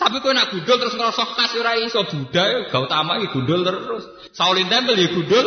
[0.00, 4.08] Tapi kau nak gundul terus ngerasa khas ora iso budaya, gak utama iki gundul terus.
[4.32, 5.46] Saulin tempel ya gundul,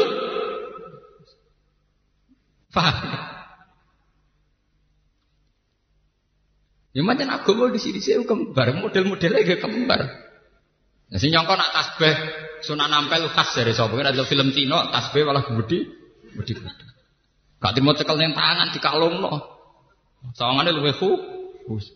[2.74, 2.98] Paham?
[6.94, 10.23] Ya macam agama di sini saya kembar, model-modelnya kayak kembar.
[11.14, 12.16] Nah, si nyongko nak tasbih
[12.66, 15.86] sunah nampel khas dari sapa ada film Tino tasbih malah gede,
[16.42, 16.86] gede gede.
[17.62, 19.38] Gak mau tekel yang tangan di kalung no.
[20.34, 21.94] Sawangannya lebih khusus.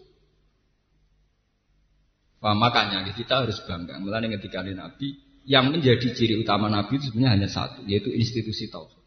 [2.38, 3.98] Nah, makanya kita harus bangga.
[3.98, 5.18] Mulai ketika Nabi
[5.50, 9.02] yang menjadi ciri utama Nabi itu sebenarnya hanya satu, yaitu institusi tauhid.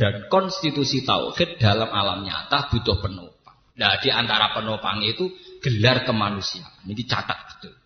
[0.00, 3.58] Dan konstitusi tauhid dalam alam nyata butuh penopang.
[3.76, 5.28] Nah, di antara penopang itu
[5.60, 6.88] gelar kemanusiaan.
[6.88, 7.81] Ini dicatat betul.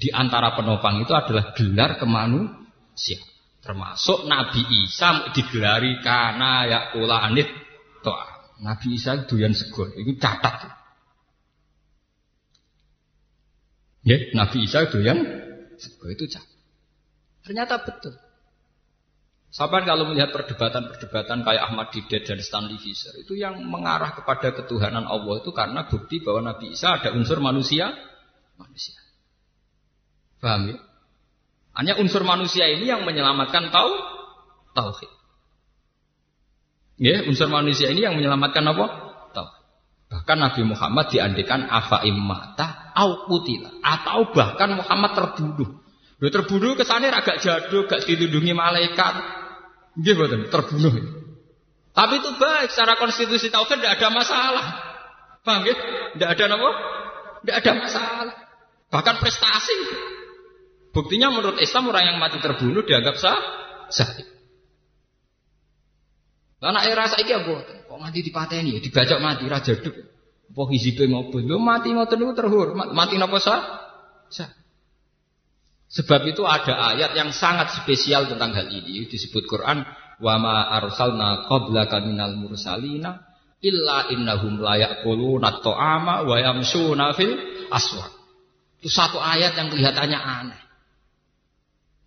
[0.00, 3.28] Di antara penopang itu adalah gelar kemanusiaan.
[3.60, 7.52] Termasuk Nabi Isa digelari karena ya kula anit
[8.00, 8.56] toa.
[8.64, 9.84] Nabi Isa doyan sego.
[9.92, 10.72] Itu catat.
[14.00, 15.20] Ya, Nabi Isa doyan
[15.76, 16.48] sego itu catat.
[17.44, 18.16] Ternyata betul.
[19.52, 25.04] Sahabat kalau melihat perdebatan-perdebatan kayak Ahmad Didat dan Stanley Fisher itu yang mengarah kepada ketuhanan
[25.04, 27.90] Allah itu karena bukti bahwa Nabi Isa ada unsur manusia,
[28.56, 29.09] manusia.
[30.40, 30.76] Paham ya?
[31.76, 33.92] Hanya unsur manusia ini yang menyelamatkan tau,
[34.74, 35.12] tauhid.
[37.00, 38.86] Ya, unsur manusia ini yang menyelamatkan apa?
[39.32, 39.62] Tauhid.
[40.10, 45.80] Bahkan Nabi Muhammad diandikan afa immata au kutila atau bahkan Muhammad terbunuh.
[46.20, 49.40] Dia terbunuh kesannya agak jadul, gak dilindungi malaikat,
[49.98, 50.92] Nggih mboten terbunuh.
[51.90, 54.66] Tapi itu baik secara konstitusi tauhid tidak ada masalah.
[55.42, 55.74] Paham ya?
[56.14, 56.70] Tidak ada apa?
[57.42, 58.36] Tidak ada masalah.
[58.92, 59.78] Bahkan prestasi.
[60.90, 63.38] Buktinya menurut Islam orang yang mati terbunuh dianggap sah
[63.90, 64.26] sahih.
[66.60, 67.86] Lah era saiki apa?
[67.88, 69.96] Kok mati dipateni ya dibacok mati raja duk.
[70.50, 71.38] Apa hizibe ngopo?
[71.40, 72.90] Lho mati ngoten niku terhormat.
[72.92, 73.60] Mati napa sah?
[74.28, 74.50] Sah.
[75.90, 79.82] Sebab itu ada ayat yang sangat spesial tentang hal ini disebut Quran
[80.22, 83.26] wa ma arsalna qablaka minal mursalina
[83.58, 87.34] illa innahum la yaquluna ta'ama wa yamshuna fil
[87.72, 88.12] aswaq.
[88.80, 90.60] Itu satu ayat yang kelihatannya aneh.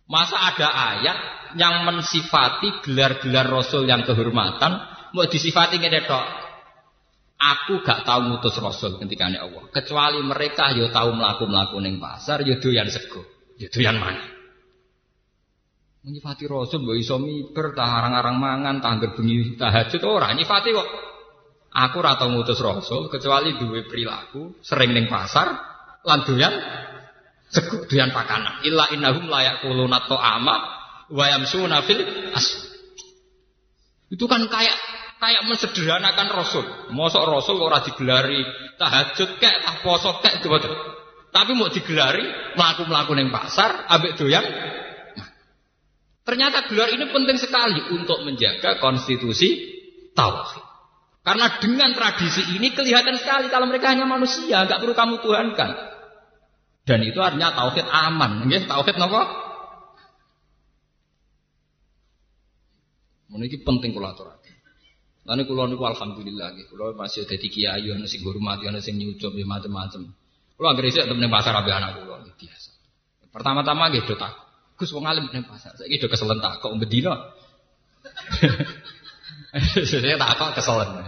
[0.04, 1.18] Masa ada ayat
[1.56, 4.72] yang mensifati gelar-gelar rasul yang kehormatan
[5.14, 6.26] mau disifati ngene tok.
[7.44, 9.68] Aku gak tahu ngutus rasul ketika Allah.
[9.72, 13.24] Kecuali mereka yo ya tahu melaku-melaku ning pasar yo ya doyan sego.
[13.60, 14.24] Yo ya doyan mana?
[16.04, 20.90] Menyifati rasul mbok iso miber tah arang-arang mangan tah bengi tahajud ora nyifati kok.
[21.74, 25.48] Aku ora tau ngutus rasul kecuali duwe perilaku sering ning pasar
[26.04, 26.54] lan doyan
[27.54, 28.66] Sego doyan pakanan.
[28.66, 30.56] Illa innahum layak kuluna ta'ama
[31.14, 32.02] wa yamsuna fil
[32.34, 32.66] as.
[34.10, 34.78] Itu kan kayak
[35.22, 36.66] kayak mensederhanakan Rasul.
[36.90, 38.42] Mosok Rasul ora digelari
[38.82, 40.42] tahajud kek, tah poso kek
[41.34, 42.26] Tapi mau digelari
[42.58, 44.46] melaku-melaku ning pasar ambek doyan.
[46.24, 49.76] ternyata gelar ini penting sekali untuk menjaga konstitusi
[50.16, 50.64] tauhid.
[51.20, 55.93] Karena dengan tradisi ini kelihatan sekali kalau mereka hanya manusia, nggak perlu kamu tuhankan.
[56.84, 58.48] Dan itu artinya tauhid aman.
[58.48, 59.22] Nggih, tauhid napa?
[63.32, 64.56] Meniki penting kula aturaken.
[65.24, 69.32] Lan kula niku alhamdulillah nggih, kula masih dadi kiai ana sing hormati ana sing nyucup
[69.34, 70.12] ya macam-macam.
[70.60, 72.72] Kula anggere isih temen pasar ambek anak kula biasa.
[73.32, 74.36] Pertama-tama nggih do tak.
[74.78, 75.74] Gus wong alim ning pasar.
[75.80, 77.16] Saiki do keselen tak kok bedino.
[79.90, 81.08] Saya tak kok keselen.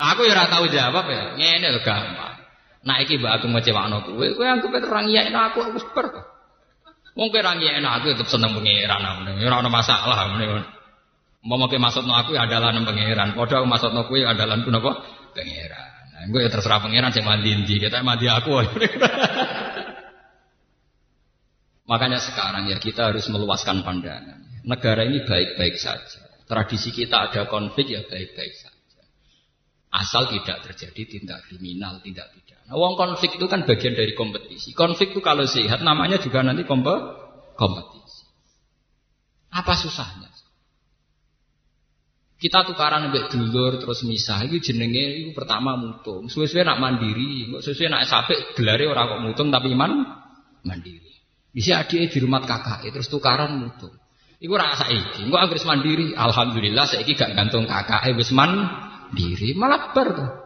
[0.00, 1.36] Aku ya ora tahu jawab ya.
[1.38, 2.31] Ngene lho gampang.
[2.82, 6.06] Nah iki mbak aku ngecewakno kowe, kowe anggap orang iyakno aku aku super.
[7.14, 9.38] Wong kowe ra iyakno aku tetep seneng pangeran amene.
[9.46, 10.66] Ora ana masalah amene.
[11.42, 13.34] Mau maksud maksudno aku ya adalah nang pangeran.
[13.38, 14.92] Padha aku maksudno kowe ya adalah napa?
[15.34, 15.90] Pangeran.
[16.10, 18.62] Nah, gue ya terserah pangeran sing mandi ndi, kita mandi aku.
[21.90, 24.38] Makanya sekarang ya kita harus meluaskan pandangan.
[24.62, 26.22] Negara ini baik-baik saja.
[26.46, 29.02] Tradisi kita ada konflik ya baik-baik saja.
[29.90, 32.30] Asal tidak terjadi tindak kriminal, tindak.
[32.68, 34.70] Nah, wong konflik itu kan bagian dari kompetisi.
[34.76, 38.22] Konflik itu kalau sehat namanya juga nanti kompetisi.
[39.52, 40.32] Apa susahnya?
[42.42, 46.26] Kita tukaran mbek dulur terus misah itu jenenge itu pertama mutung.
[46.26, 50.02] Suwe-suwe nak mandiri, suwe-suwe nak sapik gelare ora kok mutung tapi iman
[50.66, 51.06] mandiri.
[51.54, 53.94] Bisa adike di rumah kakak terus tukaran mutung.
[54.42, 55.22] Iku ora saiki.
[55.22, 60.41] Engko anggere mandiri, alhamdulillah saiki gak gantung kakak wis mandiri, malah bar tuh.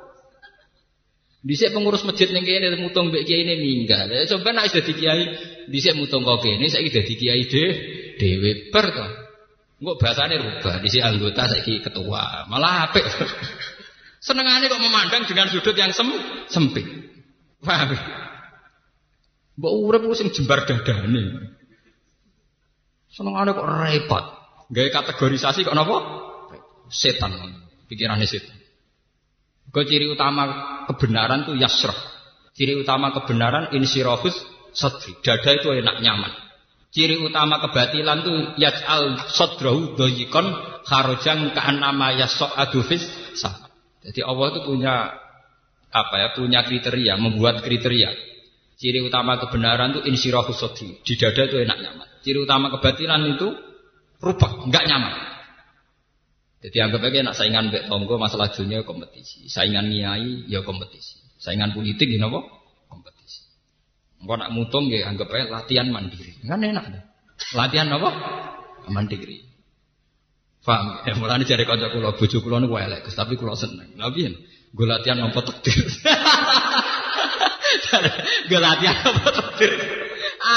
[1.46, 4.10] Dhisik pengurus masjid ning kene mutung mbek kiai ini minggat.
[4.10, 5.22] Ya coba nek dadi kiai
[5.70, 7.64] dhisik mutung kok kene saiki dadi kiai de
[8.18, 9.06] dhewe ber to.
[9.78, 12.50] Engko bahasane rubah, dhisik anggota saiki ketua.
[12.50, 13.06] Malah apik.
[14.26, 16.10] Senengane kok memandang dengan sudut yang sem
[16.50, 16.82] sempit.
[17.62, 17.94] Paham?
[19.54, 21.54] Mbok urip ku sing jembar dadane.
[23.06, 24.24] Senengane kok repot.
[24.74, 25.96] Gawe kategorisasi kok napa?
[26.90, 27.30] Setan.
[27.86, 28.65] Pikirane setan.
[29.74, 30.44] Kau ciri utama
[30.88, 31.96] kebenaran itu yasrah.
[32.56, 34.32] Ciri utama kebenaran insirofus
[34.72, 35.12] sadri.
[35.20, 36.32] Dada itu enak nyaman.
[36.88, 40.48] Ciri utama kebatilan itu yaj'al sadrahu doyikon
[40.88, 43.04] kharojang ka'anama yasok adufis
[43.36, 43.68] sah.
[44.00, 44.94] Jadi Allah itu punya
[45.92, 48.16] apa ya punya kriteria, membuat kriteria.
[48.80, 50.96] Ciri utama kebenaran itu insirofus sadri.
[51.04, 52.08] Di dada itu enak nyaman.
[52.24, 53.52] Ciri utama kebatilan itu
[54.24, 55.35] rubah, enggak nyaman.
[56.66, 61.70] Jadi anggap aja nak saingan bek tonggo masalah dunia kompetisi, saingan niai ya kompetisi, saingan
[61.70, 62.42] politik ini apa?
[62.90, 63.46] Kompetisi.
[64.18, 67.02] Engkau nak mutung ya anggap aja latihan mandiri, kan enak deh.
[67.54, 68.10] Latihan apa?
[68.90, 69.46] Mandiri.
[70.66, 71.06] Paham?
[71.06, 71.14] Ya
[71.46, 73.94] cari kanca kula, bojo kula niku elek, tapi kula seneng.
[73.94, 74.34] Piye?
[74.74, 75.86] Gue latihan nopo takdir.
[78.50, 79.70] Gue latihan nopo takdir.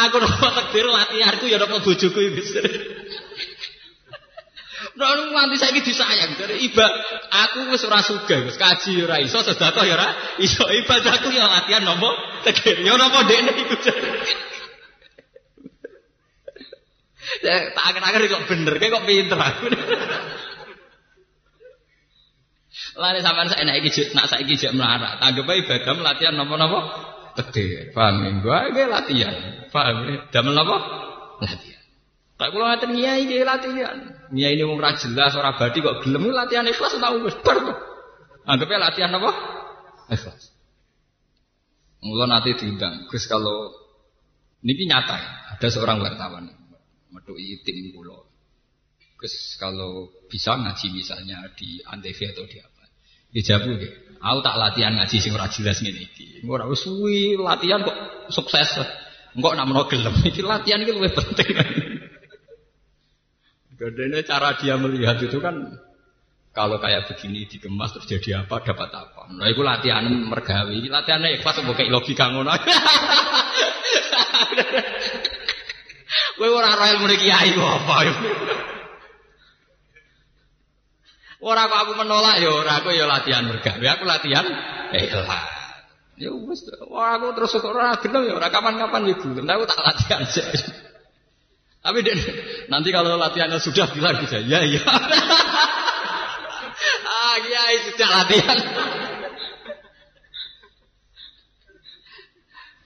[0.10, 2.41] Aku nopo takdir latihanku ya nopo bojoku iki.
[5.00, 6.84] Nah, nganti saiki disayang dari iba.
[7.47, 10.12] Aku wis ora sugih, wis kaji ora iso, sedekah ya ora
[10.43, 10.68] iso.
[10.68, 12.12] Ibadahku ya latihan nopo
[12.43, 12.84] tegir.
[12.84, 13.76] Ya napa dekne iku.
[17.39, 19.66] Ya, tak akhir-akhir kok bener, kok pinter aku.
[23.00, 25.24] Lari sampean saya naik iki nak saiki jek melarat.
[25.24, 26.80] Anggap ae ibadah latihan napa-napa
[27.39, 27.95] tegir.
[27.95, 28.30] Paham ya?
[28.43, 28.60] Gua
[29.00, 29.36] latihan.
[29.72, 30.16] Paham ya?
[30.36, 30.78] Damel napa?
[31.39, 31.78] Latihan.
[32.39, 33.99] Tak kula ngaten ngiyai iki latihan.
[34.31, 37.59] Ngiyai ini wong ra jelas ora badi kok gelem latihan ikhlas tau wis bar.
[38.47, 39.31] Anggapnya latihan apa?
[40.07, 40.55] Ikhlas.
[41.99, 43.11] Mula nanti diundang.
[43.11, 43.75] Gus kalau
[44.63, 46.47] niki nyata ya, ada seorang wartawan
[47.11, 48.23] medui tim kula.
[49.19, 52.83] Gus kalau bisa ngaji misalnya di Antv atau di apa.
[53.35, 53.91] Dijabu ya.
[54.23, 56.47] Aku tak latihan ngaji sing ora jelas ngene iki.
[56.47, 58.79] Ora latihan kok sukses.
[59.35, 61.51] Engkok nak menawa gelem iki latihan iki luwih penting.
[63.80, 65.55] Gadene cara dia melihat itu kan
[66.51, 69.32] kalau kayak begini dikemas terus jadi apa dapat apa.
[69.32, 72.51] Nah itu latihan mergawi, latihan ikhlas kayak logika ngono.
[76.39, 78.15] Kowe ora ora ilmu kiai apa yo.
[81.39, 83.86] Ora aku menolak ya ora aku ya latihan mergawe.
[83.95, 84.43] Aku latihan
[84.91, 85.47] ikhlas.
[86.19, 89.47] Ya wis aku terus ora gelem ya ora kapan-kapan ya gelem.
[89.47, 90.43] Aku tak latihan sih.
[91.80, 92.17] Tapi deh,
[92.67, 94.84] nanti kalau latihannya sudah bilang bisa, ya ya.
[97.15, 98.57] ah kiai sudah latihan.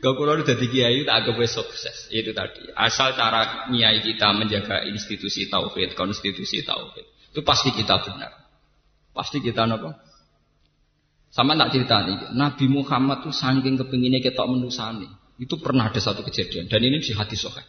[0.04, 2.70] Kalau udah jadi kiai tak agak sukses itu tadi.
[2.78, 8.30] Asal cara kiai kita menjaga institusi tauhid, konstitusi tauhid itu pasti kita benar.
[9.10, 9.98] Pasti kita apa?
[11.34, 15.10] Sama tak cerita nih, Nabi Muhammad tuh saking kepinginnya kita menusani.
[15.42, 17.66] Itu pernah ada satu kejadian dan ini di hadis sohail.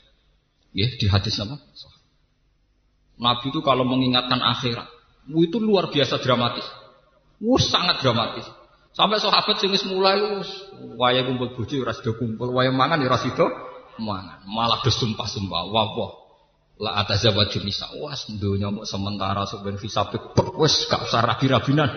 [0.74, 1.54] Ya, di hadis apa?
[3.14, 4.90] Nabi itu kalau mengingatkan akhirat,
[5.30, 6.66] itu luar biasa dramatis.
[7.38, 8.46] Wuh, sangat dramatis.
[8.94, 10.50] Sampai sahabat sing mulai wis
[10.94, 13.46] waya kumpul bojo ora sida kumpul, waya mangan ora sida
[13.98, 14.46] mangan.
[14.46, 16.12] Malah bersumpah-sumpah, wah wah.
[16.78, 17.90] La atazawaju nisa.
[18.02, 21.90] Was dunya mau sementara sok ben fisabik wis gak usah rabi-rabinan.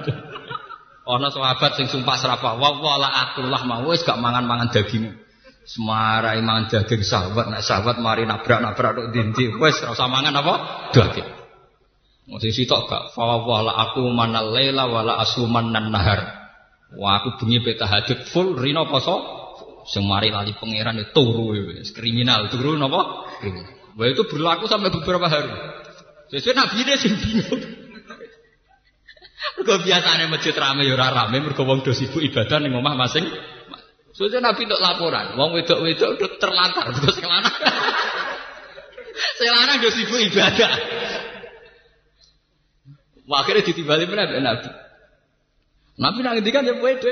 [1.08, 5.27] Ana sahabat sing sumpah serapah, wah wah la akullah mau wis gak mangan-mangan daging.
[5.68, 10.54] Semarai mangan daging sahabat, nek sahabat mari nabrak-nabrak tok dindi, wis ora usah mangan apa?
[10.96, 11.28] Daging.
[12.32, 16.24] Masih sitok gak fa la aku manal laila wala asuman nan nahar.
[16.96, 19.20] Wah aku bengi peta hajat full rino poso
[19.92, 22.80] semari lali pangeran itu turu wis kriminal turu?
[23.44, 23.72] Kriminal.
[24.00, 25.52] Wah itu berlaku sampai beberapa hari.
[26.32, 27.64] Sesuai nabi ini sing bingung.
[29.58, 33.26] Mergo biasane masjid rame ya ora rame mergo wong do sibuk ibadah ning omah masing
[34.18, 37.54] Soalnya Nabi untuk laporan, wong wedok-wedok udah terlantar terus kelana.
[39.38, 40.72] Selana udah sibuk ibadah.
[43.30, 44.70] Wah, akhirnya ditimbali mana Nabi.
[46.02, 47.12] Nabi nak ngendikan ya pede.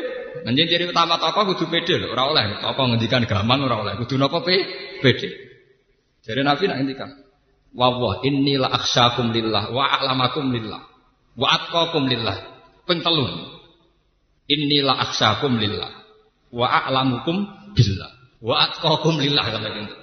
[0.50, 2.58] Nanti jadi utama tokoh kudu pede loh, ora oleh.
[2.58, 3.94] Tokoh ngendikan gampang ora oleh.
[4.02, 4.66] Kudu nopo pe
[5.06, 5.30] pede.
[6.26, 7.10] Jadi Nabi nak ngendikan,
[7.78, 10.82] wa wa inilah aksyakum lillah wa a'lamakum lillah
[11.38, 12.66] wa atqakum lillah.
[12.90, 13.30] Ping telu.
[14.50, 16.05] Inilah aksyakum lillah
[16.56, 17.44] wa a'lamukum
[17.76, 19.96] billah wa atqakum lillah kata gitu.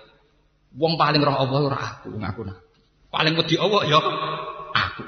[0.76, 2.64] Wong paling roh Allah ora aku ngaku nabi.
[3.12, 4.00] Paling wedi Allah ya
[4.72, 5.02] aku.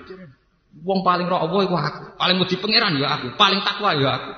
[0.84, 2.02] Wong paling roh Allah iku aku.
[2.20, 3.36] Paling wedi pangeran ya aku.
[3.36, 4.32] Paling takwa ya aku.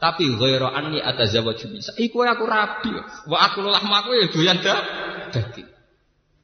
[0.00, 1.94] Tapi ghairu anni atazawwaju bisa.
[1.98, 2.94] Iku aku rabi.
[3.30, 4.58] Wa aku lahmaku ya doyan
[5.30, 5.68] daging.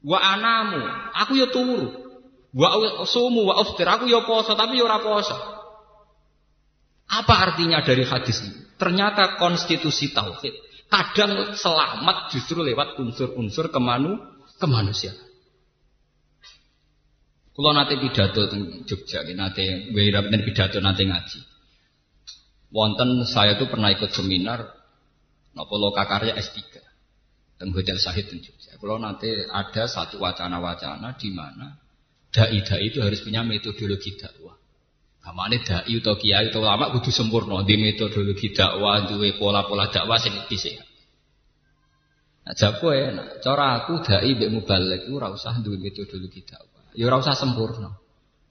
[0.07, 0.79] Wa anamu,
[1.11, 1.89] aku ya turu.
[2.55, 5.35] Wa sumu wa uftir, aku ya poso tapi ya ora poso.
[7.11, 8.66] Apa artinya dari hadis ini?
[8.77, 10.53] Ternyata konstitusi tauhid
[10.87, 14.15] kadang selamat justru lewat unsur-unsur kemanu
[14.61, 15.27] kemanusiaan.
[17.57, 21.39] Kalau nanti pidato di Jogja, nanti wirab dan pidato nanti ngaji.
[22.69, 24.61] Wonten saya tuh pernah ikut seminar
[25.57, 26.61] nopo lokakarya S3
[27.57, 28.77] dan Hotel Sahid di Jogja.
[28.77, 31.81] Kalau nanti ada satu wacana-wacana di mana
[32.29, 34.53] dai-dai itu harus punya metodologi dakwah.
[35.27, 40.31] Kamane dai utawa kiai utawa ulama kudu sempurna di metodologi dakwah, duwe pola-pola dakwah sing
[40.47, 40.79] dhisik.
[42.47, 43.43] Nah, jago enak.
[43.43, 46.95] Cara aku dai mbek mubalek iku ora usah duwe metodologi dakwah.
[46.95, 47.91] Ya ora usah sempurna.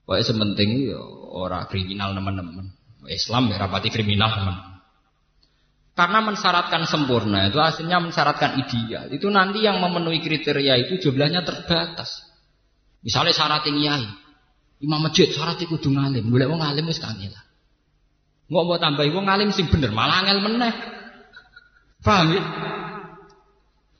[0.04, 1.00] Pokoke sementing ya
[1.32, 2.68] ora kriminal teman-teman.
[3.08, 4.56] Islam ya rapati kriminal teman.
[5.96, 9.08] Karena mensyaratkan sempurna itu aslinya mensyaratkan ideal.
[9.08, 12.20] Itu nanti yang memenuhi kriteria itu jumlahnya terbatas.
[13.00, 14.25] Misalnya syarat yang kiai.
[14.76, 16.28] Imam masjid syarat iku kudu ngalim.
[16.28, 17.46] Golek wong ngalim wis kangelan.
[18.46, 20.72] Nggak mau tambahi wong ngalim sing bener, malah angel meneh.
[22.04, 22.42] Paham ya?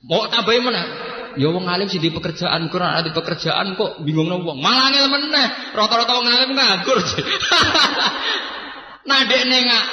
[0.04, 0.86] Mau tambahi meneh.
[1.40, 4.60] Ya wong ngalim sing di pekerjaan, kurang ada pekerjaan kok bingung wong.
[4.60, 5.46] Malah angel meneh.
[5.72, 6.98] Rata-rata wong ngalim nganggur.
[9.08, 9.84] nah dekne nggak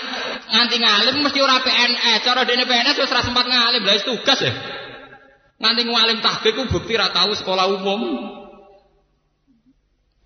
[0.51, 2.19] nganti ngalim mesti ora PNS.
[2.27, 4.51] Cara dekne PNS wis ora sempat ngalim, lha tugas ya.
[5.63, 8.01] Nganti ngalim tahqiq ku bukti ra tahu sekolah umum.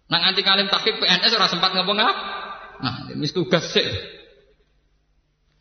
[0.08, 2.14] Nang anti kalim tahqiq PNS ora sempat ngomong apa?
[2.80, 3.84] Nah, wis tugas sih.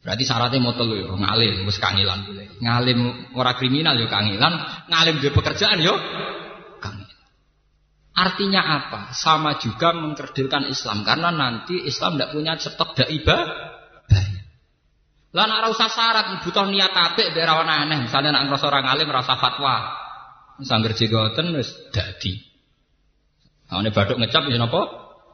[0.07, 2.47] Berarti syaratnya mau telu yo ngalim wis kangilan boleh.
[2.63, 2.99] Ngalim
[3.35, 4.55] ora kriminal yo kangilan,
[4.87, 5.99] ngalim di pekerjaan yo
[6.79, 7.19] kangilan.
[8.15, 9.01] Artinya apa?
[9.19, 13.43] Sama juga mengkerdilkan Islam karena nanti Islam tidak punya stok daibah.
[15.35, 18.09] Lah nak usah syarat butuh niat apik biar aneh.
[18.09, 19.91] Misalnya nak ngrasa orang alim rasa fatwa.
[20.65, 22.56] Sangger jigoten wis dadi.
[23.67, 24.83] Awene baduk ngecap ya napa?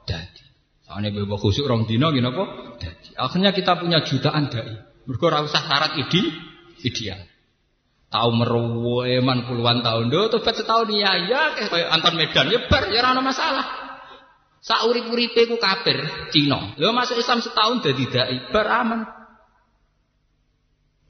[0.08, 0.44] Dadi.
[0.88, 2.76] Awene bebo khusuk rong dina ya napa?
[2.80, 3.12] Dadi.
[3.16, 4.72] Akhirnya kita punya jutaan dai.
[5.04, 6.22] Mergo ora usah syarat ide
[6.86, 7.20] ideal.
[8.12, 13.00] Tahu meruweman puluhan tahun do tobat setahun ya ya kayak Anton Medan ya bar ya
[13.00, 13.66] ora masalah.
[14.62, 16.76] Saurip-uripe ku kafir Cina.
[16.78, 19.00] Lho masuk Islam setahun dadi dai bar aman.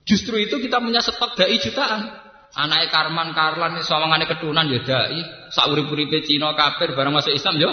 [0.03, 2.22] Justru itu kita punya stok dai jutaan.
[2.53, 5.49] Anaknya Karman Karlan sawangane ketunan ya dai.
[5.49, 7.71] Saurip-uripe Cina kafir bareng masuk Islam ya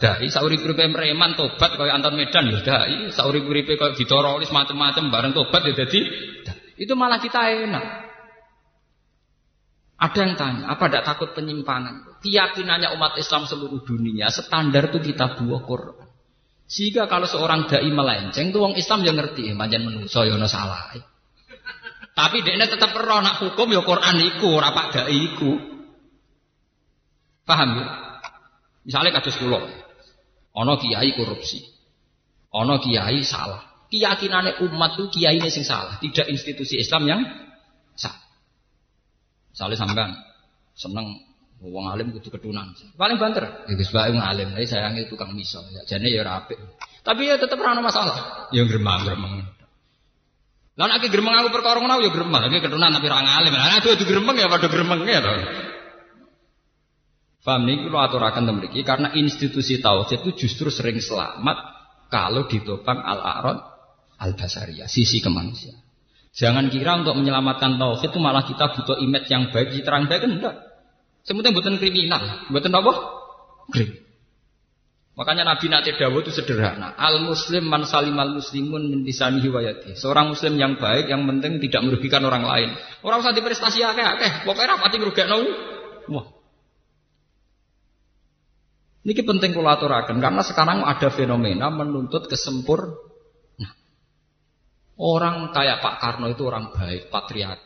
[0.00, 0.32] dai.
[0.32, 3.12] Saurip-uripe Preman tobat kaya Anton Medan ya dai.
[3.12, 6.00] Saurip-uripe kaya ditorolis macam-macam bareng tobat ya dadi
[6.80, 7.86] itu malah kita enak.
[10.02, 12.18] Ada yang tanya, apa tidak takut penyimpangan?
[12.26, 16.10] Keyakinannya umat Islam seluruh dunia, standar itu kita buah Quran.
[16.66, 20.90] Sehingga kalau seorang dai melenceng, itu orang Islam yang ngerti, manjan menungso yono salah.
[22.12, 25.56] Tapi dia tetap perlu nak hukum ya Quran iku, rapak dai iku.
[27.48, 27.86] Paham ya?
[28.84, 29.64] Misalnya kados kula.
[30.52, 31.64] Ana kiai korupsi.
[32.52, 33.88] Ana kiai salah.
[33.88, 37.20] Keyakinannya umat itu kiai ini sing salah, tidak institusi Islam yang
[37.92, 38.24] salah.
[39.52, 40.10] Misalnya sampean
[40.72, 41.20] seneng
[41.60, 42.72] wong alim kudu ketunan.
[42.96, 43.68] Paling banter.
[43.68, 45.60] Ya Gus Bae ngalim, tapi sayangi tukang miso.
[45.76, 46.56] Ya jane ya ora apik.
[47.04, 48.48] Tapi ya tetep ora masalah.
[48.52, 49.44] Ya gremeng-gremeng.
[50.72, 53.52] Lah nek gremeng aku perkara ngono ya gremeng, lagi ketunan tapi ora ngalim.
[53.52, 55.32] Lah aduh adu gremeng ya padha gremeng ya to.
[57.42, 61.58] Paham nih kalau aturakan mriki karena institusi tauhid itu justru sering selamat
[62.06, 63.58] kalau ditopang al-arad
[64.22, 65.82] al-basariyah, sisi kemanusiaan.
[66.32, 70.56] Jangan kira untuk menyelamatkan tauhid itu malah kita butuh image yang baik, terang baik enggak.
[71.26, 72.92] Semuanya bukan kriminal, bukan apa?
[73.74, 73.90] Krim.
[75.12, 76.96] Makanya Nabi Nabi Dawud itu sederhana.
[76.96, 79.92] Al Muslim man salim al Muslimun min lisanihi wayati.
[79.92, 82.72] Seorang Muslim yang baik, yang penting tidak merugikan orang lain.
[83.04, 84.32] Orang usah diprestasi akeh akeh.
[84.48, 85.38] Pokoknya rapati ngerugekno.
[86.16, 86.26] Wah.
[89.02, 93.12] Ini penting kulaturakan karena sekarang ada fenomena menuntut kesempur
[95.02, 97.58] Orang kayak Pak Karno itu orang baik, patriot.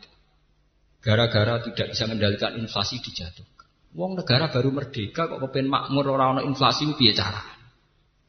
[1.03, 3.56] Gara-gara tidak bisa mengendalikan inflasi dijatuhkan.
[3.97, 7.41] Wong negara baru merdeka kok kepen makmur orang orang inflasi piye cara?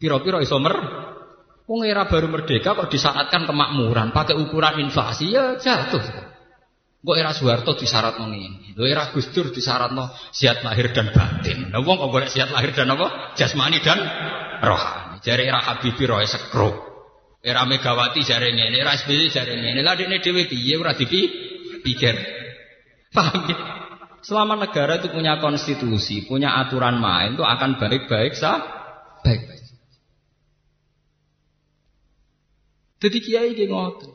[0.00, 0.72] Piro-piro iso mer?
[1.68, 6.00] Wong era baru merdeka kok disyaratkan kemakmuran pakai ukuran inflasi ya jatuh.
[7.04, 8.72] Kok era Soeharto disyarat ngene.
[8.80, 11.68] Lho era Gus Dur disyaratno sihat lahir dan batin.
[11.68, 13.36] Nah wong kok golek sihat lahir dan apa?
[13.36, 14.00] Jasmani dan
[14.64, 15.20] rohani.
[15.20, 16.68] Jare era Habibie roe sekro.
[17.44, 19.84] Era Megawati jare ngene, era SBY jare ngene.
[19.84, 22.16] Lah dekne dhewe piye ora dipikir.
[23.12, 23.77] Paham ya?
[24.18, 28.58] Selama negara itu punya konstitusi, punya aturan main itu akan baik-baik sah,
[29.22, 29.62] baik-baik.
[32.98, 34.10] Jadi kiai ki ngoten.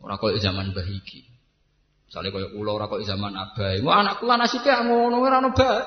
[0.00, 1.24] Ora koyo zaman bahiki.
[2.08, 3.80] Misalnya koyo ulo ora koyo zaman abai.
[3.80, 5.80] Wah anak kula nasibe ngono ora ono bae.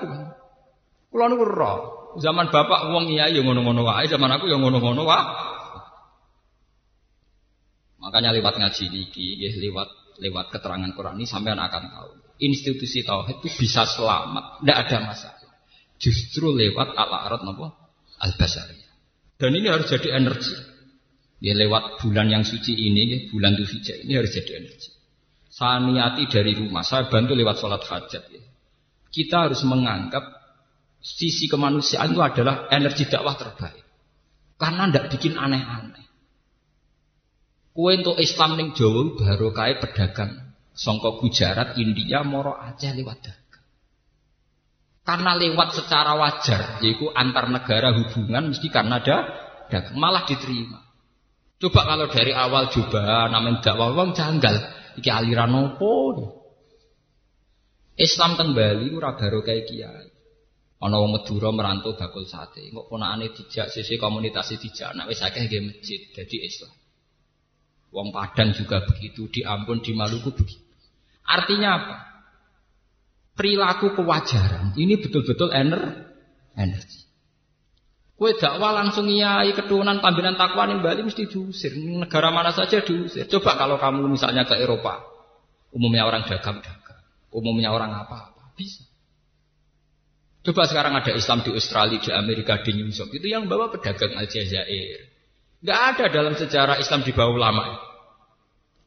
[1.13, 1.73] Kula niku ora.
[2.13, 5.25] Zaman bapak wong iya ya ngono-ngono wae, zaman aku ya ngono-ngono wae.
[8.01, 9.89] Makanya lewat ngaji niki, lewat
[10.21, 12.22] lewat keterangan Quran ini sampean akan tahu.
[12.41, 15.51] Institusi tauhid itu bisa selamat, tidak ada masalah.
[16.01, 17.71] Justru lewat al-arad napa?
[18.19, 18.91] Al-basariyah.
[19.37, 20.55] Dan ini harus jadi energi.
[21.43, 24.89] Ya lewat bulan yang suci ini, ya, bulan Dzulhijjah ini harus jadi energi.
[25.51, 28.23] Saya niati dari rumah, saya bantu lewat sholat hajat.
[28.31, 28.43] Ya.
[29.11, 30.23] Kita harus menganggap
[31.03, 33.83] sisi kemanusiaan itu adalah energi dakwah terbaik.
[34.55, 36.07] Karena tidak bikin aneh-aneh.
[37.73, 40.52] Kue untuk Islam ning Jawa baru kaya pedagang.
[40.73, 43.63] Songko Gujarat, India, Moro Aceh lewat dagang.
[45.03, 49.17] Karena lewat secara wajar, yaitu antar negara hubungan mesti karena ada
[49.69, 50.81] dagang, malah diterima.
[51.61, 54.55] Coba kalau dari awal coba namanya dakwah wong janggal,
[54.97, 55.93] iki aliran opo?
[57.93, 60.09] Islam kembali ora baru kayak kiai.
[60.83, 65.47] Ana wong Madura merantau bakul sate, kok ponakane dijak sisi komunitas dijak, nek wis akeh
[65.47, 66.75] nggih masjid, dadi Islam.
[67.95, 70.62] Wong Padang juga begitu, di Ambon, di Maluku begitu.
[71.23, 71.95] Artinya apa?
[73.33, 76.13] Perilaku kewajaran ini betul-betul ener
[76.53, 77.03] energi.
[78.13, 81.73] Kue dakwah langsung iai keturunan pambinan takwa nih Bali mesti diusir.
[81.73, 83.25] Negara mana saja diusir.
[83.25, 85.01] Coba kalau kamu misalnya ke Eropa,
[85.73, 87.01] umumnya orang dagang-dagang,
[87.33, 88.85] umumnya orang apa-apa, bisa.
[90.43, 93.15] Coba sekarang ada Islam di Australia, di Amerika, di New York.
[93.15, 95.09] Itu yang bawa pedagang Aljazair.
[95.63, 97.79] Gak ada dalam sejarah Islam di bawah ulama.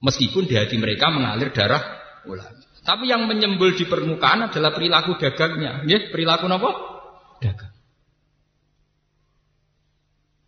[0.04, 1.95] Meskipun di hati mereka mengalir darah
[2.26, 2.60] ulama.
[2.86, 5.82] Tapi yang menyembul di permukaan adalah perilaku dagangnya.
[5.90, 6.70] Ya, perilaku apa?
[7.42, 7.74] Dagang.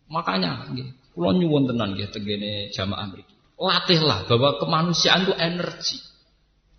[0.09, 3.35] Makanya, ya, kalau nyuwun tenan ya, tegene jamaah mereka.
[3.59, 5.99] Latihlah bahwa kemanusiaan itu energi.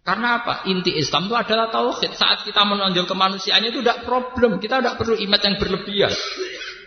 [0.01, 0.65] Karena apa?
[0.65, 2.17] Inti Islam itu adalah tauhid.
[2.17, 4.57] Saat kita menonjol kemanusiaannya itu tidak problem.
[4.57, 6.13] Kita tidak perlu imat yang berlebihan.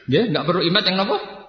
[0.10, 1.43] Ya, tidak perlu imat yang apa?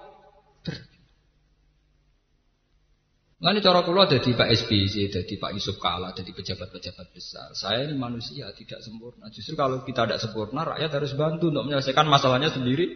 [3.45, 7.53] Lalu cara kula di Pak SBY, di Pak Yusuf Kala, di pejabat-pejabat besar.
[7.53, 9.29] Saya ini manusia tidak sempurna.
[9.29, 12.89] Justru kalau kita tidak sempurna, rakyat harus bantu untuk menyelesaikan masalahnya sendiri.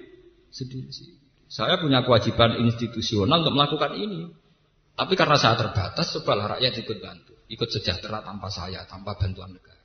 [0.49, 0.89] Sendiri.
[1.45, 4.25] Saya punya kewajiban institusional untuk melakukan ini.
[4.97, 9.77] Tapi karena saya terbatas, cobalah rakyat ikut bantu, ikut sejahtera tanpa saya, tanpa bantuan negara.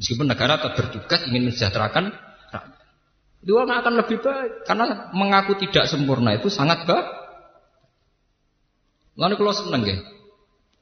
[0.00, 2.08] Meskipun negara tetap bertugas ingin mensejahterakan
[2.56, 2.84] rakyat.
[3.44, 7.25] Dua akan lebih baik karena mengaku tidak sempurna itu sangat baik.
[9.16, 9.98] Lalu kalau seneng ya,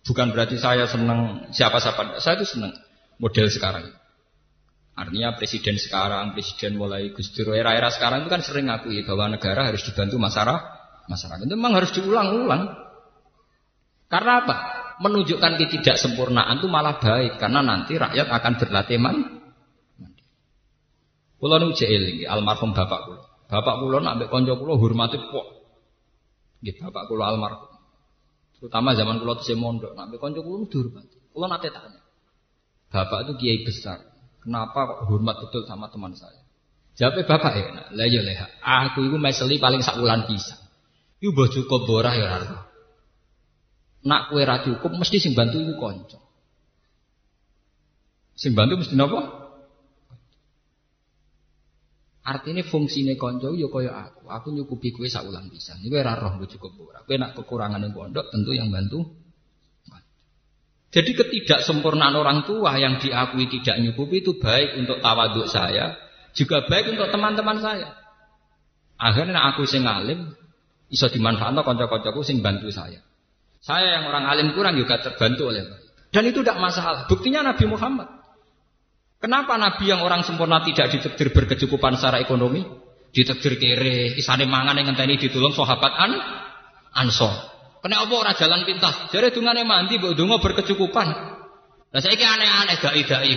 [0.02, 2.74] bukan berarti saya senang siapa-siapa, saya itu senang
[3.22, 3.94] model sekarang.
[4.94, 9.70] Artinya presiden sekarang, presiden mulai Gus Dur era-era sekarang itu kan sering ngakui bahwa negara
[9.70, 10.62] harus dibantu masyarakat.
[11.10, 12.62] Masyarakat itu memang harus diulang-ulang.
[14.06, 14.56] Karena apa?
[15.02, 19.42] Menunjukkan ketidaksempurnaan itu malah baik karena nanti rakyat akan berlatih man.
[21.42, 23.20] Kulo nu eling almarhum bapak kulo.
[23.50, 25.46] Bapak kulo nak ambek kanca kulo hormati pok.
[26.62, 27.73] Nggih bapak kulo almarhum.
[28.64, 31.20] Terutama zaman kulo tesih mondok, nak kanca kulo dihormati.
[31.36, 32.00] Kulo nate tanya.
[32.88, 34.00] Bapak itu kiai besar.
[34.40, 36.40] Kenapa kok hormat betul sama teman saya?
[36.96, 38.48] Jawabnya bapak ya, nah, lah ya leha.
[38.64, 40.56] Aku itu meseli paling sak bulan bisa.
[41.20, 42.64] Iku mbah cukup borah ya ora.
[44.08, 46.16] Nak kue ra cukup mesti sing bantu iku kanca.
[48.32, 49.43] Sing bantu mesti napa?
[52.24, 54.24] Artinya fungsine konco yo ya kaya aku.
[54.32, 55.76] Aku nyukupi kue saulan bisa.
[55.76, 57.04] Ini ora roh gue cukup ora.
[57.04, 59.04] Kue nak kekurangan yang pondok tentu yang bantu.
[60.94, 65.98] Jadi ketidaksempurnaan orang tua yang diakui tidak nyukupi itu baik untuk tawaduk saya,
[66.38, 67.98] juga baik untuk teman-teman saya.
[68.94, 70.30] Akhirnya aku sing alim
[70.86, 73.02] iso dimanfaatkan konco-koncoku sing bantu saya.
[73.58, 75.66] Saya yang orang alim kurang juga terbantu oleh
[76.14, 77.10] Dan itu tidak masalah.
[77.10, 78.06] Buktinya Nabi Muhammad.
[79.24, 82.60] Kenapa Nabi yang orang sempurna tidak ditakdir berkecukupan secara ekonomi?
[83.08, 86.12] Ditakdir kere, isane mangan yang ngenteni ditulung sahabat an
[86.92, 87.32] ansor.
[87.80, 89.08] Kena orang jalan pintas?
[89.08, 91.08] Jadi dungane mandi mbok donga berkecukupan.
[91.88, 93.34] Lah saiki aneh-aneh dai-dai.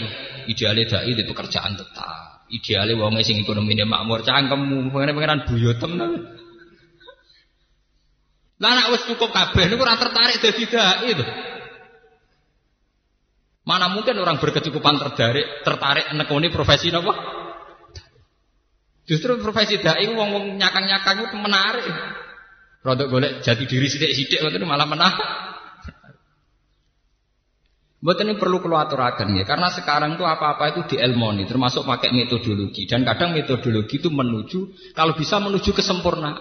[0.52, 2.52] Ideale dai di pekerjaan tetap.
[2.52, 5.92] Ideale wong sing ekonomine makmur cangkemmu, pengen-pengenan buyotem
[8.60, 11.24] Lah nek wis cukup kabeh niku ora tertarik dadi dai itu.
[13.68, 17.12] Mana mungkin orang berkecukupan tertarik tertarik nekoni profesi apa?
[19.04, 21.84] Justru profesi dai wong wong nyakang-nyakang itu menarik.
[22.80, 25.28] Rodok golek jati diri sidik-sidik itu malah menarik.
[27.98, 32.86] Buat ini perlu keluar aturakan ya, karena sekarang itu apa-apa itu dielmoni, termasuk pakai metodologi
[32.86, 36.38] dan kadang metodologi itu menuju kalau bisa menuju kesempurnaan.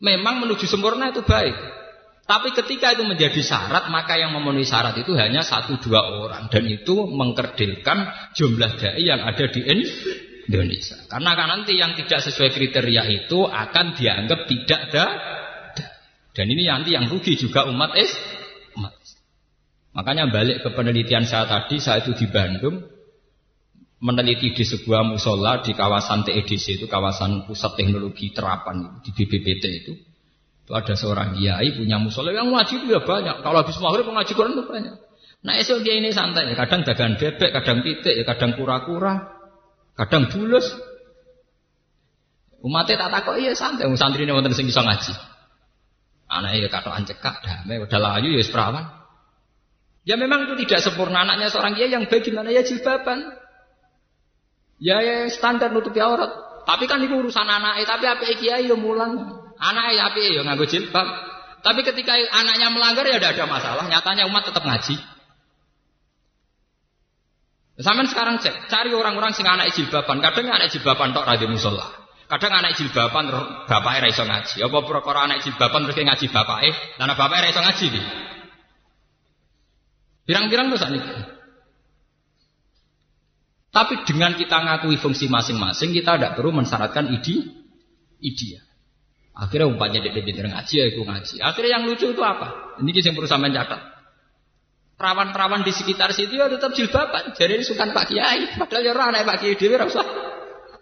[0.00, 1.54] Memang menuju sempurna itu baik,
[2.30, 6.46] tapi ketika itu menjadi syarat, maka yang memenuhi syarat itu hanya satu dua orang.
[6.46, 11.10] Dan itu mengkerdilkan jumlah dai yang ada di Indonesia.
[11.10, 15.06] Karena kan nanti yang tidak sesuai kriteria itu akan dianggap tidak ada.
[16.30, 17.98] Dan ini nanti yang rugi juga umat.
[18.78, 18.94] Umat
[19.90, 22.78] Makanya balik ke penelitian saya tadi, saya itu di Bandung,
[23.98, 30.09] meneliti di sebuah musola di kawasan TEDC itu kawasan pusat teknologi terapan di BPPT itu
[30.70, 33.42] itu ada seorang kiai punya musola yang itu ya banyak.
[33.42, 34.94] Kalau habis maghrib mengaji Quran itu banyak.
[35.42, 36.54] Nah esok dia ini santai, ya.
[36.54, 39.34] kadang dagang bebek, kadang titik, ya kadang kura-kura,
[39.98, 40.70] kadang bulus.
[42.62, 45.10] Umatnya tak takut iya santai, santri ini wonten sing ngaji.
[46.30, 48.86] Anaknya ya kata ancekak, damai, udah layu ya seperawan.
[50.06, 53.26] Ya memang itu tidak sempurna anaknya seorang kiai yang baik gimana ya jilbaban.
[54.78, 56.30] Ya, ya standar nutupi aurat.
[56.62, 59.39] Tapi kan itu urusan anaknya, tapi apa kiai ya mulang.
[59.60, 61.06] Anak ya api ya nganggo jilbab.
[61.60, 63.84] Tapi ketika anaknya melanggar ya tidak ada masalah.
[63.84, 64.96] Nyatanya umat tetap ngaji.
[67.80, 70.20] Sampai sekarang cek, cari orang-orang sing anak jilbaban.
[70.20, 71.88] Kadang anak jilbaban tok radhi musola.
[72.28, 73.26] Kadang anak jilbaban
[73.68, 74.56] bapaknya raiso ngaji.
[74.64, 78.06] Apa perkara anak jilbaban terus ngaji bapaknya, dan bapaknya raiso ngaji nih.
[80.28, 80.94] Pirang-pirang tuh saat.
[83.70, 87.50] Tapi dengan kita ngakui fungsi masing-masing, kita tidak perlu mensyaratkan ide,
[88.18, 88.69] ide.
[89.40, 91.34] Akhirnya umpamanya dia pinter ngaji ya itu ngaji.
[91.40, 92.76] Akhirnya yang lucu itu apa?
[92.84, 93.56] Ini yang perlu sampean.
[95.00, 97.32] Perawan-perawan di sekitar situ ya tetap jilbaban.
[97.32, 98.60] Jadi ini sukan Pak Kiai.
[98.60, 100.04] Padahal ya orang Pak Kiai dewi rasa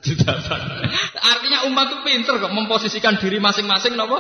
[0.03, 0.61] jilbaban.
[1.39, 4.19] Artinya umat itu pinter kok memposisikan diri masing-masing nopo.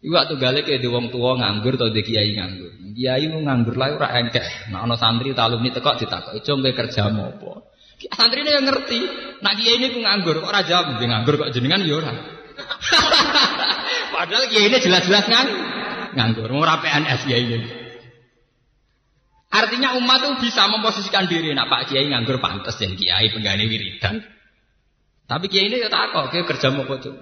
[0.00, 2.72] Tuh gale kayak di wong tua nganggur atau di kiai nganggur.
[2.92, 4.72] Kiai mau nganggur lah ora engkek.
[4.72, 7.69] Nah ono santri talumi tekok ditakok, "Cung kerja mau apa?"
[8.08, 9.00] Santri ini yang ngerti.
[9.44, 12.12] Nak kiai ini ku nganggur, kok raja jawab, nganggur kok jenengan ya ora.
[14.16, 15.48] Padahal kiai ini jelas-jelas ngang,
[16.16, 17.70] nganggur, mau rapi PNS kiai ini.
[19.50, 24.22] Artinya umat tuh bisa memposisikan diri, nak Pak Kiai nganggur pantas dan Kiai penggani wiridan.
[25.26, 27.14] Tapi Kiai ini ya takut, kiai kerja mau kocok.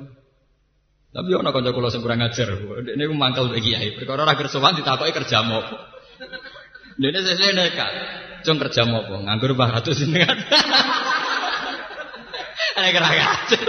[1.08, 2.52] Tapi ono kanca kula sing kurang ajar.
[2.84, 3.96] Ini mangkel bagi Kiai.
[3.96, 5.64] Perkara ora kersowan ditakoki kerja mau.
[7.00, 7.92] Dene sesuk nekat.
[8.46, 9.14] Cung kerja mau apa?
[9.18, 10.38] Nganggur Mbah Ratu jenengan.
[12.78, 13.64] Ana kira ajar.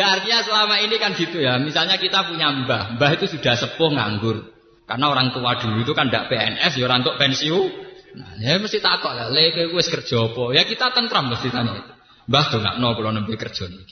[0.00, 1.60] artinya selama ini kan gitu ya.
[1.60, 4.54] Misalnya kita punya mbah, mbah itu sudah sepuh nganggur.
[4.86, 7.68] Karena orang tua dulu itu kan tidak PNS, ya orang untuk pensiun.
[8.10, 10.50] Nah, ya mesti takut lah, lek wis kerja apa?
[10.50, 11.94] Ya kita tentram mesti tanya.
[12.26, 13.86] Mbah tuh nggak no kalau nembe kerja nih.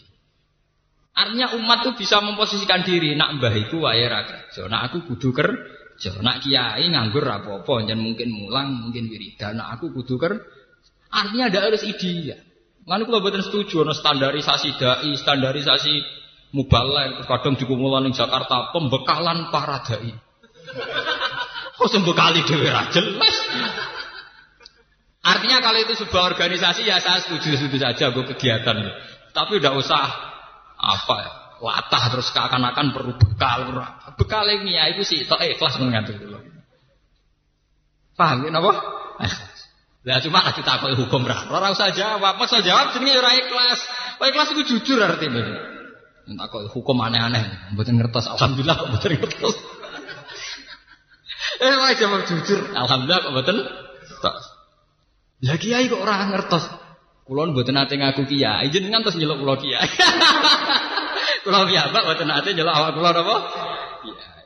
[1.19, 3.19] Artinya umat tuh bisa memposisikan diri.
[3.19, 4.71] Nak mbah itu wae ra kerja.
[4.71, 5.78] Nak aku kudu kerja.
[5.99, 7.83] Nak kiai nganggur apa-apa.
[7.83, 9.59] Jangan mungkin mulang, mungkin wiridan.
[9.59, 10.39] Nak aku kudu kerja.
[11.11, 12.37] Artinya ada harus ide.
[12.89, 16.01] Kan kalau buatan setuju, no standarisasi dai, standarisasi
[16.57, 20.13] mubalek, kadang dikumpulan di Jakarta, pembekalan para dai.
[21.79, 23.37] Oh, sembekali dewi jelas.
[25.21, 28.77] Artinya kalau itu sebuah organisasi ya saya setuju setuju saja gue kegiatan.
[29.37, 30.05] Tapi udah usah
[30.79, 33.71] apa ya latah terus seakan-akan perlu bekal
[34.15, 36.39] bekal ini ya itu sih tok ikhlas mengatur dulu
[38.15, 38.73] paham ya apa
[40.09, 41.53] Lah cuma lagi takut hukum ra.
[41.53, 43.81] Ora usah jawab, pas jawab jenenge ora ikhlas.
[44.23, 45.43] Oh ikhlas itu jujur artinya.
[46.25, 48.25] Takut hukum aneh-aneh, mboten ngertos.
[48.25, 49.57] Alhamdulillah kok ngertos.
[51.61, 52.73] eh wae jawab jujur.
[52.73, 54.43] Alhamdulillah kok mboten ngertos.
[55.45, 56.65] Ya kiai kok ora ngertos.
[57.29, 59.85] Kulon buat nate ngaku kiai, jenengan terus nyeluk kulo kiai.
[61.49, 63.37] kulo piyambak buat nate nyeluk awak kulo apa?
[64.05, 64.45] Kiai.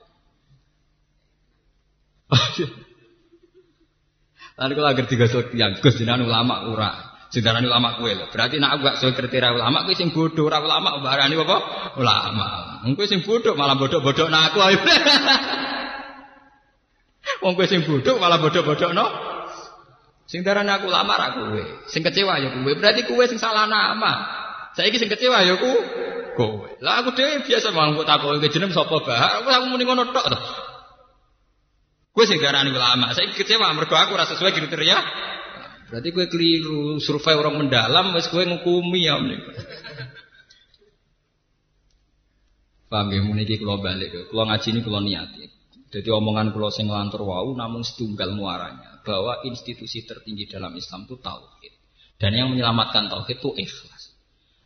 [4.62, 7.11] Lalu kalau agar tiga sok yang gus jenengan ulama ura.
[7.33, 8.29] Sedarani ulama kue lho.
[8.29, 11.57] Berarti nak gak soal kriteria ulama kue sing bodoh, ora ulama barani apa?
[11.97, 12.47] Ulama.
[12.85, 14.61] Engko sing bodoh malah bodoh-bodoh nak aku.
[17.43, 19.07] Wong kowe sing bodoh malah bodoh-bodoh no.
[20.29, 21.65] Sing darane aku lamar aku kowe.
[21.89, 22.73] Sing kecewa ya kowe.
[22.77, 24.41] Berarti kowe sing salah nama.
[24.73, 25.70] Saiki sing kecewa ya ku
[26.36, 26.69] kowe.
[26.81, 29.44] Lah aku dhewe biasa mau kok takoki jeneng sapa bah.
[29.44, 30.39] Aku aku muni ngono tok to.
[32.16, 33.12] Kowe sing darani ulama.
[33.12, 34.99] Saiki kecewa mergo aku ora sesuai kriteria.
[35.93, 39.53] Berarti kowe keliru survei orang mendalam wis kowe ngukumi ya menika.
[42.89, 44.32] Paham ya muni iki kula balik.
[44.32, 45.44] Kula ngaji ini kula niati.
[45.93, 51.20] Jadi omongan kula sing lantur wau namun setunggal muaranya bahwa institusi tertinggi dalam Islam itu
[51.20, 51.73] tauhid.
[52.16, 53.91] Dan yang menyelamatkan tauhid itu ikhlas.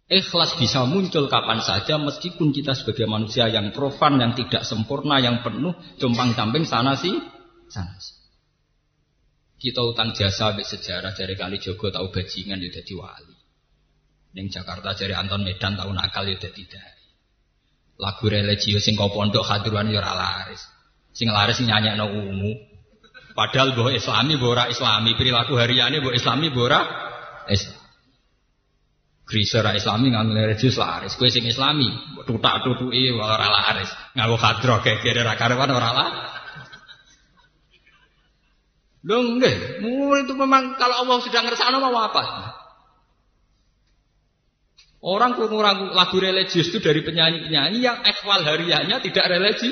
[0.07, 5.43] Ikhlas bisa muncul kapan saja meskipun kita sebagai manusia yang profan, yang tidak sempurna, yang
[5.43, 7.19] penuh tumpang camping sana sih,
[7.67, 8.15] sana sih.
[9.59, 13.35] Kita utang jasa sampai sejarah dari kali Jogo tahu bajingan ya jadi wali.
[14.37, 16.87] Yang Jakarta dari Anton Medan tahu nakal ya tidak.
[17.97, 20.61] Lagu religio sing kau pondok hadiruan ya laris.
[21.17, 22.53] Sing laris nyanyi no ungu.
[23.33, 26.81] Padahal bahwa islami bora islami perilaku hariannya bahwa islami bora
[27.49, 27.86] Islam.
[29.27, 31.19] Grisera islami nggak religius laris.
[31.19, 31.91] Kue sing islami
[32.23, 33.91] tutak tutuki ora laris.
[34.15, 36.11] Nganggo kadro kira ra karuan ora lah.
[39.07, 42.23] Loh enggak, itu memang kalau Allah sudah ngersakno mau apa?
[44.99, 49.71] Orang kurang lagu religius itu dari penyanyi-penyanyi yang ekwal hariannya tidak religi.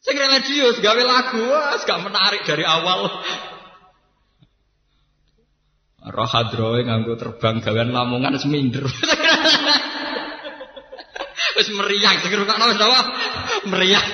[0.00, 1.44] Sing religius gawe lagu,
[1.84, 3.12] gak menarik dari awal.
[6.02, 8.82] Roh hadroe nganggo terbang gawean lamongan seminder.
[11.52, 13.00] Wis meriang, sing rungokno wis apa?
[13.68, 14.08] Meriang.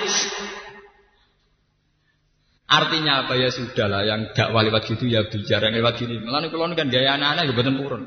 [2.69, 6.21] Artinya apa ya sudah lah yang gak lewat gitu ya bicara yang lewat gini.
[6.21, 8.03] Mulane kula kan gaya anak-anak ya mboten purun.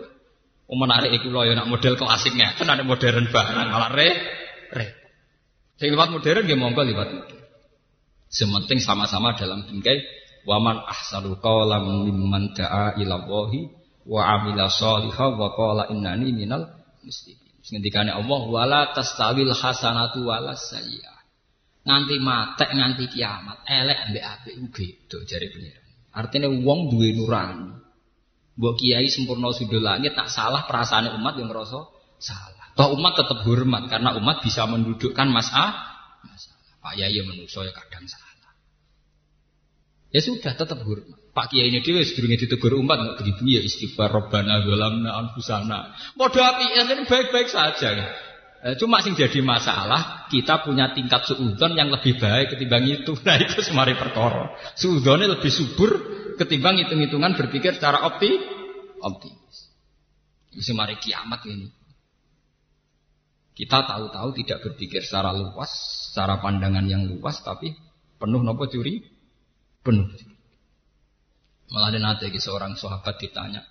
[0.70, 4.09] Oh menarik iku lho ya nak model klasiknya, kan ada modern barang malah re
[4.70, 4.86] re.
[5.82, 7.42] Sing lewat modern nggih monggo lewat modern.
[8.30, 13.70] Sementing sama-sama dalam bingkai waman ahsanu qawlan mimman da'a ila Allahi
[14.06, 16.66] wa amila sholiha wa qala innani minal
[17.02, 17.51] muslimin.
[17.62, 21.19] Ngendikane Allah wala tastawil hasanatu wala sayyi'ah.
[21.82, 25.86] Nganti matek nganti kiamat elek ambek apik beda jare pengiran.
[26.14, 27.82] Artinya wong duwe nurani.
[28.59, 31.81] Mbok kiai sempurna sudul langit tak salah perasaan umat yang ngerasa
[32.20, 32.66] salah.
[32.77, 35.93] Toh umat tetap hormat karena umat bisa mendudukkan masalah.
[36.82, 38.31] Pak Yai menungso ya kadang salah.
[40.12, 41.18] Ya sudah tetap hormat.
[41.32, 45.97] Pak Kiai ini dia sedurungnya ditegur umat nggak begitu ya istighfar Robbana Zalamna Anfusana.
[46.20, 47.89] Modal api ini baik-baik saja.
[47.97, 48.06] Ya.
[48.62, 53.16] Eh, cuma sing jadi masalah kita punya tingkat suudon yang lebih baik ketimbang itu.
[53.26, 54.52] Nah itu semari perkara.
[54.76, 55.90] Suudonnya lebih subur
[56.36, 58.36] ketimbang hitung-hitungan berpikir secara opti
[59.01, 59.72] optimis.
[60.60, 61.72] Semari kiamat ini.
[63.56, 65.72] Kita tahu-tahu tidak berpikir secara luas,
[66.12, 67.72] secara pandangan yang luas, tapi
[68.20, 69.11] penuh nopo curi,
[69.82, 70.09] penuh.
[71.72, 73.64] Malah ada nanti seorang sahabat ditanya,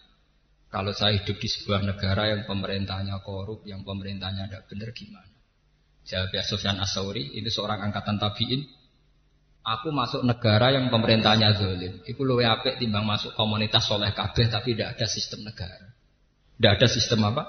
[0.71, 5.35] kalau saya hidup di sebuah negara yang pemerintahnya korup, yang pemerintahnya tidak benar gimana?
[6.07, 8.65] Jawab ya Sofyan Asauri, itu seorang angkatan tabiin.
[9.61, 12.01] Aku masuk negara yang pemerintahnya zalim.
[12.09, 15.93] Itu luwe apik timbang masuk komunitas soleh kabeh tapi tidak ada sistem negara.
[16.57, 17.43] Tidak ada sistem apa?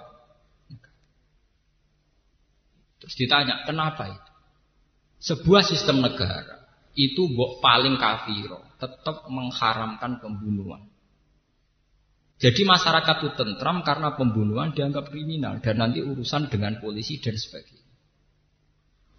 [3.01, 4.31] Terus ditanya, kenapa itu?
[5.33, 6.62] Sebuah sistem negara
[6.93, 7.29] itu
[7.61, 10.93] paling kafiro, tetap mengharamkan pembunuhan.
[12.43, 17.87] Jadi masyarakat itu tentram karena pembunuhan dianggap kriminal dan nanti urusan dengan polisi dan sebagainya.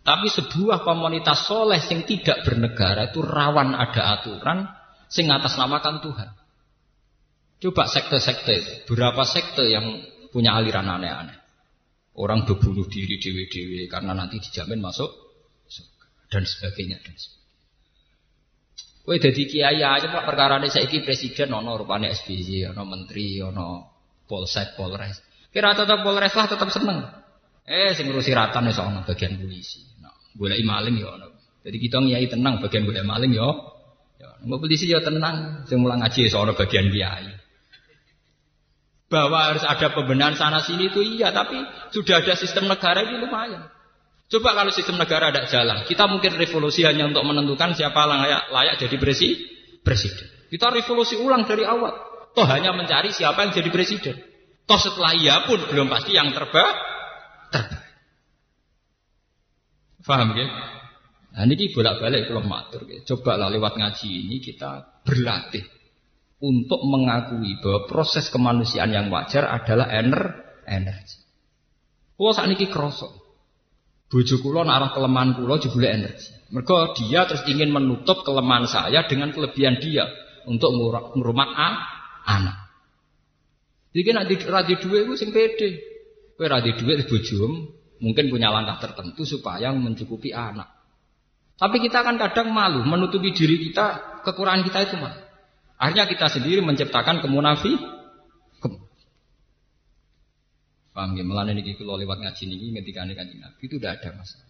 [0.03, 4.67] Tapi sebuah komunitas soleh yang tidak bernegara itu rawan ada aturan
[5.07, 6.29] sing namakan Tuhan.
[7.63, 10.03] Coba sekte-sekte berapa sekte yang
[10.35, 11.39] punya aliran aneh-aneh.
[12.19, 15.07] Orang berbunuh diri dewi-dewi karena nanti dijamin masuk
[16.27, 17.42] dan sebagainya dan sebagainya.
[19.03, 23.83] Kowe dadi kiai aja Pak perkara ini saiki presiden ono rupane SBY, ono menteri, ono
[24.23, 25.19] polsek, polres.
[25.51, 27.03] Kira tetap polres lah tetap seneng.
[27.67, 29.83] Eh sing ngurusi ratan wis ono bagian polisi.
[29.99, 31.35] Nah, golek maling ya ono.
[31.67, 33.49] Jadi kita ngiyai tenang bagian golek maling ya.
[34.23, 37.27] Ya, polisi ya tenang, sing mulang ngaji ya ono bagian kiai.
[39.11, 41.59] Bahwa harus ada pembenahan sana sini itu iya, tapi
[41.91, 43.67] sudah ada sistem negara itu lumayan.
[44.31, 48.75] Coba kalau sistem negara tidak jalan, kita mungkin revolusi hanya untuk menentukan siapa layak, layak
[48.81, 49.29] jadi presi,
[49.85, 50.25] presiden.
[50.49, 51.93] Kita revolusi ulang dari awal.
[52.33, 54.15] Toh hanya mencari siapa yang jadi presiden.
[54.65, 56.77] Toh setelah iya pun belum pasti yang terbaik.
[57.53, 57.93] Terbaik.
[60.03, 60.47] Faham ya?
[61.33, 62.83] Nah ini bolak-balik kalau matur.
[62.85, 65.65] Coba lah lewat ngaji ini kita berlatih
[66.43, 71.23] untuk mengakui bahwa proses kemanusiaan yang wajar adalah ener energi.
[72.19, 73.22] Oh saat ini kerosok.
[74.13, 76.29] Bojo kula arah kelemahan kula jebule energi.
[76.53, 80.05] Mergo dia terus ingin menutup kelemahan saya dengan kelebihan dia
[80.45, 80.69] untuk
[81.17, 81.49] ngurumat
[82.29, 82.57] anak.
[83.89, 85.81] Jadi nak di radio dua itu sing pede.
[86.37, 87.73] Kowe radio dua di bojomu
[88.05, 90.69] mungkin punya langkah tertentu supaya mencukupi anak.
[91.57, 95.21] Tapi kita kan kadang malu menutupi diri kita kekurangan kita itu malu.
[95.81, 97.73] Akhirnya kita sendiri menciptakan kemunafi,
[100.93, 101.25] Paham ya?
[101.25, 104.49] Melani niki kalau lewat ngaji niki ketika nih kanjeng Nabi itu tidak ada masalah.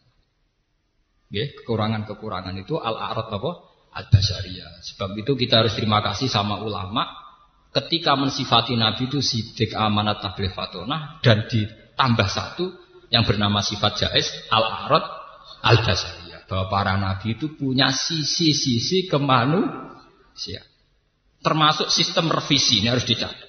[1.34, 3.52] Ya, kekurangan-kekurangan itu al-arad apa?
[3.96, 4.84] Al-basariyah.
[4.94, 7.10] Sebab itu kita harus terima kasih sama ulama
[7.74, 12.70] ketika mensifati Nabi itu sidik amanat tabligh fatonah dan ditambah satu
[13.10, 15.06] yang bernama sifat jais al-arad
[15.64, 16.46] al-basariyah.
[16.50, 20.70] Bahwa para nabi itu punya sisi-sisi kemanusiaan.
[21.42, 23.43] Termasuk sistem revisi ini harus dicatat.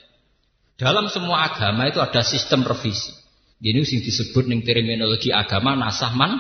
[0.75, 3.15] Dalam semua agama itu ada sistem revisi.
[3.63, 6.35] Ini sing disebut ning terminologi agama nasahman.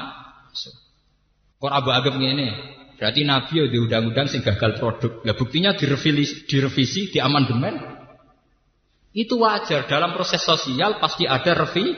[1.62, 2.50] Kok abu agam ini?
[2.98, 5.22] Berarti Nabi ya di undang-undang sing gagal produk.
[5.22, 7.74] Nah buktinya direvisi, direvisi, di amandemen.
[9.14, 11.94] Itu wajar dalam proses sosial pasti ada revi,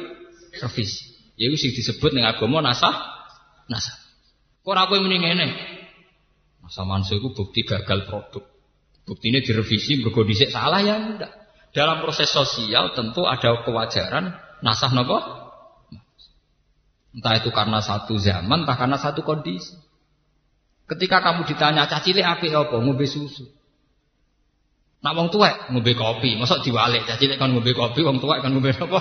[0.60, 1.16] revisi.
[1.40, 2.92] Ya sing disebut ning agama nasah,
[3.68, 3.96] nasah.
[4.60, 5.48] Kok aku mending ini?
[6.60, 8.44] Masa manso itu bukti gagal produk.
[9.06, 11.45] Buktinya direvisi berkodisik salah ya enggak.
[11.76, 14.32] Dalam proses sosial tentu ada kewajaran
[14.64, 15.20] nasah nopo.
[17.12, 19.76] Entah itu karena satu zaman, entah karena satu kondisi.
[20.88, 23.44] Ketika kamu ditanya cacile api apa ngombe susu.
[25.04, 28.72] Nak wong tuwek ngombe kopi, masa diwalik cacile kan ngombe kopi, wong tuwek kan ngombe
[28.72, 29.00] apa?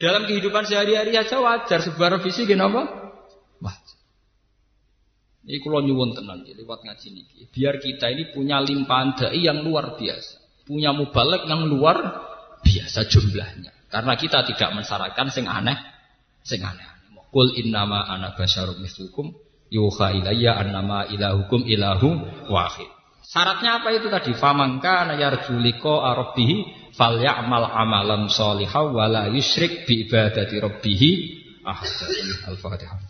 [0.00, 3.12] Dalam kehidupan sehari-hari aja wajar sebuah revisi gini apa?
[3.60, 3.98] Wajar.
[5.44, 7.52] Ini kalau nyuwun tenan lewat ngaji niki.
[7.52, 12.28] Biar kita ini punya limpahan dai yang luar biasa punya mubalek yang luar
[12.60, 13.72] biasa jumlahnya.
[13.88, 15.80] Karena kita tidak mensyaratkan sing aneh,
[16.44, 16.84] sing aneh.
[17.32, 19.32] Kul innama ana basyarum mislukum
[19.68, 22.88] yuha ilayya annama ilahukum ilahu wahid.
[23.24, 24.32] Syaratnya apa itu tadi?
[24.32, 31.02] Famangka yarjuliko arabbihi falyamal amalan solihah wala yusyrik bi ibadati rabbih
[31.68, 31.92] ahad.
[32.48, 33.08] Al-Fatihah.